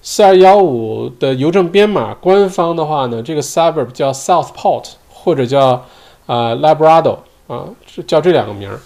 [0.00, 5.84] 四二幺五的邮政编码官方的话呢，这个 suburb 叫 Southport 或者叫
[6.26, 7.66] 啊 Labrador 啊，
[8.06, 8.80] 叫这两个名儿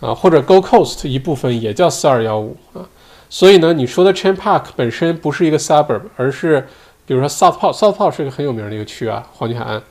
[0.00, 2.86] 啊，或者 Go Coast 一部分也叫四二幺五啊。
[3.28, 6.66] 所以呢，你说的 Chain Park 本身不是一个 suburb，而是。
[7.06, 9.82] 比如说 Southport，Southport 是个很有名的一个区啊，黄金海岸，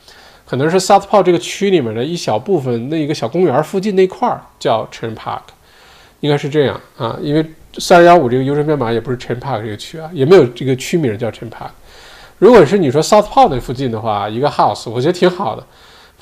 [0.45, 5.41] 可能是 Southport 这个区里面的一小部分，那一个小公园附近那块儿叫 Chain Park，
[6.21, 7.45] 应该是这样啊，因为
[7.80, 11.69] 三幺五这个邮政编码也不是 Chin Park 这个区啊，也没有这个区名叫 Chin Park。
[12.38, 15.65] 如果是你说 Southport 那附近的话，一个 house，我觉得挺好的，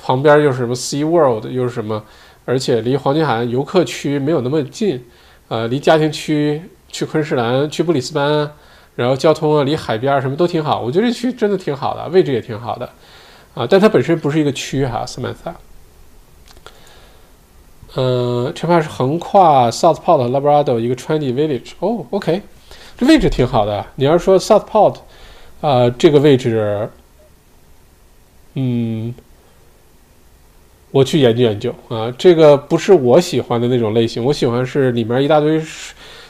[0.02, 2.02] 旁边又是什么 Sea World，又是什么，
[2.44, 5.04] 而且离黄金海岸游客区没有那么近，
[5.48, 8.50] 呃，离家庭区去昆士兰、去布里斯班。
[8.96, 12.90] 然后交通啊，离海边儿什么都挺好，我觉得这区真的挺好的，位置也挺好的，
[13.54, 15.54] 啊，但它本身不是一个区哈，Samantha
[17.98, 18.02] 萨。
[18.02, 21.72] 嗯，这块是横跨 Southport、Labrador 一个 trendy village。
[21.80, 22.40] 哦，OK，
[22.96, 23.84] 这位置挺好的。
[23.96, 24.96] 你要说 Southport，
[25.60, 26.88] 啊，这个位置，
[28.54, 29.14] 嗯，
[30.90, 35.62] 我去研究研究啊，这个不是我喜欢的那种类型，我喜欢是里面一大堆。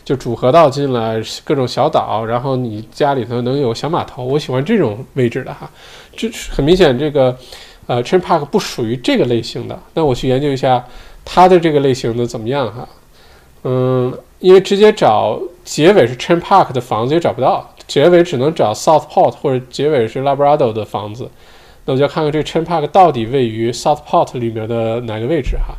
[0.04, 5.70] 就主河道进来各种小岛，然后你家里头能有小码头，我喜欢这种位置的哈。
[6.16, 7.36] 这很明显，这个
[7.86, 9.78] 呃 Chain Park 不属于这个类型的。
[9.92, 10.82] 那我去研究一下
[11.30, 12.88] 它的这个类型的怎么样哈。
[13.64, 21.30] 嗯，因为直接找结尾是 Chain Park 的房子也找不到，结尾只能找 Southport 或者结尾是 Labrador 的房子。
[21.84, 25.74] 那我就要看看这个 Chain Park 到底位于 Southport 里面的哪个位置哈。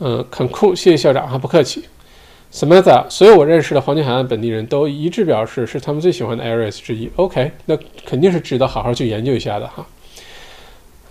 [0.00, 1.86] 嗯，很酷，谢谢校长哈，不客气。
[2.52, 7.08] Samantha，所有我认识的黄金海岸本地人都一致表示是他们最喜欢的 areas 之一。
[7.16, 9.86] OK，那肯定是值得好好去研究一下的哈。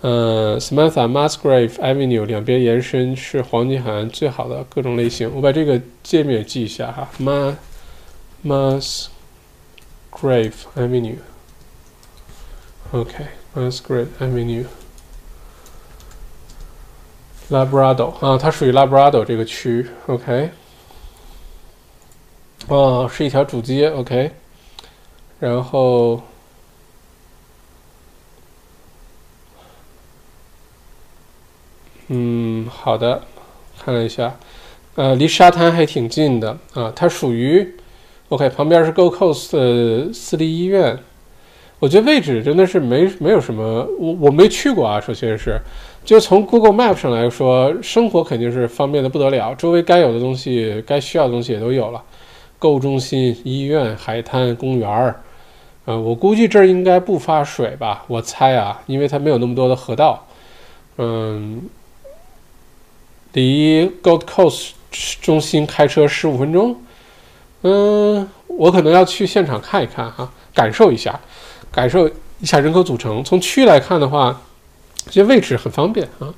[0.02, 5.30] 嗯，Samantha，Musgrave Avenue 两边延伸是黄金海岸最好的各种类型。
[5.34, 7.08] 我把这个界面记一下哈。
[7.18, 9.08] Mus
[10.12, 11.18] Musgrave Avenue。
[12.92, 14.64] OK，Musgrave Avenue。
[17.50, 19.86] Labrador 啊，它属于 Labrador 这个区。
[20.06, 20.50] OK。
[22.68, 24.30] 哦，是一条主街，OK。
[25.40, 26.22] 然后，
[32.12, 33.22] 嗯，好的，
[33.78, 34.34] 看了一下，
[34.96, 36.92] 呃，离沙滩还挺近的啊。
[36.94, 37.76] 它属于
[38.30, 40.98] OK，旁边是 Go Coast 私立医院。
[41.78, 45.00] 我觉得位置真的是没没有什么，我我没去过啊。
[45.00, 45.56] 首先是，
[46.04, 52.02] 就从 Google Map 上来说，生活肯定是方便的不得了，周围该有的东西、该需要的东西也都有了。
[52.58, 55.14] 购物中心、医院、海滩、公园儿，
[55.84, 58.04] 呃，我估计这儿应该不发水吧？
[58.08, 60.26] 我猜啊，因为它没有那么多的河道。
[60.98, 61.62] 嗯，
[63.32, 64.70] 离 Gold Coast
[65.20, 66.76] 中心开车十五分钟。
[67.62, 71.20] 嗯，我可能要去现场看一看哈，感受一下，
[71.70, 72.08] 感受
[72.38, 73.22] 一下人口组成。
[73.22, 74.40] 从区来看的话，
[75.06, 76.34] 这些位置很方便啊。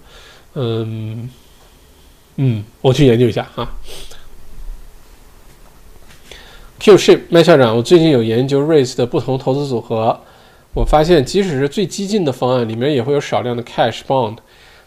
[0.54, 1.30] 嗯，
[2.36, 3.72] 嗯，我去研究一下啊。
[6.80, 10.20] Q ship 麦校长，我最近有研究 REITs 的不同投资组合，
[10.74, 14.38] 我发现即使是最激进的方案，里面也会有少量的 cash bond。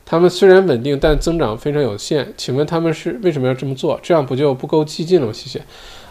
[0.06, 2.32] 他们虽然稳定，但增长非常有限。
[2.38, 4.00] 请问他们是为什么要这么做？
[4.04, 5.34] 这样不就不够激进了吗？
[5.34, 5.60] 谢谢。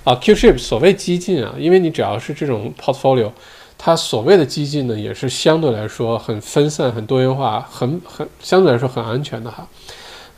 [0.03, 3.31] 啊，Q ship 所谓激进啊，因为你只要是这种 portfolio，
[3.79, 9.66] 它所谓的激进呢，也是相对来说很分散、很多元化、很很相对来说很安全的哈。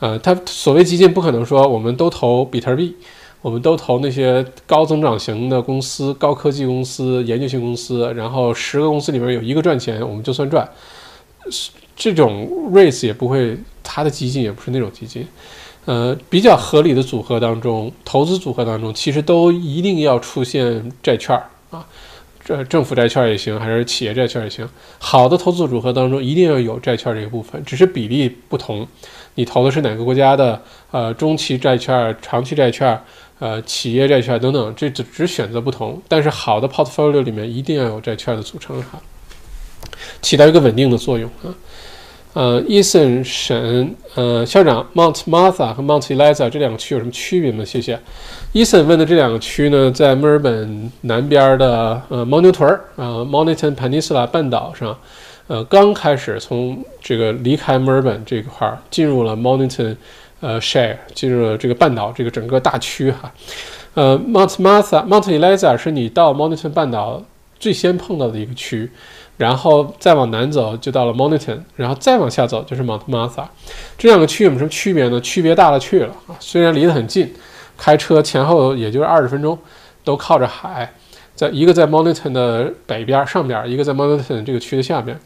[0.01, 2.95] 呃，它所谓激进，不可能说我们都投比特币。
[3.43, 10.69] 我们都投那些高增长型的公司、高科技公司、研究型公司，然后十个公司里面有一个赚钱，我们就算赚。
[11.97, 15.27] 这种 race 也不会，它的基金也不是那种基金。
[15.86, 21.86] 呃，比较合理的组合当中，投资组合当中，其实都一定要出现债券儿啊，
[22.44, 24.68] 这政府债券也行，还是企业债券也行。
[24.98, 28.86] 好的投资组合当中一定要有债券这个部分，只是比例不同。
[29.36, 30.60] 你投的是哪个国家的？
[30.90, 33.01] 呃，中期债券、长期债券？
[33.39, 38.98] 呃，企业债券等等，这只只选择不同，但是好的 portfolio 里面一定要有债券的组成哈，
[40.23, 41.52] 起到一个稳定的作用啊。
[42.37, 47.65] 呃，伊森沈呃校长 Mount Martha 和 Mount Eliza 这两个区有什么区别吗？
[47.65, 47.99] 谢谢。
[48.53, 54.95] 伊森问的这两个区呢，在墨尔本南边的呃牦牛屯儿啊 m o n i t o n Peninsula 半岛上，
[55.47, 59.97] 呃，刚开始从这个离开墨尔本这块儿进入了 m o n i t o n
[60.43, 63.33] 呃 Share 进入了这个半岛这个整个大区哈。
[63.95, 67.23] 呃，Mount Martha Mount Eliza 是你到 m o n i t o n 半岛
[67.59, 68.91] 最先碰到的一个区。
[69.37, 73.45] 然后再往南走就到了 Moniton，然后再往下走就是 Mount Martha，
[73.99, 75.21] 这两个区有什么区别呢？
[75.21, 76.33] 区别大了去了啊！
[76.41, 77.35] 虽然离得很近，
[77.77, 79.59] 开车前后也就是二十分钟，
[80.05, 80.91] 都靠着海，
[81.35, 85.21] 在一个在 Moniton 的北边上边，一个在 Moniton 这个区的下边。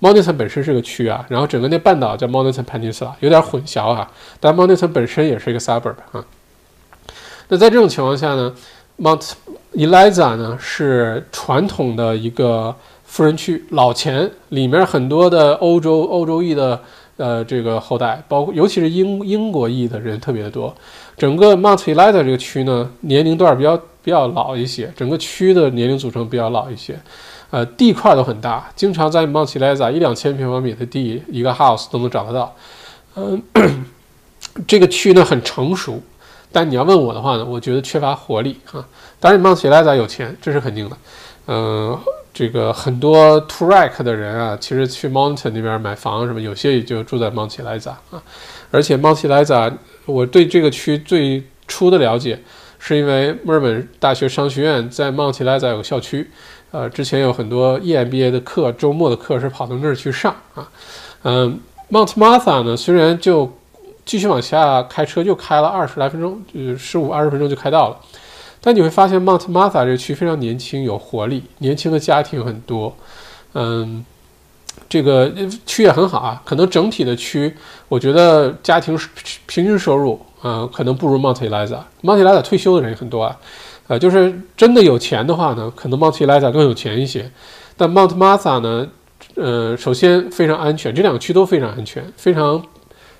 [0.00, 4.08] Moniton 本身是个区啊，然后整个那半岛叫 Moniton Peninsula，有点混淆啊。
[4.38, 6.24] 但 Moniton 本身也是一个 suburb 啊。
[7.48, 8.54] 那在这种情况下呢
[9.00, 9.32] ，Mount
[9.74, 12.76] Eliza 呢是传统的一个。
[13.08, 16.78] 富人区老钱里面很多的欧洲欧洲裔的
[17.16, 20.72] 呃这个后代，包括尤其是英英国裔的人特别的多。
[21.16, 26.96] 整个 Mount Eliza 这个区呢，年龄段比较比较老一些，整个区的年龄组成比较老一些。
[27.50, 32.54] 呃，地块都很大，经常在 Mount Eliza 一两千平方米的地一个 house 都能找得到。
[33.16, 33.42] 嗯，
[34.66, 36.00] 这个区呢很成熟，
[36.52, 38.86] 但你要问我的话呢，我觉得缺乏活力啊。
[39.18, 40.96] 当然 Mount Eliza 有钱，这是肯定的。
[41.48, 41.98] 嗯。
[42.30, 48.22] 这个很多 t o r a k 的人啊，其实去 Mountain 那边买房什么，有些也就住在 Mount Eliza 啊。
[48.70, 49.72] 而且 Mount Eliza，
[50.04, 52.40] 我对这个区最初的了解，
[52.78, 56.30] 是因为墨尔本大学商学院在 Mount Eliza 有个校区，
[56.70, 60.68] 呃，之前有很多 EMBA 的课，周末的课是跑到那儿去上啊。
[61.24, 61.58] 嗯
[61.90, 63.52] ，Mount Martha 呢，虽然就
[64.04, 67.96] 继续往下开车，就开了二十来分钟，就十五二十分钟就开到了。
[68.60, 72.94] 但你会发现，Mount Martha 这个区非常年轻，有活力，年轻的家庭很多。
[73.54, 74.04] 嗯，
[74.88, 75.32] 这个
[75.64, 76.42] 区也很好啊。
[76.44, 77.54] 可能整体的区，
[77.88, 78.98] 我觉得家庭
[79.46, 81.80] 平均收入啊，可能不如 Mount Eliza。
[82.02, 83.36] Mount Eliza 退休的人也很多啊。
[83.86, 87.30] 呃，就是真的有钱的话呢，可能 Mount Eliza 更有钱一些。
[87.76, 88.86] 但 Mount Martha 呢，
[89.36, 92.62] 呃，首先非常安全，这两个区都非常安全，非常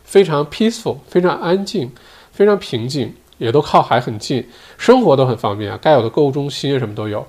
[0.04, 1.90] 非常 peaceful，非常安静，
[2.32, 3.14] 非常平静。
[3.38, 4.46] 也都靠海很近，
[4.76, 7.26] 生活都很方便啊，该有的购物中心什么都有。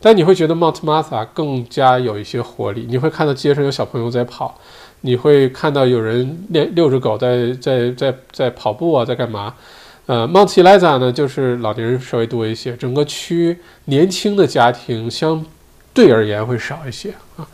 [0.00, 4.58] 但你会觉得 Mount Martha 更加有一些活力，你会看到街上有小朋友在跑，
[5.02, 9.54] 你会看到有人遛遛着狗在在在在跑步啊，在干嘛？
[10.06, 15.44] 呃，Mount Eliza 呢，就是老年人稍微多一些，整个区年轻的家庭相
[15.94, 17.46] 对而言会少一些啊。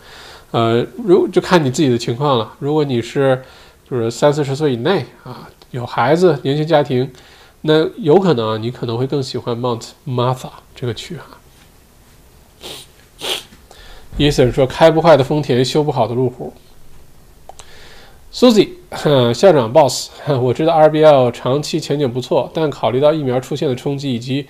[0.52, 2.54] 呃，如就看你自己的情况了。
[2.60, 3.42] 如果你是
[3.90, 7.10] 就是三四十岁以内啊，有孩子，年轻家庭。
[7.62, 11.24] 那有可能啊，你可能会更喜欢 Mount Martha 这个区哈。
[14.16, 16.52] 伊森说：“开不坏的丰田，修不好的路虎。”
[18.32, 18.70] Susie
[19.32, 20.10] 校长 Boss，
[20.42, 24.46] 我知道 RBL 长期前景不错，但考虑到疫苗出现的冲击以及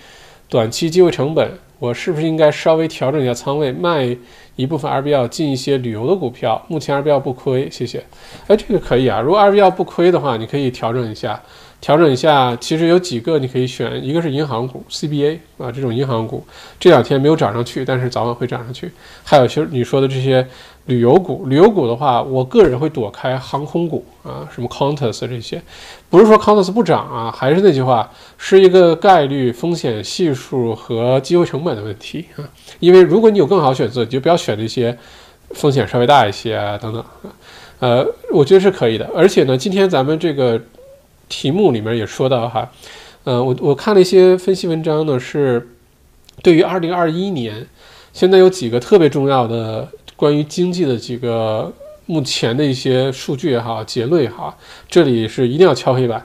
[0.49, 4.17] 短期机会成本，我是不是应该稍微调整一下仓位，卖
[4.57, 6.65] 一部分 RBL 进一些旅游的股票？
[6.69, 8.05] 目前 RBL 不亏，谢谢。
[8.47, 11.43] 哎，这个可以啊，如果 RBL 不亏的话，你可以调整一下。
[11.81, 16.45] 调整一下，其实有几个你可以选，一个是银行股，CBA 啊这种银行股，
[16.81, 18.91] 这两天没有涨上去，但是早晚会涨上去。
[19.23, 20.45] 还有就是你说的这些
[20.87, 25.63] 旅游股，旅游股的话，我个人会躲开航空股啊，什么 Qantas 这些，
[26.11, 32.43] 不是说 Qantas 不涨啊，还是那句话，是一个概率、风险系数和机会成本的问题啊。
[32.81, 34.99] 因为如果你有更好选择，你就不要选那些
[35.51, 37.31] 风险稍微大一些啊等等啊。
[37.79, 39.09] 呃，我觉得是可以的。
[39.15, 40.61] 而且呢，今天咱们这个。
[41.29, 42.71] 题目里面也说到哈，
[43.25, 45.69] 呃，我我看了一些分析文章呢，是
[46.43, 47.67] 对于二零二一年，
[48.13, 51.73] 现在有几个特别重要的关于经济的几个
[52.07, 54.57] 目前的一些数据也好，结论也好，
[54.89, 56.25] 这里是一定要敲黑板，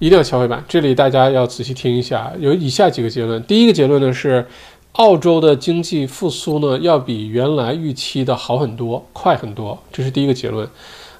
[0.00, 0.64] 一定要敲黑板。
[0.68, 3.42] 这里大家要仔细听一下，有以下几个结论。
[3.44, 4.46] 第一个结论呢是，
[4.92, 10.68] 澳洲的经济复苏呢要比原来预期的好很多，快很多，这是第一个结论。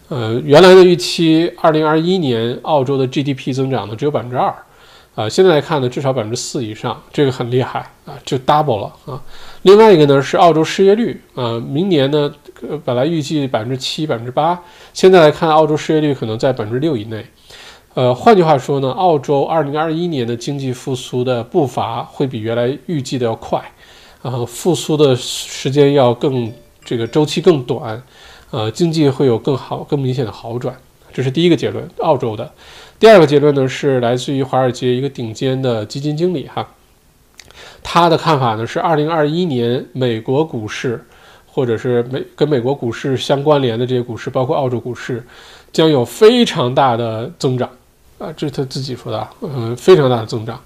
[0.09, 4.55] 呃，原来的预期，二零二一年澳洲的 GDP 增长呢只有百分之二，
[5.14, 9.22] 啊，现在来看呢至少百分之四以上，这个很厉害啊，就 double 了啊。
[9.62, 12.31] 另外一个呢是澳洲失业率啊，明年呢
[12.85, 14.62] 本来预计百分之七、百分之八，
[14.93, 17.24] 现在来看澳洲失业率可能在百分之六以内。
[17.94, 23.59] 呃，换句话说呢，澳洲二零二一年的经济复苏的步伐会比原来预计的要快，
[24.20, 26.52] 啊，复苏的时间要更
[26.85, 28.02] 这个周期更短。
[28.55, 30.72] 呃，经济会有更好、更明显的好转，
[31.12, 31.90] 这是第一个结论。
[31.98, 32.48] 澳洲的
[33.01, 36.68] 第二个结论呢，是来自于华尔街一个顶尖的基金经理哈，
[37.82, 41.05] 他的看法呢是，二零二一年美国股市
[41.48, 45.26] 或者是美跟美国股市相关联的这些股市，包括澳洲股市，
[45.72, 47.68] 将有非常大的增长
[48.18, 50.60] 啊，这是他自己说的，嗯，非常大的增长，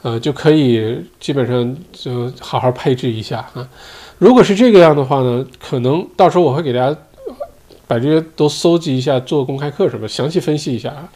[0.00, 3.68] 呃，就可以基本上就好好配置一下啊。
[4.16, 6.96] 如果是这个样的话呢，可能到时候我会给大家
[7.86, 11.08] 把这些都搜集一下，做公开课什么，详细分析一下啊。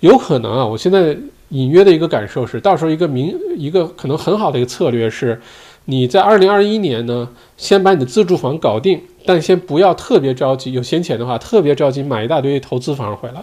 [0.00, 1.16] 有可能啊，我现在
[1.50, 5.40] 隐约的一个感受是，到时候一个明一个可能很好的一个策略是。
[5.86, 10.72] 你在二零二一年呢，先把你的自住房搞定，但先不要特别着急。
[10.72, 13.42] 有闲钱的话，特别着急买一大堆投资房回来，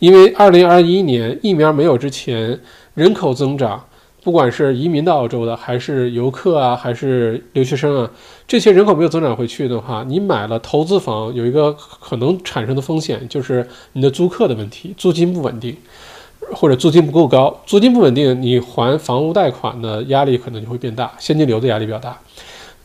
[0.00, 2.58] 因为二零二一年疫苗没有之前，
[2.94, 3.82] 人口增长，
[4.22, 8.10] 不管是移民到澳洲的，还是游客啊，还是留学生啊，
[8.48, 11.70] 这些人口没有增长回去的话，你买了投资房，有一个
[12.00, 15.76] 可能产生的风险就是你的租客的问题，租金不稳定。
[16.52, 22.18] 或者租金不够高，租金不稳定，你还房屋贷款的压力可能就会变大，现金流的压力比较大。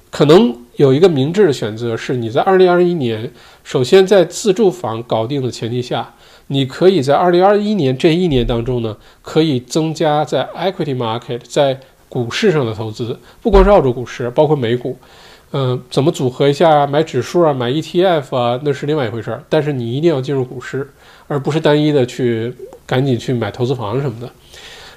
[0.10, 3.32] 可能有一个明智的选择是，你在二零二一年，
[3.64, 6.14] 首先在自住房搞定的前提下，
[6.48, 11.80] 你可以在二零二一年这一年当中呢，可以增加在 equity market 在
[12.10, 14.98] 股市上的投资，不光是澳洲股市，包括美股。
[15.56, 19.44] 嗯，怎么组合一下买指数啊，买 ETF 啊，那是另外一回事儿。
[19.48, 20.90] 但是你一定要进入股市，
[21.28, 22.52] 而不是单一的去
[22.88, 24.28] 赶紧去买投资房什么的。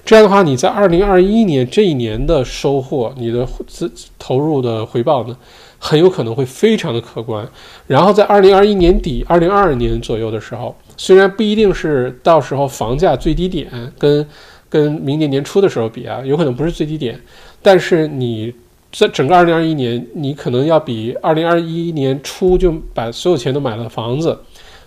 [0.03, 5.37] 这样的话，你在二零二一年这一年的收获，你的资投入的回报呢，
[5.79, 7.47] 很有可能会非常的可观。
[7.87, 13.69] 然后在二零二一年底、二零二二年左右的时候，虽然不一定是到时候房价最低点
[13.99, 14.27] 跟
[14.71, 17.21] 跟明年年初的时候比啊，有可能不是最低点，
[17.61, 18.55] 但是你。
[18.93, 24.39] 在整个二零二一年，你可能要比二零二一年初就把所有钱都买了房子，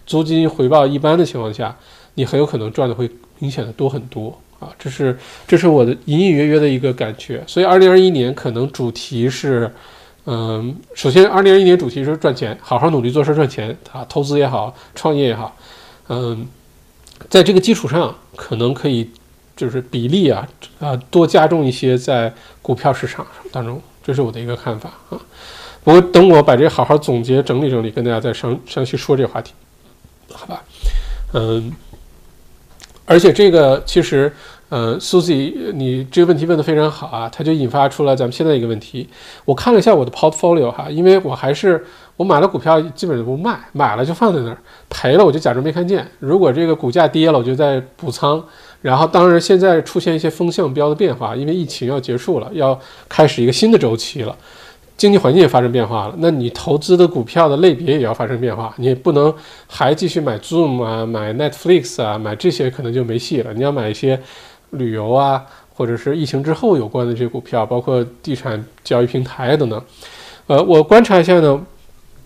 [0.05, 1.77] 租金回报一般的情况下，
[2.15, 4.69] 你很有可能赚的会明显的多很多啊！
[4.79, 5.17] 这是
[5.47, 7.43] 这是我的隐隐约约的一个感觉。
[7.45, 9.71] 所以二零二一年可能主题是，
[10.25, 15.55] 嗯，首先二零二一年主题是赚钱，好好努力做事赚钱啊，投资也好，创业也好，
[16.07, 16.47] 嗯，
[17.29, 19.09] 在这个基础上，可能可以
[19.59, 20.47] 就是比例啊
[20.79, 23.81] 啊多加重一些在股票市场当中。
[24.01, 25.19] 这是我的一个看法啊，
[25.83, 29.53] 不过等我把这好好总结整理整理，跟大家再详详细说这个话题，
[30.33, 30.63] 好吧？
[31.33, 31.71] 嗯，
[33.05, 34.33] 而且这个其实，
[34.69, 39.07] 呃，Susie，你这个问题问的非常好啊，它就引发出了咱们现在一个问题。
[39.45, 44.57] 我看了一下我的 portfolio 哈，因为我还是我买了股票基本上不卖，买了就放在那儿，
[44.89, 46.09] 赔了我就假装没看见。
[46.17, 48.43] 如果这个股价跌了，我就在补仓。
[48.81, 52.79] 然后，当然，现在出现一些风向标的变化，因为疫情要结束了，要
[53.09, 54.33] 开始一个新的周期了，
[54.95, 56.15] 经济环境也发生变化了。
[56.19, 59.33] 那你投资的股票的类别也要发生变化，你不能
[59.67, 63.53] 还继续买 Zoom 啊，买 Netflix 啊，买这些可能就没戏了。
[63.53, 64.17] 你要买一些
[64.69, 65.43] 旅游啊，
[65.75, 69.83] 或者是疫情之后有关的这些股票，包括地产交易平台等等。
[70.47, 71.61] 呃，我观察一下呢，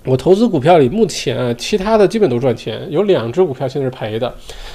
[0.05, 4.31] 我投资股票里目前啊，其他的基本都赚钱，有两只股票现在是赔的，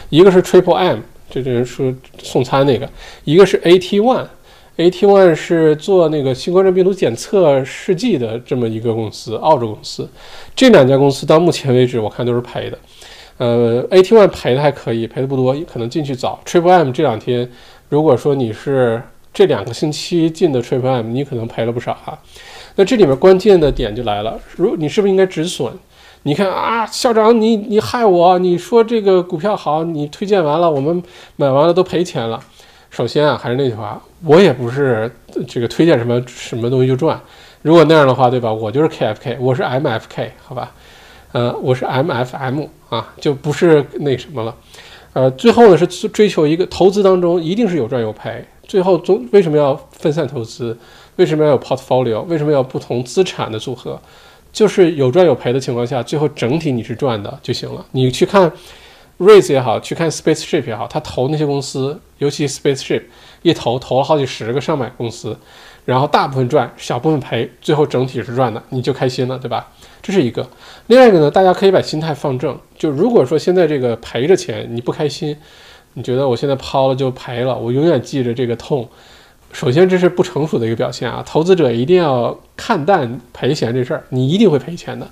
[0.09, 0.98] 一个是 Triple M。
[1.30, 1.92] 这这人说
[2.22, 2.88] 送餐那个，
[3.24, 10.09] 一个是 AT One，AT One 是做那个新冠状病毒检测试剂的这么一个公司，澳洲公司。
[10.56, 12.78] 这两家公司到目前为止我看都是赔的。
[13.36, 16.40] 呃，AT One 赔的还可以，赔的不多，可能进去早。
[16.44, 17.48] Triple M 这两天，
[17.88, 19.00] 如果说你是
[19.32, 22.18] 这两个星期进的 Triple M，你可能赔了不少啊。
[22.74, 25.72] 那这里面关键的点就来了，如你是不是应该止损？
[26.28, 28.38] 你看啊，校长，你你害我！
[28.38, 31.02] 你说这个股票好，你推荐完了，我们
[31.36, 32.38] 买完了都赔钱了。
[32.90, 35.10] 首先啊，还是那句话，我也不是
[35.48, 37.18] 这个推荐什么什么东西就赚。
[37.62, 38.52] 如果那样的话，对吧？
[38.52, 40.70] 我就是 KFK，我是 MFK，好吧？
[41.32, 44.55] 呃，我是 MFM 啊，就不是那什么了。
[45.14, 48.44] 呃，最后呢是追求一个投资当中一定是有赚有赔。
[48.64, 50.76] 最后总为什么要分散投资？
[51.16, 52.20] 为什么要有 portfolio？
[52.24, 53.98] 为什么要不同资产的组合？
[54.53, 57.85] 就是有赚有赔的情况下，最后整体你是赚的就行了。
[57.93, 58.51] 你去看
[59.19, 63.03] Raise 也好，去看 Spaceship 也好，他投那些公司，尤其 Spaceship
[63.43, 65.37] 一投投了好几十个上百公司，
[65.85, 69.69] 然后大部分赚，小部分赔，最后整体是赚的，你就开心了，对吧？
[70.01, 70.49] 这是一个。
[70.87, 75.37] 另外一个呢，大家可以把心态放正，就如果说现在这个赔着钱你不开心，
[75.95, 78.89] 你觉得我现在抛了就赔了，我永远记着这个痛。
[79.53, 81.23] 首先，这是不成熟的一个表现啊！
[81.27, 85.09] 投资者一定要看淡赔钱这事儿，你一定会赔钱的。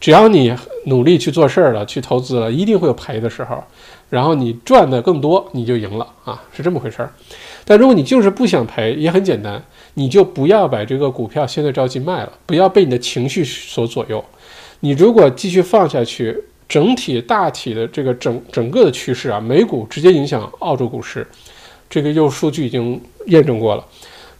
[0.00, 0.54] 只要你
[0.86, 3.62] 努力去做事儿了，去投资了，一定会有赔的时候。
[4.10, 7.12] 然后你赚的更多，你就赢了啊，是这么回事儿。
[7.64, 9.62] 但如果你就是不想赔，也很简单，
[9.94, 14.22] 你就不要把这个股票现在着急卖了，不要被你的情绪所左右。
[14.80, 16.36] 你如果继续放下去，
[16.68, 21.26] 整体大体的这个整整个的趋势啊，美股直接影响澳洲股市。
[21.94, 23.84] 这个又数据已经验证过了，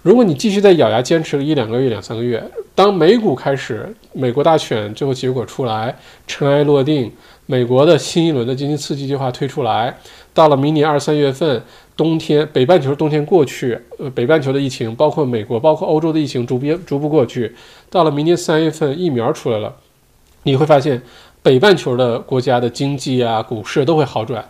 [0.03, 2.43] 如果你继续再咬牙坚持个一两个月、两三个月，
[2.75, 7.13] 当美股开始，美国大选最后结果出来，尘埃落定，
[7.47, 9.97] 美国的新一轮的经济刺激计划推出来，
[10.33, 11.63] 到了明年二三月份，
[11.97, 17.55] 冬天北半球冬天过去，呃，北半球的疫情，包括美国，包括欧洲的疫情逐步逐步过去，
[17.89, 19.73] 到了明年三月份，疫苗出来了，
[20.43, 21.01] 你会发现
[21.41, 24.45] 北半球的国家的经济啊、股市都会好转。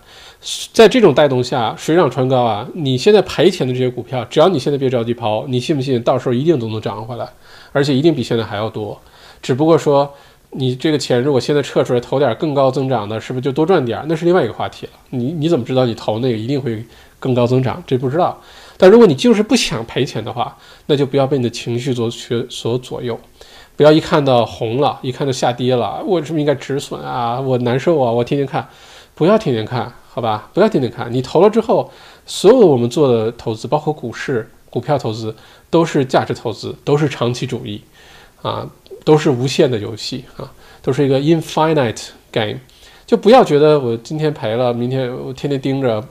[0.74, 2.68] 在这种带动下，水涨船高啊！
[2.74, 7.26] 你现在赔钱的这些股票，只要你现在别着急抛，你信不信到时候一定都能涨回来，
[7.72, 9.00] 而且一定比现在还要多。
[9.40, 10.12] 只不过说，
[10.50, 14.04] 你这个钱如果现在撤出来投点更高增长的，是不是就多赚点？
[14.06, 14.92] 那是另外一个话题了。
[15.10, 16.84] 你你怎么知道你投那个一定会
[17.18, 17.82] 更高增长？
[17.86, 18.38] 这不知道。
[18.76, 22.10] 但如果你就是不想赔钱的话，那就不要被你的情绪所
[22.50, 23.18] 所左右，
[23.76, 27.40] 不要一看到红了，一看到下跌了，我是不是应该止损啊？
[27.40, 28.12] 我难受啊！
[28.12, 28.68] 我天天看，
[29.14, 29.90] 不要天天看。
[30.14, 31.12] 好吧，不要天天看。
[31.12, 31.90] 你投了之后，
[32.24, 35.34] 所有我们做的投资，包括股市、股票投资，
[35.70, 37.82] 都是价值投资，都是长期主义，
[38.40, 38.70] 啊，
[39.04, 42.60] 都是无限的游戏啊，都是一个 infinite game。
[43.04, 46.06] 就不要觉得我今天赔了，明天我天天盯着，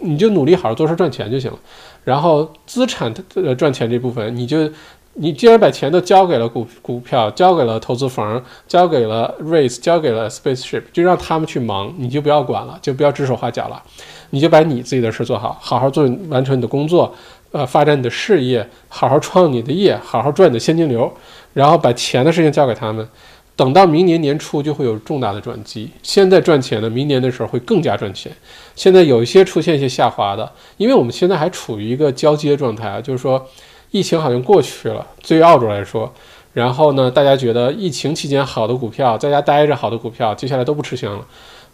[0.00, 1.58] 你就努力好好做事赚钱就行了。
[2.04, 4.70] 然后资产呃赚钱这部分，你就。
[5.18, 13.82] 你既然把钱都交给了股股票，交给了投资房，交给了 race，交给了 spaceship，就让他们去忙，你就不要管了，就不要指手画脚了，
[14.30, 17.14] 你就把你自己的事做好，好好做，完成你的工作，
[17.52, 21.10] 呃，发展你的事业，好好创你的业，好好赚你的现金流，
[21.54, 23.08] 然后把钱的事情交给他们，
[23.56, 25.90] 等到明年年初就会有重大的转机。
[26.02, 28.30] 现在赚钱的，明年的时候会更加赚钱。
[28.74, 33.42] 现在有一些出现一些下滑的，因为我们现在还处于一个交接状态啊，就是说。
[33.90, 36.12] 疫情好像过去了，对于澳洲来说，
[36.52, 41.26] 然后呢，大家觉得疫情期间好的股票，在家待着好的股票，接下来都不吃香了。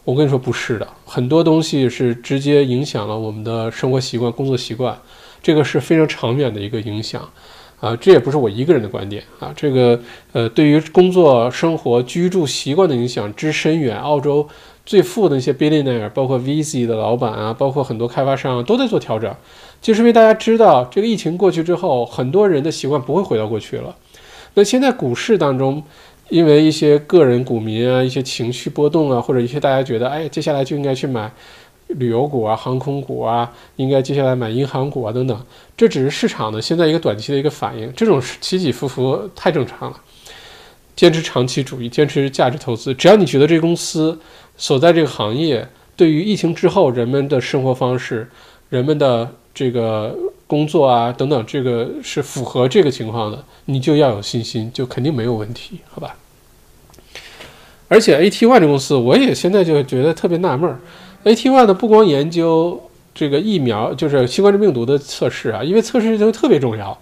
[0.04, 4.98] 我跟你说不是的，很多东西是直接影响了我们的生活习惯、工作习惯，
[5.40, 7.22] 这个是非常长远的一个影响
[7.80, 7.94] 啊。
[7.96, 10.00] 这也不是我一个人的观点啊，这个
[10.32, 14.48] 呃，对于工作、生活、居住习惯的影响之深远，澳洲
[14.84, 19.32] 最富的那些 billionaire，包括 VC 的老板啊，包括很多开发商都在做调整。
[19.82, 23.94] 就是因为大家知道，这个疫情过去之后，很多人的习惯不会回到过去了。
[24.54, 25.82] 那现在股市当中，
[26.28, 31.30] 因为一些个人股民啊，一些情绪波动啊，或者一些大家觉得，哎，接下来就应该去买
[31.88, 35.44] 旅游股啊、航空股啊，应该接下来买银行股啊等等，
[35.76, 40.00] 这只是市场的现在一个短期的一个反应，这种起起伏伏太正常了。
[40.94, 44.18] 坚持长期主义，坚持价值投资，只要你觉得这个公司
[44.56, 48.30] 所在这个行业对于疫情之后人们的生活方式、
[48.68, 50.16] 人们的这个
[50.46, 56.16] 工作啊，等等，这个是符合这个情况的，你就要有信心，就肯定没有问题，好吧？
[57.88, 60.80] 而且 AT One 这公司，我也现在就觉得特别纳闷儿。
[61.24, 62.82] AT One 呢，不光研究
[63.14, 66.96] 这个疫苗，就是新冠病毒的测试啊，因为测试就特别重要。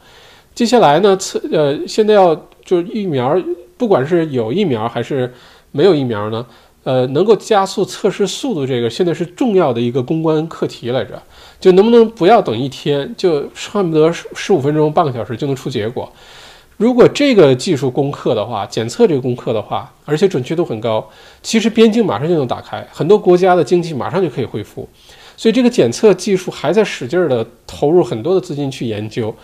[0.53, 3.41] 接下来呢，测呃，现在要就是疫苗，
[3.77, 5.33] 不管是有疫苗还是
[5.71, 6.45] 没有疫苗呢，
[6.83, 11.21] 呃，能够加速测试速度，这个现在是重要的一个公关课题来着。
[11.61, 16.11] 就能不能不要等一天，就恨不得十五分钟、半个小时就能出结果。
[16.79, 21.07] 如果这个技术攻克的话，检测这个攻克的话，而且准确度很高，
[21.43, 24.89] 其实边境马上就能打开，很多国家的经济马上就可以恢复。
[25.37, 29.35] 所以这个检测技术还在使劲儿的投入很多的资金去研究。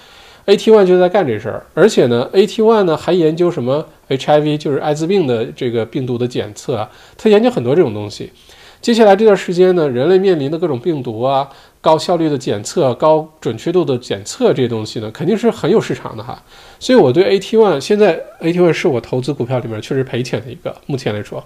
[0.47, 8.32] AT One 就在干这事儿，而且呢，AT One 呢还研究什么 HIV，就是艾滋病的这个病毒的检测啊，他研究很多这种东西。
[8.81, 11.48] 接下来这段时间呢，人类面临的各种病毒啊。
[11.82, 16.43] 高效率的检测、高准确度的检测，这些东西呢，肯定是很有市场的哈。
[16.81, 21.44] 所以我对 AT One 现在 AT One 是我投资股票里面确实赔钱的一个，目前来说，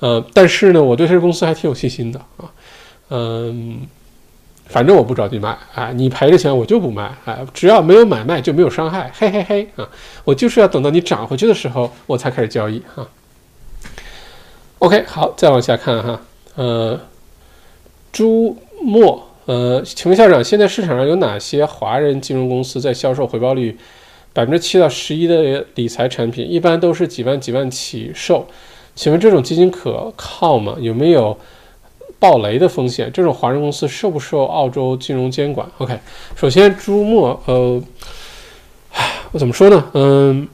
[0.00, 2.52] 呃，但是呢，我对这个公司还挺有信心的啊。
[3.08, 3.86] 嗯，
[4.66, 9.88] 反正我不着急卖啊，你赔着钱我就不卖啊，只要没有买卖就没有伤害，嘿嘿嘿啊，
[10.24, 13.06] 我就是要等到你涨回去的时候我才开始交易哈。
[14.78, 16.20] OK，好，再往下看哈，
[16.56, 17.00] 呃，
[18.12, 19.28] 朱墨。
[19.44, 23.76] 呃，请问校长，现在市场上有哪些华人金融公司在销售回报率
[24.32, 26.48] 百分之七到十一的理财产品？
[26.48, 28.46] 一般都是几万几万起售，
[28.94, 30.76] 请问这种基金可靠吗？
[30.78, 31.36] 有没有
[32.22, 33.10] 暴雷的风险？
[33.12, 35.98] 这种华人公司受不受澳洲金融监管？OK，
[36.36, 37.82] 首先朱墨，呃，
[39.32, 39.84] 我怎么说呢？
[39.94, 40.46] 嗯，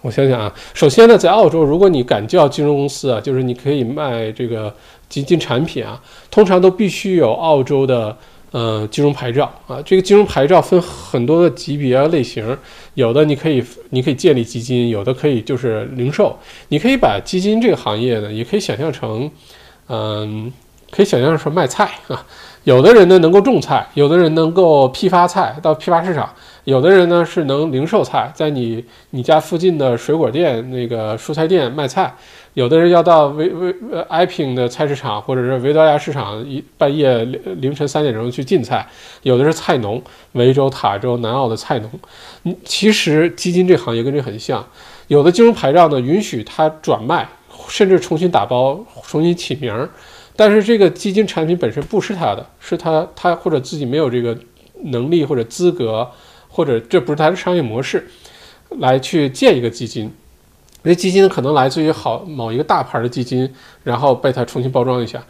[0.00, 4.74] 我想想啊，首先呢，在澳洲，如果你敢叫金融公司啊，就是你可以卖这个。
[5.12, 6.00] 基金产品啊，
[6.30, 8.16] 通常都必须有澳洲的
[8.50, 9.76] 呃金融牌照啊。
[9.84, 12.56] 这个金融牌照分很多的级别类型，
[12.94, 16.34] 有的你可以你可以建立基金，有的可以就是零售。
[16.68, 19.30] 你可以把基金这个行业呢，也可以想象成，
[19.92, 20.50] 嗯，
[20.90, 22.24] 可以想象说卖菜啊。
[22.64, 26.32] 有的人呢能够种菜，有的人能够批发菜到批发市场，
[26.62, 32.14] 有的人呢是能零售菜，在你你家附近的水果店、那个蔬菜店卖菜；
[32.54, 38.86] 有的人要到维维呃爱平的菜市场或者是维多利亚市场，一半夜凌晨三点钟去进菜；
[39.22, 40.00] 有的是菜农，
[40.34, 41.90] 维州、塔州、南澳的菜农。
[42.44, 44.64] 嗯，其实基金这行业跟这很像，
[45.08, 47.28] 有的金融牌照呢允许他转卖，
[47.68, 49.88] 甚至重新打包、重新起名儿，
[50.36, 54.38] 但是这个基金产品本身不是他的，是他他或者自己没有这个
[54.84, 56.10] 能力或者资格。
[56.54, 58.06] 或者这不是他的商业模式，
[58.78, 60.12] 来去建一个基金，
[60.82, 63.50] 那基金可能来自于好某一个大牌的基金，
[63.82, 65.24] 然后被它重新包装一下。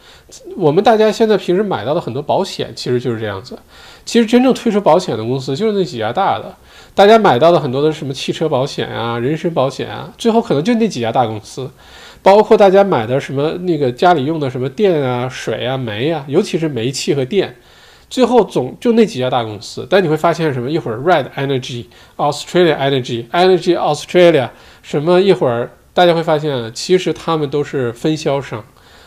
[0.57, 3.57] 我们大家现在平时买到的很多保险其实就是这样子。
[4.03, 6.53] 其实真正推出保险的公司就是那几家大的，
[6.93, 11.71] 大家买到的很多的什么汽车保险啊、人身保险啊，最后可能就那几家大公司。
[12.23, 17.55] 包括大家买的什么那个家里用的什么电啊、水啊、煤啊，尤其是煤气和电。
[18.09, 20.69] 最后总就那几家大公司，但你会发现什么？
[20.69, 21.85] 一会儿 Red Energy、
[22.15, 24.49] Australia Energy、Energy Australia
[24.83, 28.63] 什么一会儿，大家会发现其实他们都是分销商，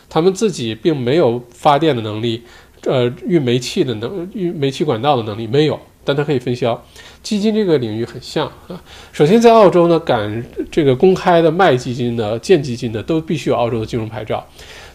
[0.08, 2.42] 他们自己并没有发电的能力，
[2.84, 6.80] 呃，运煤气的能运煤气管道的能力没有，但它可以分销。
[7.22, 8.80] 基金这个领域很像啊。
[9.12, 14.42] 首先在澳洲呢，敢这个公开的卖基金的、建基金的，都必须有澳洲的金融牌照。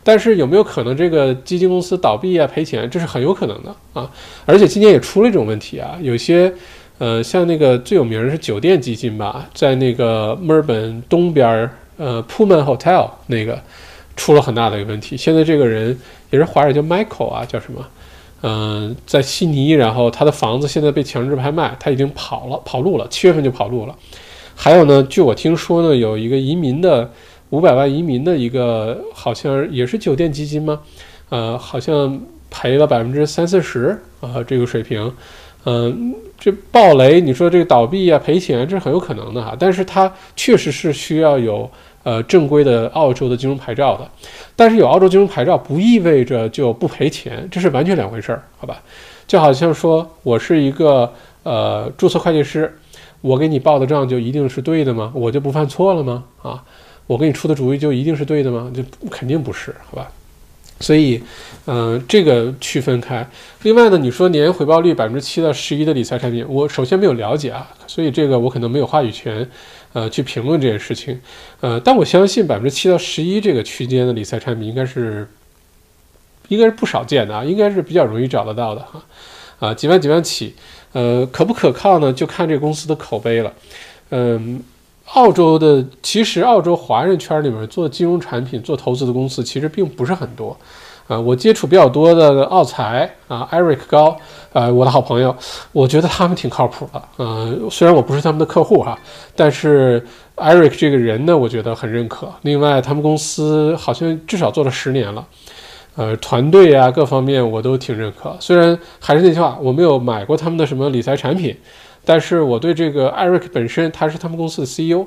[0.03, 2.89] 但是有没有可能这个基金公司倒闭啊赔钱？
[2.89, 4.09] 这是很有可能的啊！
[4.47, 6.51] 而且今年也出了一种问题啊，有些，
[6.97, 13.61] 呃，像那个最有名的是酒店基金吧，在那个墨尔本东边儿，呃，Pullman Hotel 那个
[14.15, 15.15] 出了很大的一个问题。
[15.15, 15.95] 现在这个人
[16.31, 17.85] 也是华人，叫 Michael 啊，叫什么？
[18.41, 23.95] 嗯，在悉尼，然后他的房子现在被强制拍卖，他已经跑了，跑路了，七月份就跑路了。
[24.55, 27.09] 还有呢，据我听说呢，有一个移民的。
[27.51, 30.79] 五百万移民的一个好像也是酒店基金吗？
[31.27, 32.17] 呃，好像
[32.49, 35.13] 赔了百分之三四十啊，这个水平。
[35.65, 39.53] 嗯，这暴雷，你说这个倒闭啊赔钱，这是很有可能的哈。
[39.59, 41.69] 但是它确实是需要有
[42.03, 44.09] 呃正规的澳洲的金融牌照的。
[44.55, 48.81] 但是有澳洲金融牌照不意味着就不赔钱，这是完全两回事儿，好吧？
[49.27, 51.11] 就好像说我是一个
[51.43, 52.77] 呃注册会计师，
[53.21, 55.11] 我给你报的账就一定是对的吗？
[55.15, 56.23] 我就不犯错了吗？
[56.41, 56.63] 啊？
[57.07, 58.71] 我给你出的主意就一定是对的吗？
[58.73, 60.11] 就肯定不是，好吧？
[60.81, 61.21] 所以，
[61.67, 63.25] 嗯，这个区分开。
[63.61, 69.47] 另外呢，你说年回报率百分之七到十一的理财产品，我首先没有了解啊，所以这个我可能没有话语权，
[69.93, 71.21] 呃，去评论这件事情。
[71.59, 75.27] 呃，但我相信百分之七到十一这个区间的理财产品应该是，
[76.47, 79.03] 应该是不少见的啊，应该是比较容易找得到的哈。
[79.59, 80.55] 啊，几万几万起，
[80.93, 82.11] 呃，可不可靠呢？
[82.11, 83.53] 就看这个公司的口碑了。
[84.09, 84.61] 嗯。
[85.13, 90.55] 澳洲的其实，澳洲华人圈里面做金融产品、做投资的公司其实并不是很多，
[91.07, 94.15] 啊，我接触比较多的澳财啊，Eric 高，
[94.53, 95.35] 呃，我的好朋友，
[95.73, 98.97] 我觉得他们挺靠谱的，嗯，虽然我不是他们的客户哈，
[99.35, 100.01] 但是
[100.37, 102.31] Eric 这个人呢，我觉得很认可。
[102.43, 105.27] 另外，他们公司好像至少做了十年了，
[105.97, 108.33] 呃，团队啊各方面我都挺认可。
[108.39, 111.57] 虽然还是那句话，我没有买过他们的什么理财产品。
[112.03, 115.05] 但是我对这个艾瑞克本身，他是他们公司的 CEO，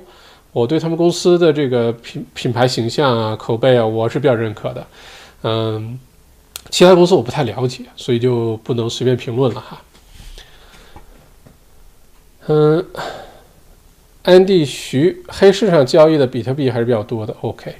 [0.52, 4.86] 我对他们公司的这个品品牌形象啊、口碑啊，我是比较认可的。
[5.42, 5.98] 嗯，
[6.70, 9.82] 其他公司我不太了解，所以就不能随便评论了哈。
[12.46, 12.86] 嗯，
[14.22, 17.34] 安迪徐，黑市上交易的比特币还是比较多的。
[17.40, 17.74] OK，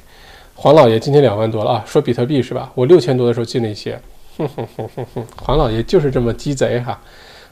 [0.55, 2.73] 黄老爷今天两万多了啊，说比特币是吧？
[2.74, 4.01] 我六千多的时候进了一些。
[4.36, 7.01] 哼哼哼哼哼，黄老爷就是这么鸡贼哈。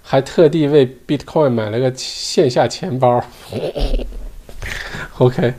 [0.02, 3.22] 还特地为 Bitcoin 买了个线下钱包。
[5.18, 5.54] OK，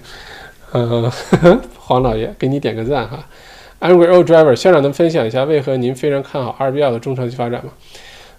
[0.71, 1.11] 呃，
[1.79, 3.25] 黄老爷给你点个赞哈。
[3.79, 7.71] Angry Old Driver 校长能分享一下为何您非常看好 RBL 的中长期发展吗？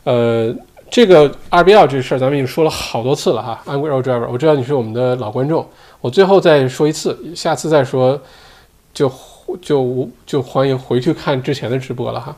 [0.04, 0.54] 呃，
[0.90, 3.62] 这个 RBL 这事儿咱们已经说了好多次了哈。
[3.66, 5.68] Angry Old Driver，我知道你是我们的老观众，
[6.00, 8.20] 我最后再说一次，下次再说
[8.92, 9.10] 就
[9.60, 12.36] 就就欢迎回去看之前的直播了哈。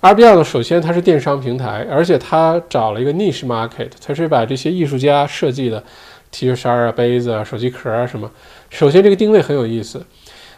[0.00, 5.82] RBL 呢，首先它是电商平台，而且它找了一个 niche market，它是把这些艺术家设计的
[6.30, 8.30] T 恤衫啊、杯子啊、手机壳啊什么。
[8.70, 10.06] 首先这个定位很有意思，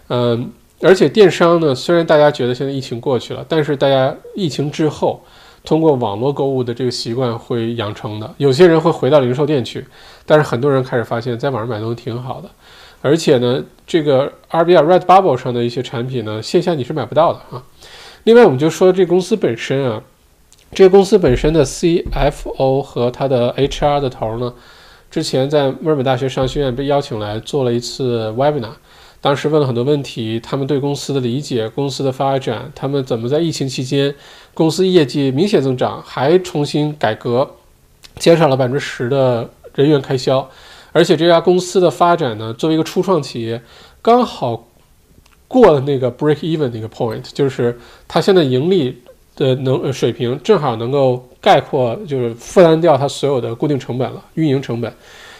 [0.08, 0.52] 嗯，
[0.82, 5.22] 而且电商呢，虽然大家觉得现在疫情过去了，但是大家疫情之后
[5.64, 8.30] 通过网络购物的这个习惯会养成的。
[8.36, 9.86] 有些人会回到零售店去，
[10.26, 12.50] 但是很多人开始发现，在网上买东西挺好的，
[13.00, 17.62] 而且呢，这个 RBL Redbubble 上的一些产品呢，线下你是买不到的啊。
[18.24, 20.02] 另外，我们就说这公司本身啊，
[20.72, 24.52] 这个公司本身的 CFO 和他的 HR 的头呢，
[25.10, 28.72] 之前在墨尔本大学商学院被邀请来做了一次 webinar，
[29.20, 34.14] 当时问了很多问题，他们对公司的理解、公司的发展，他们怎么在疫情期间
[34.52, 37.50] 公司业绩明显增长，还重新改革
[38.16, 40.48] 减少了百分之十的人员开销，
[40.92, 43.62] 而且这家公司的发展呢，作为一个初创企业，
[44.02, 44.68] 刚好
[45.50, 48.96] 过了那个 break even 那个 point，就是它现在盈利
[49.34, 54.92] 的能水平正好能够概括，就是负担掉它所有的固定成本了，运营成本。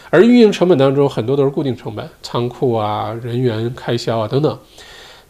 [0.09, 4.59] 而运营成本当中很多都是固定成本，仓库啊、人员开销啊等等。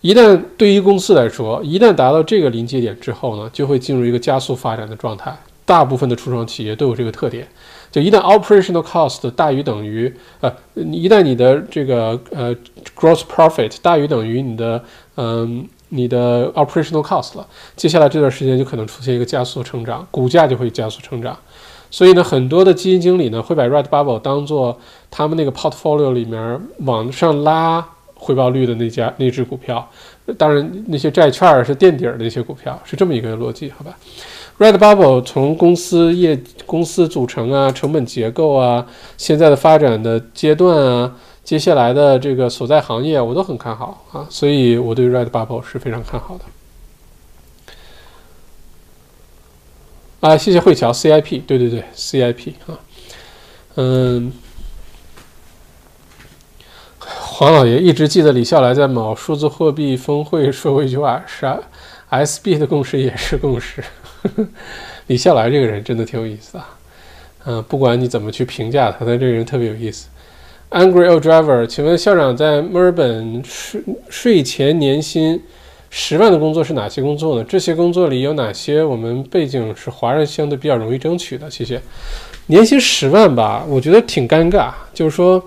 [0.02, 5.32] 一旦对于公司来说，一旦达到这个临界点之后呢，就会进入一个加速发展的状态。
[5.64, 7.48] 大部分的初创企业都有这个特点，
[7.92, 12.56] 就一旦 operational cost 大于等于呃，一旦你的这个呃
[12.96, 14.82] gross profit 大于等于你的
[15.18, 17.46] 嗯你的 operational cost 了，
[17.76, 21.38] 接下来这段时间就可能出现一个加速成长，股价就会加速成长。
[21.90, 29.86] 所以呢，很多的基金经理呢会把 Redbubble 当做他们那个 portfolio 里面往上拉回报率的那家那只股票。
[30.38, 33.98] 当然，那些债券是垫底儿的那些股票，是这么一个逻辑，好吧
[34.60, 38.86] ？Redbubble 从公司业、公司组成啊、成本结构啊、
[39.18, 46.46] 现在的发展的阶段啊、接下来的这个所在行业，我都很看好啊，所以我对 Redbubble 是非常看好的。
[50.20, 52.78] 啊，谢谢慧乔，CIP，对对对，CIP 啊，
[53.78, 54.32] 嗯，
[57.00, 61.48] 黄老爷一直记得李笑来在某数字货币峰会说过一句话，是
[62.12, 63.84] SB 的共识也是共识。
[65.08, 66.78] 李笑来这个人真的挺有意思啊，
[67.46, 70.08] 嗯，不管你怎么去评价他，他这个人特别有意思。
[70.72, 75.42] Angry old driver，请问校长在墨尔本税税前年薪？
[75.94, 77.44] 十万的工作是哪些工作呢？
[77.44, 81.52] 这些工作里有哪些我们背景是华人相对比较容易争取的？
[81.52, 81.82] 谢谢。
[82.46, 84.72] 年薪十万吧，我觉得挺尴尬。
[84.94, 85.44] 就是说，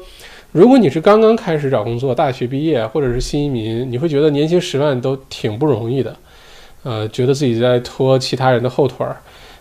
[0.53, 6.15] 如果你是刚刚开始找工作，大学毕业或者是新移民，你会觉得年薪十万都挺不容易的。
[6.85, 9.16] 呃，觉得自己在拖其他人的后腿儿。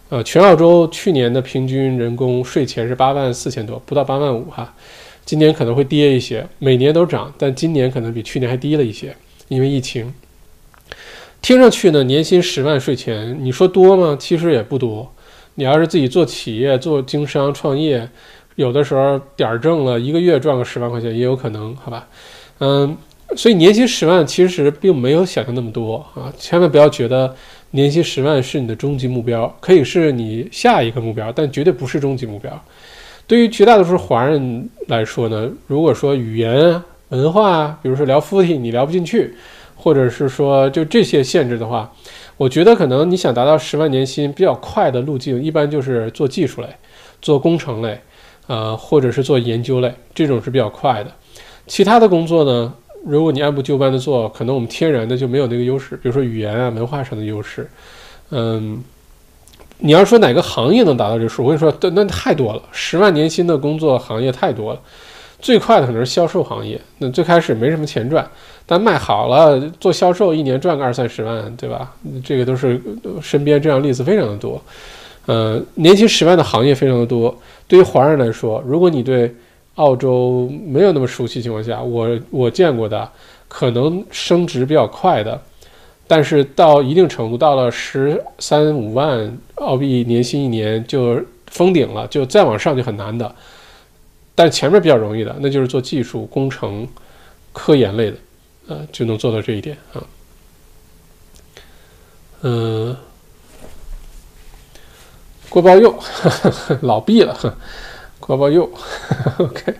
[0.10, 4.72] 呃，全澳洲去年的平均人工税前是八万四千多，不到八万五哈。
[5.26, 9.16] 今年可能会跌一些，每年都涨，但今年可能比去年还低了一些，
[9.48, 10.14] 因为疫情。
[11.42, 14.16] 听上去呢，年薪十万税前，你说多吗？
[14.20, 15.12] 其实也不多。
[15.56, 18.08] 你要是自己做企业、做经商、创业，
[18.56, 22.08] 有的时候点儿挣了一个月赚个十万块钱也有可能，好吧？
[22.60, 22.96] 嗯，
[23.36, 26.32] 所以年薪十万其实并没有想象那么多啊！
[26.38, 27.36] 千万不要觉得
[27.72, 32.52] 年薪十万是你的终极目标，可以是你下一个目标，但绝对不是终极目标。
[33.26, 39.36] 对于绝大多数华人来说呢，如果说语言文化啊，比如说聊 footy，你聊不进去。
[39.76, 41.92] 或者是说，就这些限制的话，
[42.38, 46.68] 我觉得可能你想达到十万年薪比较快的路径，一般就是做技术类、
[47.22, 48.00] 做工程类，
[48.48, 51.12] 呃，或者是做研究类，这种是比较快的。
[51.68, 52.74] 其他的工作呢，
[53.06, 57.70] 如果你按部就班的做，可能我们天然的就没有那个优势，比如说语言啊、文化上的优势。
[58.32, 58.84] 嗯，
[59.80, 64.80] 你要说哪个行业能达到这数，我跟你说，那那太多了，十万年薪的工作行业太多了。
[65.40, 68.26] 最快的可能是销售行业，那最开始没什么钱赚。
[68.66, 71.94] 但卖好了，做销售一年赚个二三十万，对吧？
[72.24, 72.82] 这个都是
[73.22, 74.62] 身边这样例子非常的多。
[75.26, 77.38] 呃，年薪十万的行业非常的多。
[77.68, 79.36] 对于华人来说，如果你对
[79.76, 83.10] 澳洲没有那么熟悉情况下，我我见过的
[83.48, 85.42] 可能升值比较快的，
[86.08, 93.34] 但是到一定程度，到了十三五万澳币年薪一年就封顶了，就再往上就很难的。
[94.36, 96.88] 但前面比较容易的，那就是做技术、工程、
[97.52, 98.18] 科研类的。
[98.66, 100.02] 呃，就能做到这一点啊。
[102.44, 102.96] 嗯，
[105.50, 105.94] 郭宝佑
[106.82, 107.38] 老毕了，
[108.26, 108.70] 郭宝佑。
[109.38, 109.74] OK，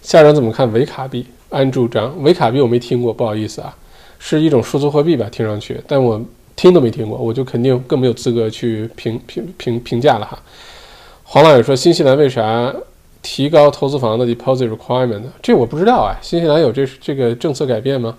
[0.00, 1.26] 校长怎么看维卡币？
[1.50, 3.76] 安住章，维卡币我没听过，不好意思啊，
[4.18, 5.28] 是一种数字货币吧？
[5.30, 6.18] 听上去，但我
[6.56, 10.38] 听都没听过，我就肯定更没有资格去评评评评价了哈。
[11.22, 12.74] 黄老师说，新西兰为啥？
[13.22, 16.16] 提高投资房的 deposit requirement，这我不知道啊。
[16.22, 18.16] 新西兰有这这个政策改变吗？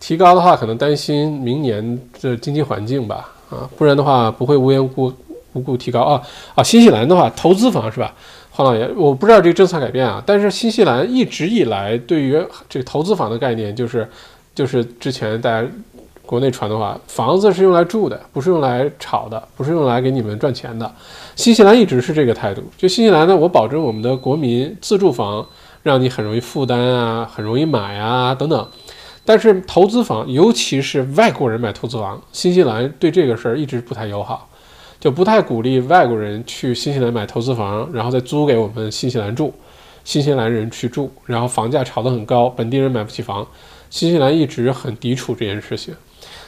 [0.00, 3.32] 提高的话，可能担心明年的经济环境吧。
[3.48, 5.12] 啊，不然的话不会无缘无故
[5.52, 6.20] 无故提高啊
[6.56, 6.62] 啊。
[6.62, 8.12] 新西兰的话，投资房是吧？
[8.52, 10.22] 黄老爷，我不知道这个政策改变啊。
[10.24, 14.08] 但是新西兰一直以来对于这个投资房的概念，就是
[14.54, 15.66] 就是之前大家。
[16.24, 20.90] 国内传的话，房子是用来住的，不是用来炒的，不是用来给你们赚钱的。
[21.36, 22.62] 新西兰一直是这个态度。
[22.78, 25.46] 就新西兰呢，我保证我们的国民自住房
[25.82, 28.66] 让你很容易负担啊，很容易买啊等等。
[29.26, 34.48] 但是投资房，尤其是外国人买投资房，新西兰对这个事儿一直不太友好，
[35.02, 39.52] 就不太鼓励外国人去新西兰买投资房，然后再租给我们新西兰住，
[40.04, 43.44] 新西兰人去住，然后房价炒得很高，本地人买不起房。
[43.90, 45.92] 新西兰一直很抵触这件事情。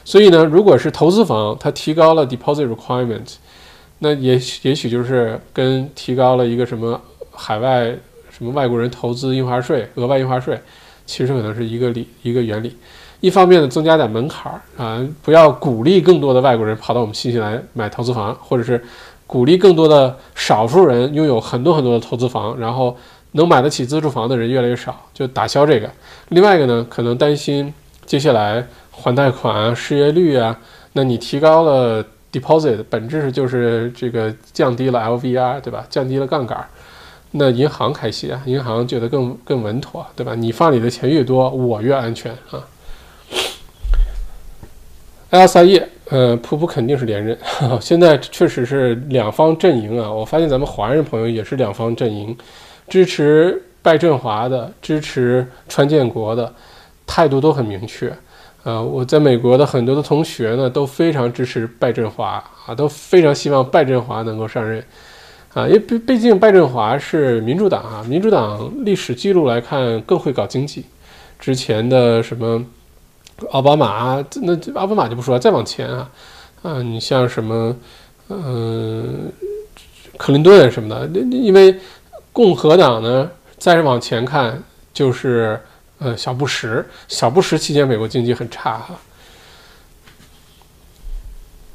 [0.05, 3.35] 所以呢，如果是投资房，它提高了 deposit requirement，
[3.99, 7.03] 那也也许就是跟提高了一个什么
[7.33, 7.87] 海外
[8.31, 10.57] 什么外国人投资印花税、额外印花税，
[11.05, 12.77] 其实可能是一个理一个原理。
[13.21, 18.83] 一方面呢，增加点门槛儿啊，不要鼓励更多的外国人跑到我们新西兰买投资房，或者是
[19.27, 22.95] 鼓励更多的少数人拥有很多很多的投资房，然后
[23.33, 25.91] 能买得起自住房的人越来越少，就打消这个。
[26.29, 27.73] 另外一个呢，可能担心
[28.05, 30.57] 接下来还贷款啊、失业率啊，
[30.93, 35.85] 那你提高了 deposit，本质是就是这个降低了 LVR，对吧？
[35.89, 36.63] 降低了杠杆，
[37.31, 40.35] 那银行开心啊，银行觉得更更稳妥，对吧？
[40.35, 42.61] 你放里的钱越多，我越安全啊。
[45.35, 47.37] L 三叶，呃，普普肯定是连任。
[47.83, 50.09] 现在确实是两方阵营啊。
[50.09, 52.37] 我发现咱们华人朋友也是两方阵营，
[52.87, 56.55] 支持拜振华的，支持川建国的，
[57.05, 58.17] 态度都很明确。
[58.63, 64.81] 呃，我在美国的很多的同学呢，都非常支持拜振华啊，都非常希望拜振华能够上任
[65.53, 65.67] 啊。
[65.67, 70.85] 因为毕毕竟拜振华是民主党啊，民主党历史记录来看更会搞经济。
[71.41, 72.65] 之前的什么？
[73.51, 76.11] 奥巴马，那奥巴马就不说了，再往前啊，
[76.63, 77.77] 啊，你像什么，
[78.29, 79.33] 嗯，
[80.17, 81.79] 克林顿什么的，那因为
[82.33, 84.63] 共和党呢，再往前看
[84.93, 85.61] 就是
[85.99, 88.95] 呃小布什，小布什期间美国经济很差哈，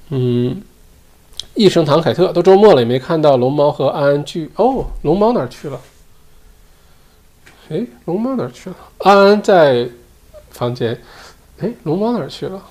[0.10, 0.62] 嗯，
[1.56, 5.80] 一声唐凯特都周末了也没看到龙猫和安安聚哦，龙猫哪去了？
[7.70, 8.76] 哎，龙猫哪去了？
[9.00, 9.88] 安安在
[10.50, 11.00] 房间。
[11.62, 12.62] 哎，龙猫哪儿去了？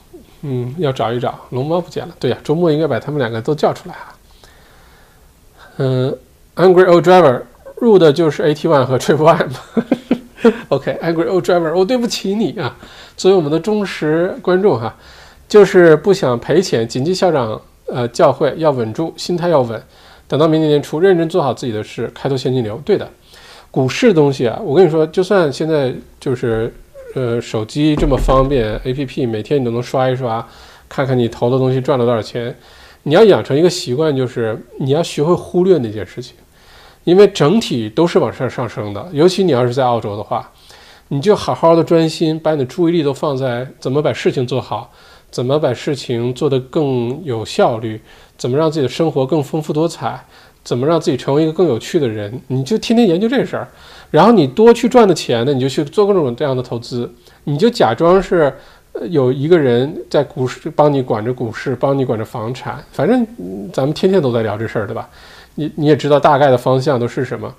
[0.42, 2.14] 嗯，要找一找，龙猫不见了。
[2.20, 4.14] 对呀，周末应该把他们两个都叫出来啊。
[5.78, 6.16] 嗯
[6.54, 7.42] ，Angry Old Driver
[7.76, 9.48] 入的就是 AT1 和 Triple。
[10.68, 12.76] OK，Angry Old Driver，我对不起你啊，
[13.16, 14.94] 作为我们的忠实观众哈，
[15.48, 16.86] 就是不想赔钱。
[16.86, 19.82] 谨记校长呃教诲，要稳住，心态要稳，
[20.28, 22.80] 等到明年年初认真做好自己的事，开拓现金流。
[22.84, 23.08] 对的，
[23.72, 26.72] 股市东西啊，我跟你说，就算现在就是。
[27.18, 30.46] 呃，手机这么方便，A P P 每天你都能刷一刷，
[30.88, 32.54] 看看你投的东西赚了多少钱。
[33.02, 36.36] 你要养成一个习惯，就是你要学会忽略那件事情，
[37.02, 39.04] 因为整体都是往上上升的。
[39.12, 40.48] 尤其你要是在澳洲的话，
[41.08, 44.88] 你就好好的专心，把你的注意力都放在怎么把事情做好，
[45.28, 48.00] 怎么把事情做得更有效率，
[48.36, 50.24] 怎么让自己的生活更丰富多彩，
[50.62, 53.66] 怎么让自己成为一个更有趣的人，你就天天研究这事儿。
[54.10, 57.12] 然后你多去赚的钱呢，你就去做各种这样的投资，
[57.44, 58.52] 你就假装是
[59.10, 63.26] 有一个人在股市帮你管着股市，帮你管着房产，反正
[63.72, 65.08] 咱们天天都在聊这事儿，对吧？
[65.54, 67.54] 你你也知道大概的方向都是什么。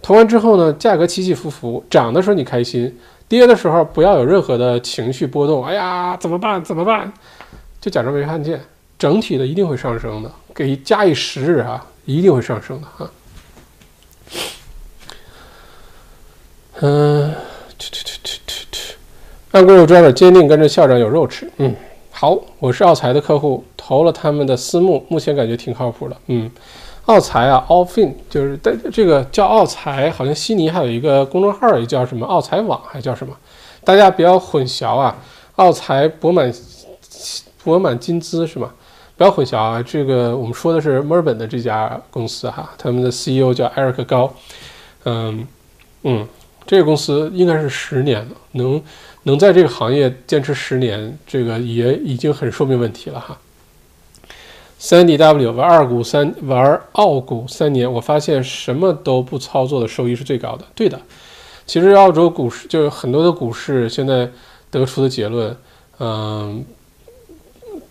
[0.00, 2.92] 投完之后呢，价格起起伏伏，涨的时候你开心，
[3.28, 5.64] 跌的时候不要有任何的情绪波动。
[5.64, 6.62] 哎呀，怎么办？
[6.64, 7.12] 怎么办？
[7.80, 8.60] 就假装没看见，
[8.98, 13.10] 整体的一定会上升的，给加以时日啊，一定会上升的哈。
[16.80, 17.32] 嗯，
[17.78, 18.94] 去去去去去，
[19.52, 21.48] 按规 driver 坚定跟着校长有肉吃。
[21.58, 21.74] 嗯，
[22.10, 26.16] 好，我是奥财的客户，投了他们的私募，目前感觉挺靠谱的。
[26.28, 26.50] 嗯，
[27.04, 33.36] 奥财啊，Allfin 就是在这个叫奥财，好像悉尼还有一个公众号也叫什么奥财网，还叫什么？
[33.84, 35.16] 大家不要混淆啊，
[35.56, 36.52] 奥财博满
[37.62, 38.72] 博满金资是吗？
[39.16, 44.32] 不要混淆啊，这个我们说的是墨尔本的这家公司哈，他们的 CEO 叫艾瑞克高。
[45.04, 45.46] 嗯
[46.04, 46.26] 嗯。
[46.66, 48.82] 这个公司应该是十年了，能
[49.24, 53.38] 能在这个行业坚持十年，这个也已经很说明问题了哈。
[54.78, 60.64] 三 D W 玩二股三玩澳股三年，我发现什么都不操作的收益是最高的。
[60.74, 61.00] 对的，
[61.66, 64.28] 其实澳洲股市就是很多的股市现在
[64.70, 65.56] 得出的结论，
[66.00, 66.64] 嗯，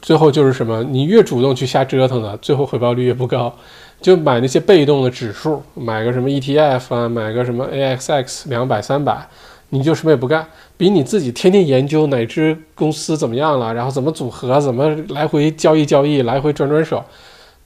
[0.02, 0.84] 最后就是什么？
[0.84, 3.56] 你越主动去瞎折腾的，最后回报率越不高。
[4.01, 9.27] 就买那些被动的指数，买个什么 ETF 啊，买个什么 AXX 两百三百，
[9.69, 10.45] 你就什么也不干，
[10.75, 17.03] 比你自己天天研究哪只公司怎么样了，然后怎么组合，怎么来回交易交易，来回转转手，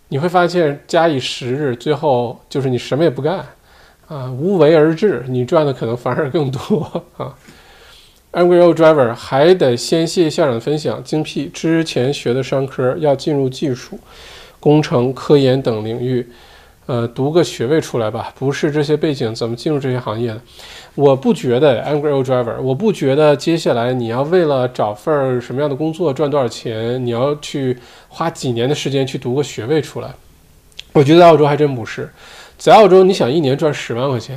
[0.10, 3.46] 你会发现假以时日，最后就是你什么也不干，
[4.08, 7.34] 啊，无为而治，你赚的可能反而更多 啊。
[8.34, 11.46] Angry Old Driver 还得先谢校长分享，精辟。
[11.54, 13.98] 之前学的商科要进入技术。
[14.66, 16.28] 工程、科研等领域，
[16.88, 18.34] 呃，读个学位出来吧。
[18.36, 20.42] 不是这些背景，怎么进入这些行业的？
[20.96, 27.78] 我不觉得，Angry Driver，我不觉得接下来你要为了找份什么样的工作赚多少钱，你要去
[28.10, 30.10] 花几年的时间去读个学位出来。
[30.94, 32.10] 我觉得澳洲还真不是，
[32.58, 34.36] 在澳洲，你想一年赚十万块钱，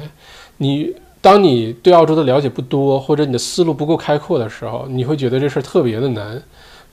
[0.58, 6.42] 你当你对澳洲的了解不多，或者你的思路不够开阔的时候，你会觉得这事儿特别的难。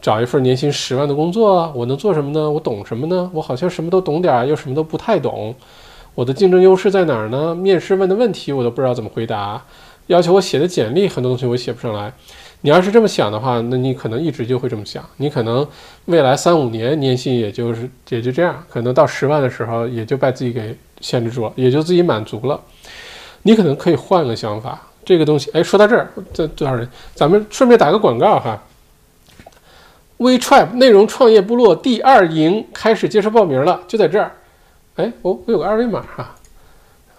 [0.05, 2.47] 找一份年薪十万的工作，我能做什么呢？
[2.47, 3.27] 我懂什么呢？
[3.33, 5.55] 我好像什么都懂点儿，又什么都不太懂。
[6.13, 7.55] 我的竞争优势在哪儿呢？
[7.55, 9.65] 面试问的问题我都不知道怎么回答，
[10.05, 12.13] 要求我写的简历很多东西我写不上来。
[12.61, 15.03] 你要是这么想的话，那你可能一直就会这么想。
[15.17, 15.67] 你可能
[16.05, 22.61] 未来三五年年薪也就是也就这样，可能到十万的时候也就把自己给限制住了，也就自己满足了。
[23.41, 26.87] 你可能可以换个想法，这个东西，哎，说到这儿，这多少人？
[27.15, 28.61] 咱们顺便打个广告哈。
[30.17, 34.31] WeTrap 内容创业部落第二营开始接受报名了，就在这儿。
[34.95, 36.35] 哎，我我有个二维码哈，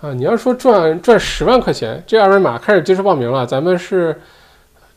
[0.00, 3.44] 啊，你要说赚赚十万块钱，这二维码开始接受报名了。
[3.46, 4.18] 咱们是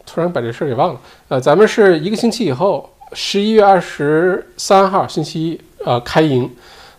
[0.05, 6.49] 突然把这事儿给忘了，呃，咱们是一个星期以后，十一月二十三号星期一，呃，开营，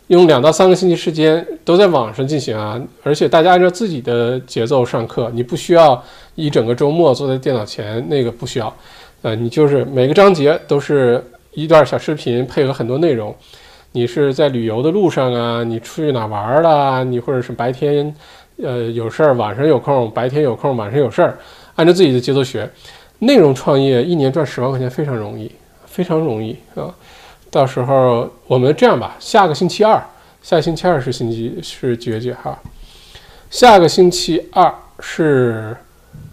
[0.09, 6.05] 用两到三个星期时间都在网上进行啊，而且大家按照自己的节奏上课，你不需要
[6.35, 8.77] 一整个周末坐在电脑前，那个不需要，
[9.23, 11.23] 呃，你就是每个章节都是
[11.53, 13.35] 一段小视频，配合很多内容。
[13.93, 15.63] 你是在旅游的路上啊？
[15.63, 17.05] 你出去哪玩了？
[17.05, 18.15] 你或者是白天，
[18.63, 21.39] 呃，有事儿，晚上有空，白天有空，晚上有事儿，
[21.75, 22.71] 按照自己的节奏学。
[23.19, 25.53] 内容创业一年赚十万块钱非常容易，
[25.85, 26.89] 非常容易啊！
[27.51, 30.03] 到时候我们这样吧，下个星期二，
[30.41, 32.59] 下星期二是星期是几月几号？
[33.51, 35.77] 下个星期二是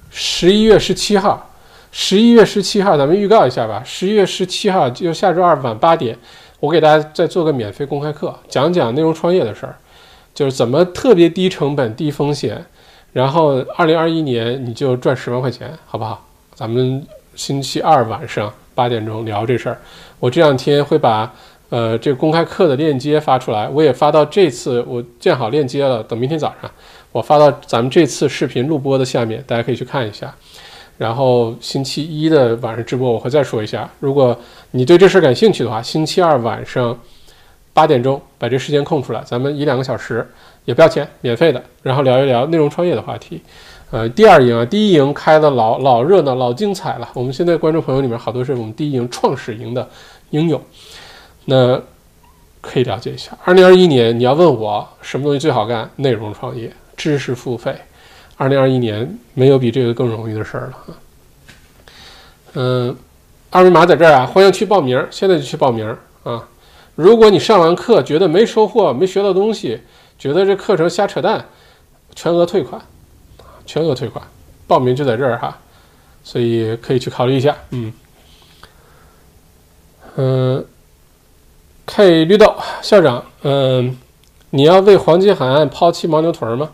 [0.10, 1.44] 十一月十七号。
[1.92, 3.82] 十一月十七号，咱们预告一下吧。
[3.86, 6.18] 十一月十七号就下周二晚八点。
[6.60, 9.76] 我给大家再做个免费公开课，讲讲内容创业的事儿，
[10.34, 12.66] 就是怎么特别低成本、低风险，
[13.14, 16.26] 然后二零二一年你就赚十万块钱，好不好？
[16.56, 17.06] 咱们
[17.36, 19.78] 星期二晚上八点钟聊这事儿。
[20.20, 21.32] 我这两天会把
[21.70, 26.72] 呃这个公开课的链接发出来，我也发到这次我建好链接了，等明天早上
[27.12, 30.34] 我发到咱们这次视频录播的下面，大家可以去看一下。
[30.98, 34.38] 然后星期一的晚上直播我会再说一下，如果
[34.72, 36.98] 你对这事感兴趣的话，星期二晚上
[37.74, 40.28] 八点钟把这时间空出来，咱们一两个小时
[40.66, 43.42] 也不要钱，免费的，然后聊一聊内容创业的话题。
[43.92, 47.08] 呃，第二营啊，第一营开的老老热闹，老精彩了。
[47.14, 49.88] 我们现在观众朋友里面好多是我们第一营创始营的
[50.32, 50.62] 营友，
[51.46, 51.82] 那
[52.60, 53.32] 可以了解一下。
[53.46, 57.74] 二零二一年你要问我什么东西最好干，内容创业，知识付费。
[58.38, 60.90] 二零二一年没有比这个更容易的事儿了啊！
[62.54, 62.96] 嗯，
[63.50, 66.48] 二维码在这儿啊，欢迎去报名，现在就去报名啊！
[66.96, 69.82] 如果你上完课觉得没收获、没学到东西，
[70.20, 71.44] 觉得这课程瞎扯淡，
[72.16, 72.80] 全额退款，
[73.66, 74.24] 全额退款，
[74.68, 75.58] 报名就在这儿哈，
[76.24, 77.56] 所以可以去考虑一下。
[77.72, 77.94] 嗯
[80.16, 80.66] 嗯
[81.88, 83.98] ，K 绿豆校长，嗯，
[84.52, 86.70] 你要为黄金海岸抛弃牦牛屯吗？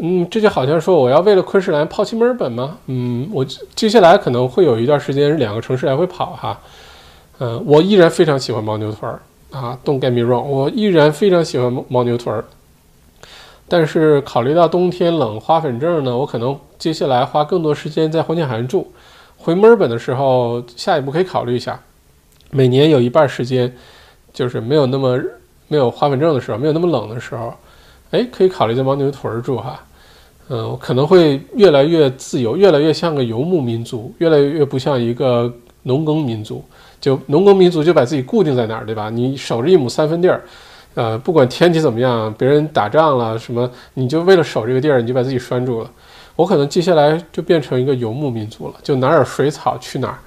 [0.00, 2.78] 嗯，这就好像说我要为了昆士兰抛弃墨尔本吗？
[2.86, 3.44] 嗯，我
[3.74, 6.60] 接下来可能会有一段时间两个城市来回跑哈。
[7.40, 9.20] 嗯，我依然非常喜欢牦牛屯儿
[9.50, 12.44] 啊，Don't get me wrong，我依然非常喜欢牦牛屯儿。
[13.68, 18.92] 但是考虑到冬天冷花粉症呢，我可能接下来花更多时间在黄金海岸住。
[19.36, 21.78] 回墨尔本的时候，下一步可以考虑一下，
[22.50, 23.72] 每年有一半时间
[24.32, 25.20] 就是没有那么
[25.68, 27.52] 没有花粉症的时候，没有那么冷的时候，
[28.10, 29.80] 哎，可以考虑在牦牛屯儿住哈。
[30.50, 35.52] 嗯，可能会越来越自由，越来越像个游牧民族，越来越不像一个
[35.82, 36.64] 农耕民族。
[37.00, 39.08] 就农耕民族就把自己固定在哪儿，对吧？
[39.10, 40.42] 你守着一亩三分地儿，
[40.94, 45.90] 呃，不管天气怎么样，别人打仗了什么，你就为了守这个地儿，你就把自己拴住了。
[46.34, 50.18] 我可能接下来就变成一个游牧民族了，就哪儿有水草去哪儿，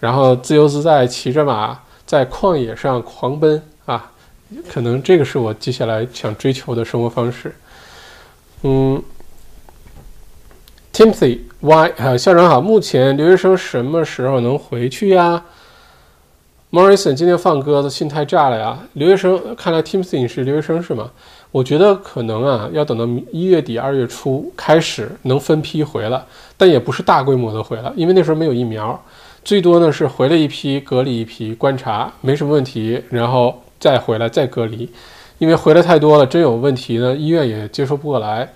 [0.00, 4.10] 然后自由自在骑着马在旷野上狂奔啊！
[4.68, 7.54] 可能这个是我接下来想追求的生活方式。
[8.62, 9.02] 嗯。
[10.96, 12.58] Timothy Y，呃，校长好。
[12.58, 15.44] 目前留学生什么时候能回去呀
[16.70, 18.78] ？Morrison 今天放鸽子，心态炸了呀。
[18.94, 21.10] 留学生，看来 Timothy 是留学生是吗？
[21.50, 26.24] 我觉得可能啊，要等到一月底、二月初开始能分批回来，
[26.56, 28.98] 但也不是大规模的回来，因为那时候没有疫苗，
[29.44, 34.90] 最多呢是回了一批，隔离一批，观察没什么问题，然后再回来再隔离，
[35.36, 38.50] 因为回来太多了，真有问题呢，医院也接受不过来。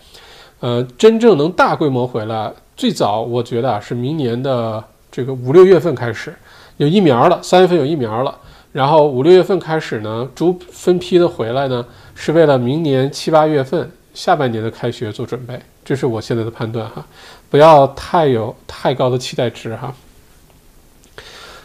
[0.61, 6.35] 呃，真正能大规模回来，最早我觉得啊是明年的这个五六月份开始
[6.77, 8.39] 有疫苗了，三月份有疫苗了，
[8.73, 11.85] 然后五六月份开始呢，逐分批的回来呢，
[12.15, 17.05] 是为了明年七八月份下半年的开学做准备，这是我现在的判断哈，
[17.49, 19.95] 不要太有太高的期待值哈。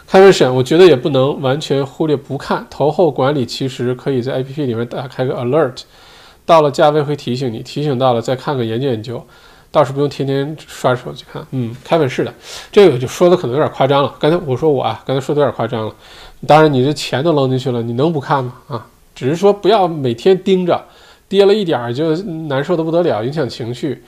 [0.07, 5.81] 开门审，我觉得也不能完全忽略不看投后管理，其实可以在 APP 里面打开个 Alert。
[6.45, 9.25] 到了价位会提醒你，提醒到了再看看研究研究。
[9.71, 11.45] 倒是不用天天刷手机看。
[11.51, 12.33] 嗯，开本是的，
[12.71, 14.15] 这个就说的可能有点夸张了。
[14.17, 15.93] 刚才我说我啊，刚才说的有点夸张了。
[16.47, 18.53] 当然，你这钱都扔进去了，你能不看吗？
[18.69, 20.81] 啊，只是说不要每天盯着，
[21.27, 24.01] 跌了一点儿就难受的不得了，影响情绪，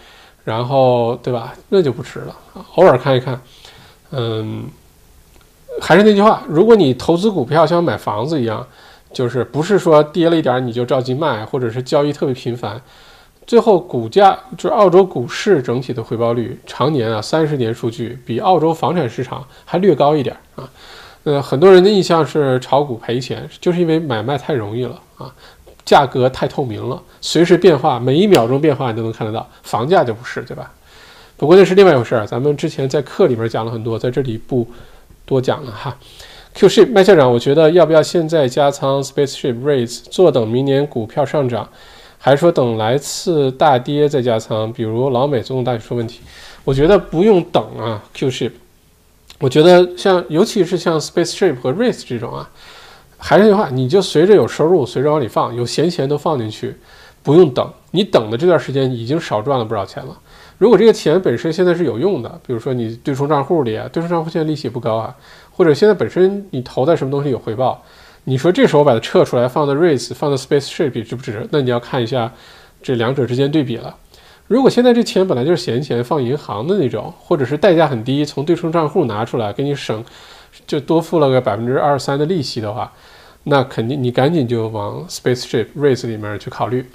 [0.45, 1.53] 然后对吧？
[1.67, 2.33] 那就不值了。
[2.75, 3.41] 偶尔看一看，
[4.11, 4.67] 嗯，
[5.81, 8.65] 还是那句话，如果你投资股票像买房子一样。
[9.13, 12.81] 就是不是说跌了一点你就着急卖，或者是交易特别频繁，
[13.45, 20.69] 最后股价就是澳洲股市整体的回报率，常年啊三十年数据比澳洲房产市场还略高一点啊。
[21.23, 25.29] 呃，很多人的印象是炒股赔钱，就是因为买卖太容易了啊，
[25.83, 29.45] 价格太透明了，随时变化，每一秒钟变化你都能看得到。
[29.63, 30.71] 房价就不是，对吧？
[31.35, 34.65] 不过那是另外一回事儿，咱们之前在课里面讲了很多，在这里不
[35.25, 35.97] 多讲了哈。
[36.57, 41.69] Qship 麦校长，我觉得要不要现在加仓 Spaceship Raise，坐等明年股票上涨，
[42.17, 44.73] 还是说等来次大跌再加仓？
[44.73, 46.21] 比如老美总统大选出问题，
[46.63, 48.03] 我觉得不用等啊。
[48.15, 48.53] Qship，
[49.39, 52.49] 我觉得像尤其是像 Spaceship 和 Raise 这种啊，
[53.19, 56.75] 还是那句话，你就随着有收入，随着往里放，有闲钱都放进去，
[57.21, 57.71] 不用等。
[57.91, 60.17] 你等的这段时间已经少赚了不少钱了。
[60.57, 65.15] 如果这个钱本身现在是有用的，比如说你对冲账户里啊，对冲账户现在利息不高啊。
[65.57, 67.83] 或者现在本身你投在什么东西有回报，
[68.25, 71.47] 你说这时候把它撤出来放在 Raise 放在 Spaceship 值不值？
[71.51, 72.31] 那你要看一下
[72.83, 73.95] 这两者之间对比了。
[74.45, 80.05] 如果现在这钱本来就是闲钱放银行的那种，或者是代价很低，从对冲账户拿出来给你省，
[80.67, 82.93] 就多付了个百分之二三的利息的话，
[83.45, 86.85] 那肯定你赶紧就往 Spaceship Raise 里面去考虑。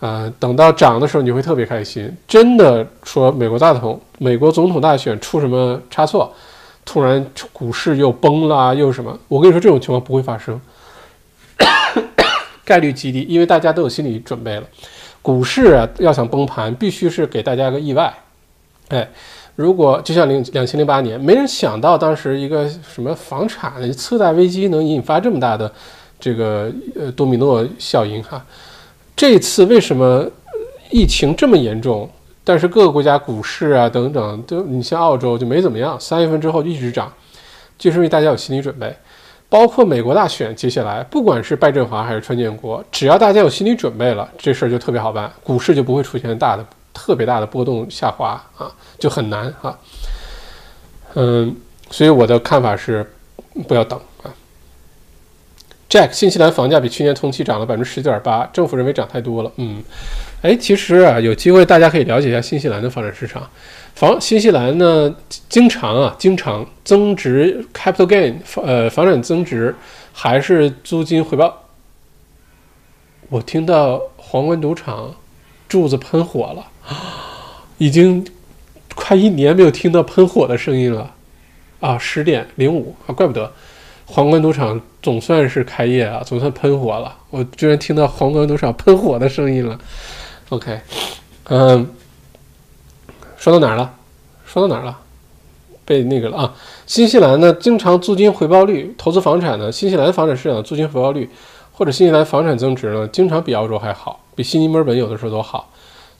[0.00, 2.12] 呃，等到涨的时候你会特别开心。
[2.26, 6.34] 真的说美国大统美国总统大选出什么差错？
[6.90, 9.16] 突然股市又崩了，又什么？
[9.28, 10.60] 我跟你说，这种情况不会发生，
[12.66, 14.64] 概率极低，因为大家都有心理准备了。
[15.22, 18.12] 股市啊，要想崩盘，必须是给大家个意外。
[18.88, 19.08] 哎，
[19.54, 25.72] 如果就像零两千零八年，没人想到当时一个什么房产次贷危机能引发这么大的
[26.18, 28.44] 这个呃多米诺效应哈。
[29.14, 30.28] 这次为什么
[30.90, 32.10] 疫情这么严重？
[32.50, 37.12] 但是各个国家股市啊等等都，你像澳洲就没怎么样，三月份之后就一直涨，
[37.78, 38.92] 就是因为大家有心理准备。
[39.48, 48.68] 包括美国大选，接下来不管是拜振华还是川建国，只要大家有心理准备了，这事儿就特别好办，股市就不会出现大的、特别大的波动下滑啊，
[48.98, 49.78] 就很难啊。
[51.14, 51.54] 嗯，
[51.88, 53.08] 所以我的看法是，
[53.68, 53.96] 不要等。
[55.90, 59.50] Jack，新西兰房价比去年同期涨了百分之十九点八，政府认为涨太多了。
[59.56, 59.82] 嗯。
[60.40, 63.50] 哎，其实啊，有机会大家可以了解一下新西兰的房产市场。
[63.96, 65.12] 房新西兰呢，
[65.48, 69.74] 经常啊，经常增值 capital gain，呃，房产增值
[70.12, 71.64] 还是租金回报。
[73.28, 75.16] 我听到皇冠赌场
[75.68, 76.66] 柱子喷火了，
[77.78, 78.24] 已经
[78.94, 81.14] 快一年没有听到喷火的声音了。
[81.80, 83.52] 啊，十点零五啊，怪不得
[84.12, 87.14] 皇冠赌场总算是开业啊，总算喷火了。
[87.30, 89.78] 我居然听到皇冠赌场喷火的声音了。
[90.48, 90.80] OK，
[91.44, 91.88] 嗯，
[93.36, 93.94] 说到哪儿了？
[94.44, 94.98] 说到哪儿了？
[95.84, 96.54] 被那个了啊！
[96.86, 101.30] 新西兰呢，经常租金回报率，投资房产呢，新西兰房产市场租金回报率，
[101.72, 105.70] 或者新西兰房产增值呢，经常比澳洲还好，比悉尼、墨尔本有的时候都好。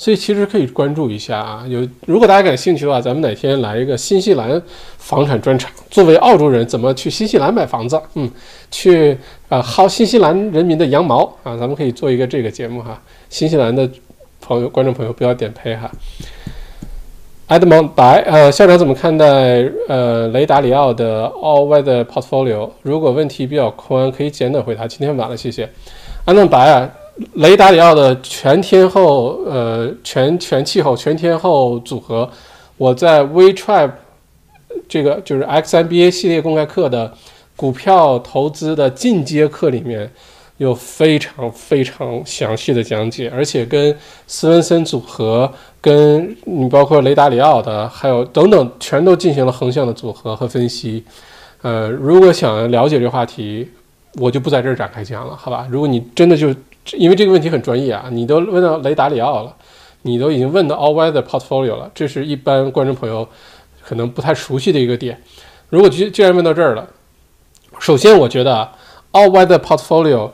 [0.00, 1.62] 所以其实可以关注一下啊。
[1.68, 4.60] 有如果大家感兴趣的话，咱们哪天来一个新西兰
[4.96, 5.70] 房产专场。
[5.90, 8.00] 作为澳洲人，怎么去新西兰买房子？
[8.14, 8.30] 嗯，
[8.70, 9.14] 去
[9.50, 11.54] 啊薅新西兰人民的羊毛啊！
[11.58, 12.98] 咱们可以做一个这个节目哈，
[13.28, 13.86] 新西兰的。
[14.42, 15.88] 朋友，观众朋友不要点呸哈。
[17.48, 19.26] Edmond 白，呃，校长怎么看待
[19.86, 22.70] 呃雷达里奥的 All Weather Portfolio？
[22.80, 24.88] 如果问题比较宽，可以简短回答。
[24.88, 25.68] 今天晚了，谢谢。
[26.24, 26.90] Edmond 白啊，
[27.34, 32.28] 雷达里奥的全天候呃全全气候全天候组合，
[32.76, 33.90] 我在 WeTrap
[34.88, 37.12] 这个就是 XMBA 系列公开课的
[37.56, 40.10] 股票投资的进阶课里面。
[40.60, 51.02] 有非常非常详细的讲解，而且跟斯文森组合，跟你包括雷达里奥的，还有等等，全都进行了横向的组合和分析。
[51.62, 53.66] 呃，如果想了解这话题，
[54.16, 55.66] 我就不在这儿展开讲了，好吧？
[55.70, 56.54] 如果你真的就
[56.92, 59.54] 因为这个问题很专业啊，你都问到雷达里奥了，
[60.02, 63.28] 你都已经问到 All Weather Portfolio 了，这是一般观众朋友
[63.82, 65.22] 可能不太熟悉的一个点。
[65.68, 66.88] 如果既既然问到这儿了，
[67.78, 68.68] 首先我觉得
[69.12, 70.30] All Weather Portfolio。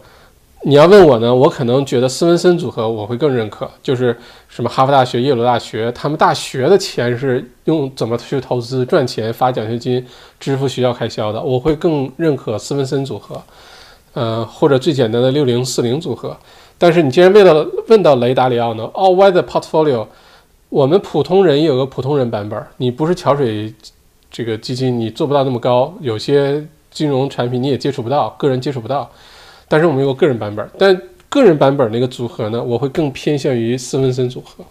[0.63, 4.19] 你要问我呢，我可能觉得斯文森组合我会更认可，就是
[4.49, 10.05] 什么哈佛大学、耶鲁大学，他们大学的钱是用怎么去投资赚钱、发奖学金、
[10.41, 13.41] 支付学校开销的，我会更认可斯文森组合，
[14.17, 16.35] 呃，或者最简单的六零四零组合。
[16.79, 20.07] 但是你既然问到问到雷达里奥呢，All Weather Portfolio，
[20.71, 23.75] 我们普通人也有个普通人版本，你不是桥水
[24.31, 29.11] 这个基金，你做不到那么高，有些金融产品你也接触不到，个人接触不到。
[29.69, 30.99] 但是我们有个个人版本，但
[31.29, 34.65] 个人版本那个组合呢，我会更偏向于斯文森组合。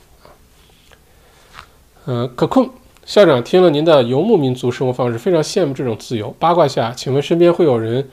[2.08, 2.68] 嗯，可控
[3.06, 6.34] 校长听了您的游牧民族生活方式，非常羡慕这种自由。
[6.40, 8.08] 八卦下，请问身边会有人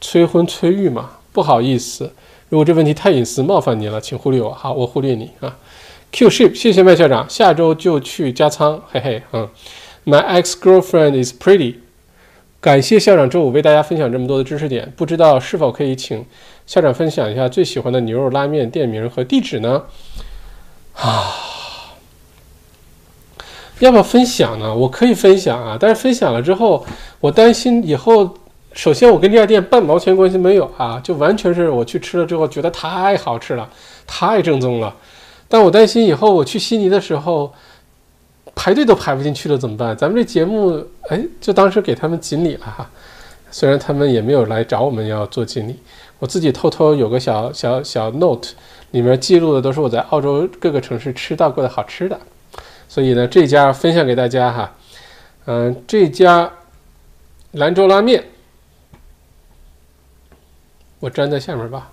[0.00, 1.10] 催婚催育吗？
[1.32, 2.12] 不好意思，
[2.48, 4.52] 如果这问题太隐私，冒犯您了，请忽略我。
[4.52, 5.56] 好，我忽略你啊。
[6.12, 9.48] Q ship，谢谢麦校长，下周就去加仓，嘿嘿，嗯。
[10.06, 11.76] My ex girlfriend is pretty。
[12.60, 16.24] 感谢校长周五为大家分享这么多的知识点，不知道是否可以请
[16.66, 19.84] 校长分享一下最喜欢的牛肉拉面店名和地址呢？
[20.94, 21.34] 啊，
[23.80, 24.74] 要不要分享呢？
[24.74, 26.86] 我可以分享啊，但是分享了之后，
[27.20, 28.36] 我担心以后，
[28.74, 33.68] 首先我跟这家店半毛钱关系没有啊，就完全是我去吃了之后觉得太好吃了，
[34.06, 34.94] 太正宗了。
[35.48, 37.52] 但我担心以后我去悉尼的时候，
[38.54, 39.96] 排队都排不进去了，怎么办？
[39.96, 42.90] 咱们这节目，哎，就当时给他们锦鲤了哈。
[43.50, 45.76] 虽然他们也没有来找我们要做锦鲤，
[46.18, 48.48] 我自己偷偷有个小小小 note，
[48.90, 52.18] 里面记录的都是我在澳洲各个城市吃到过的好吃的。
[52.88, 54.74] 所以呢，这家分享给大家哈。
[55.46, 56.50] 嗯，这家
[57.52, 58.24] 兰州拉面，
[61.04, 61.90] 我粘在下面吧。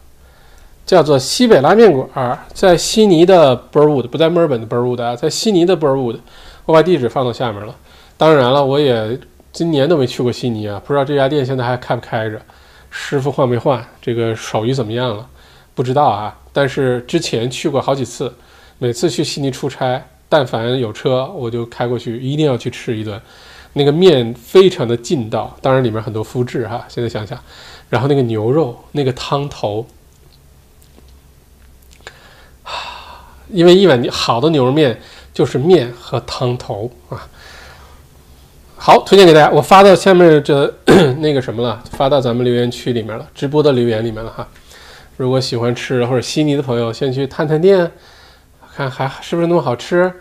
[0.85, 6.17] 叫做西北拉面馆，在悉尼的 Burwood，不在墨尔本的 Burwood 啊，在悉尼的 Burwood，
[6.65, 7.75] 我把地址放到下面了。
[8.17, 9.19] 当然了，我也
[9.51, 12.41] 今年都没去过悉尼啊，不知道这家店现在还开不开着，
[12.89, 15.27] 师傅换没换，这个手艺怎么样了？
[15.75, 16.37] 不知道啊。
[16.53, 18.33] 但是之前去过好几次，
[18.79, 23.21] 每次去悉尼出差，但凡有车，我就开过去，一定要去吃一顿。
[23.73, 26.83] 那个面非常的劲道，当然里面很多麸质哈。
[26.89, 27.39] 现在想想，
[27.91, 29.85] 然后那个牛肉，那个汤头。
[33.49, 34.99] 因为一碗好的牛肉面
[35.33, 37.27] 就是面和汤头啊。
[38.77, 40.73] 好，推荐给大家，我发到下面这
[41.19, 44.47] 那个什么了，发到咱们留言区里面了，直播的留言里面了哈。
[45.17, 47.91] 如果喜欢吃或者悉尼的朋友，先去探探店，
[48.73, 50.11] 看还是不是那么好吃。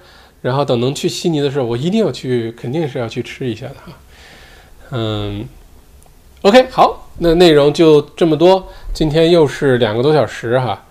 [0.43, 3.93] 然后等能去悉尼的时候，我一定要去，肯定是要去吃一下的哈。
[4.91, 5.49] 嗯
[6.43, 10.85] ，OK，好，那内容就这么多，今天又是两个多小时哈。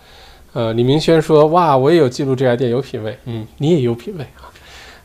[0.53, 3.17] 呃，李明轩说：“哇，我也有记录这家店，有品位。
[3.25, 4.49] 嗯，你也有品位啊。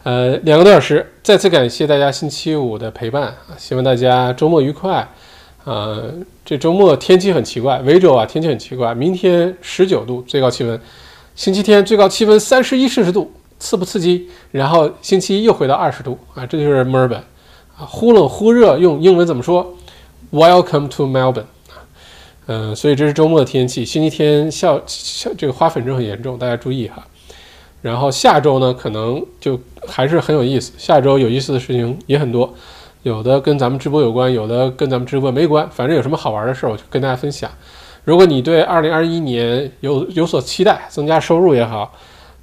[0.03, 3.57] 呃，两个多小时，再次感谢大家星期五的陪伴啊！
[3.57, 5.07] 希望大家周末愉快。
[5.65, 6.12] 呃，
[6.45, 8.95] 这周末天气很奇怪，维州啊天气很奇怪。
[8.95, 10.79] 明天十九度最高气温，
[11.35, 14.29] 星期天最高气温三十一摄氏度，刺不刺激？
[14.51, 17.19] 然后星期一又回到二十度啊，这就是墨尔本
[17.79, 19.75] 啊，忽冷忽热，用英文怎么说
[20.35, 21.44] ？Welcome to Melbourne。”
[22.47, 23.85] 嗯，所以这是周末的天气。
[23.86, 27.02] 星期天校校这个花粉症很严重，大家注意哈。
[27.81, 30.73] 然后下周呢，可能就还是很有意思。
[30.77, 32.52] 下周有意思的事情也很多，
[33.02, 35.66] 有的跟咱们直播有关，有的跟咱们直播没关。
[35.70, 37.51] 反正有什么好玩的事儿，我就跟大家分享。
[38.05, 41.93] 如果你对二零二一年有有所期待，增加收入也好，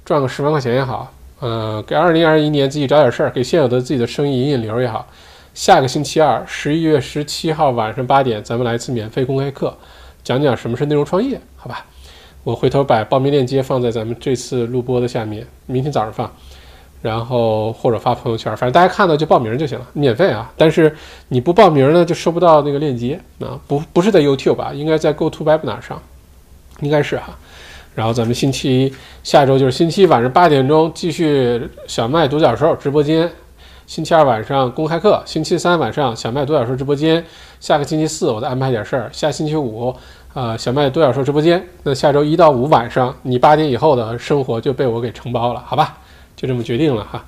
[0.04, 5.06] 赚个十万块钱也好，呃，给二零二一年自己找点事儿，给现有的自己的生意引引流也好。
[5.54, 9.76] 下个星期二，十一月十七号晚上八点，咱们来一次免费公开课。
[10.24, 11.84] 讲讲什么是内容创业，好吧？
[12.42, 16.32] 我回头把报名链接放在咱们这次录播的下面，明天早上放，
[17.02, 20.50] 然后或者发朋友圈，反正大家看到就报名就行了，免费啊。
[20.56, 20.96] 但是
[21.28, 23.60] 你不报名呢，就收不到那个链接啊。
[23.68, 24.72] 不不是在 YouTube 吧？
[24.72, 26.00] 应该在 GoToWebinar 上，
[26.80, 27.36] 应该是哈。
[27.94, 33.30] 然后咱们星期下周就是星期晚上八点钟继续小麦独角兽直播间。
[33.92, 37.22] 星期二晚上公开课，星期三晚上小麦独角兽直播间，
[37.60, 39.94] 下个星期四我再安排点事儿，下星期五，
[40.32, 41.62] 呃，小麦独角兽直播间。
[41.82, 45.98] 那下周一到五晚上，你八点以后的生活就被我给承包了，好吧？
[46.34, 47.22] 就这么决定了哈。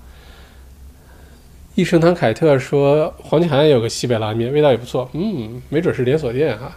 [1.74, 6.72] 益生堂凯特说，黄金海岸有个西北拉面，味道也不错，嗯，没准是连锁店哈。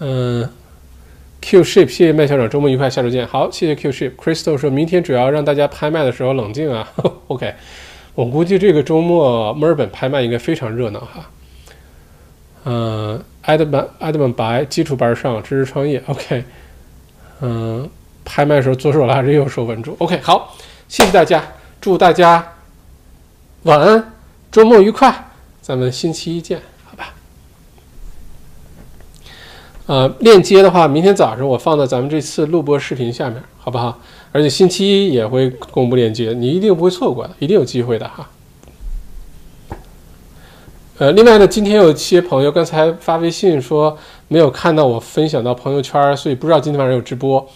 [0.00, 0.50] 嗯
[1.40, 3.24] ，Q Ship，谢谢麦校长，周末愉快，下周见。
[3.24, 4.16] 好，谢谢 Q Ship。
[4.16, 6.92] Crystal 说明天主要让大家拍卖的时候冷静啊，
[7.28, 7.54] OK。
[8.18, 11.30] 我估计这个周末墨尔本拍卖应该非常热闹哈。
[12.64, 16.42] 嗯，艾德曼艾德曼白基础班上知识创业，OK。
[17.42, 17.88] 嗯，
[18.24, 20.18] 拍卖时候左手拉着右手稳住，OK。
[20.18, 20.52] 好，
[20.88, 21.44] 谢谢大家，
[21.80, 22.44] 祝大家
[23.62, 24.12] 晚安，
[24.50, 25.30] 周末愉快，
[25.62, 27.14] 咱们星期一见，好吧？
[29.86, 34.00] 呃，链接的话，明天早上我放在咱们这次录播视频下面，好不好？
[34.32, 38.28] 而且星期一也会公布链接，你一定不会错过的，一定有机会的哈。
[40.98, 43.96] 呃，另外呢，今天有一些朋友刚才发微信说
[44.26, 47.48] 没有看到我分享到朋友圈，所以不知道今天晚上有直播。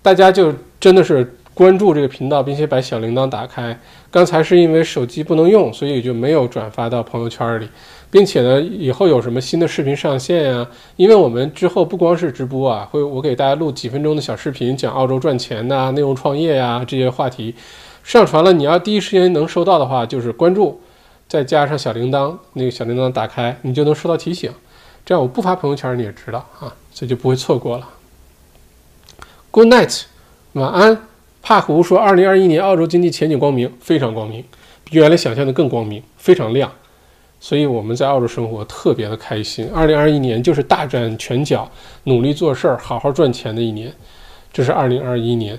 [0.00, 3.78] 大家就真的是关注这个频道，并且把小铃铛打开。
[4.10, 7.68] 刚才是因为手机不能用，所以就没有转发到朋友圈里，
[8.10, 10.66] 并且呢，以后有什么新的视频上线呀？
[10.96, 17.54] 因为我们之后不光是直播啊，会我给大家录几分钟的小视频，讲澳洲赚钱呐、内容创业呀这些话题，
[18.02, 20.80] 上传了，你要第一时间能收到的话，就是关注，
[21.28, 24.50] 再加上小铃铛，那个小铃铛打开，你就能收到提醒。
[25.04, 27.88] 这样我不发朋友圈你也知道啊，所以就不会错过了。
[29.50, 30.02] Good night，
[30.52, 31.02] 晚安。
[31.40, 34.44] 帕胡说，二零二一年澳洲经济前景光明，非常光明，
[34.84, 36.70] 比原来想象的更光明，非常亮。
[37.40, 39.70] 所以我们在澳洲生活特别的开心。
[39.72, 41.70] 二零二一年就是大展拳脚、
[42.04, 43.92] 努力做事儿、好好赚钱的一年。
[44.52, 45.58] 这是二零二一年。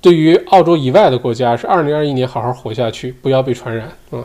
[0.00, 3.88] 对于澳洲以外的国家，是二零二一年好好活下去，不要被传染。
[4.10, 4.24] 啊，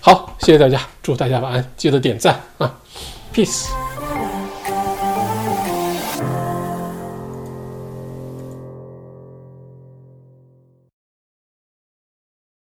[0.00, 2.78] 好，谢谢大家，祝大家晚安，记得点赞啊
[3.34, 3.95] ，peace。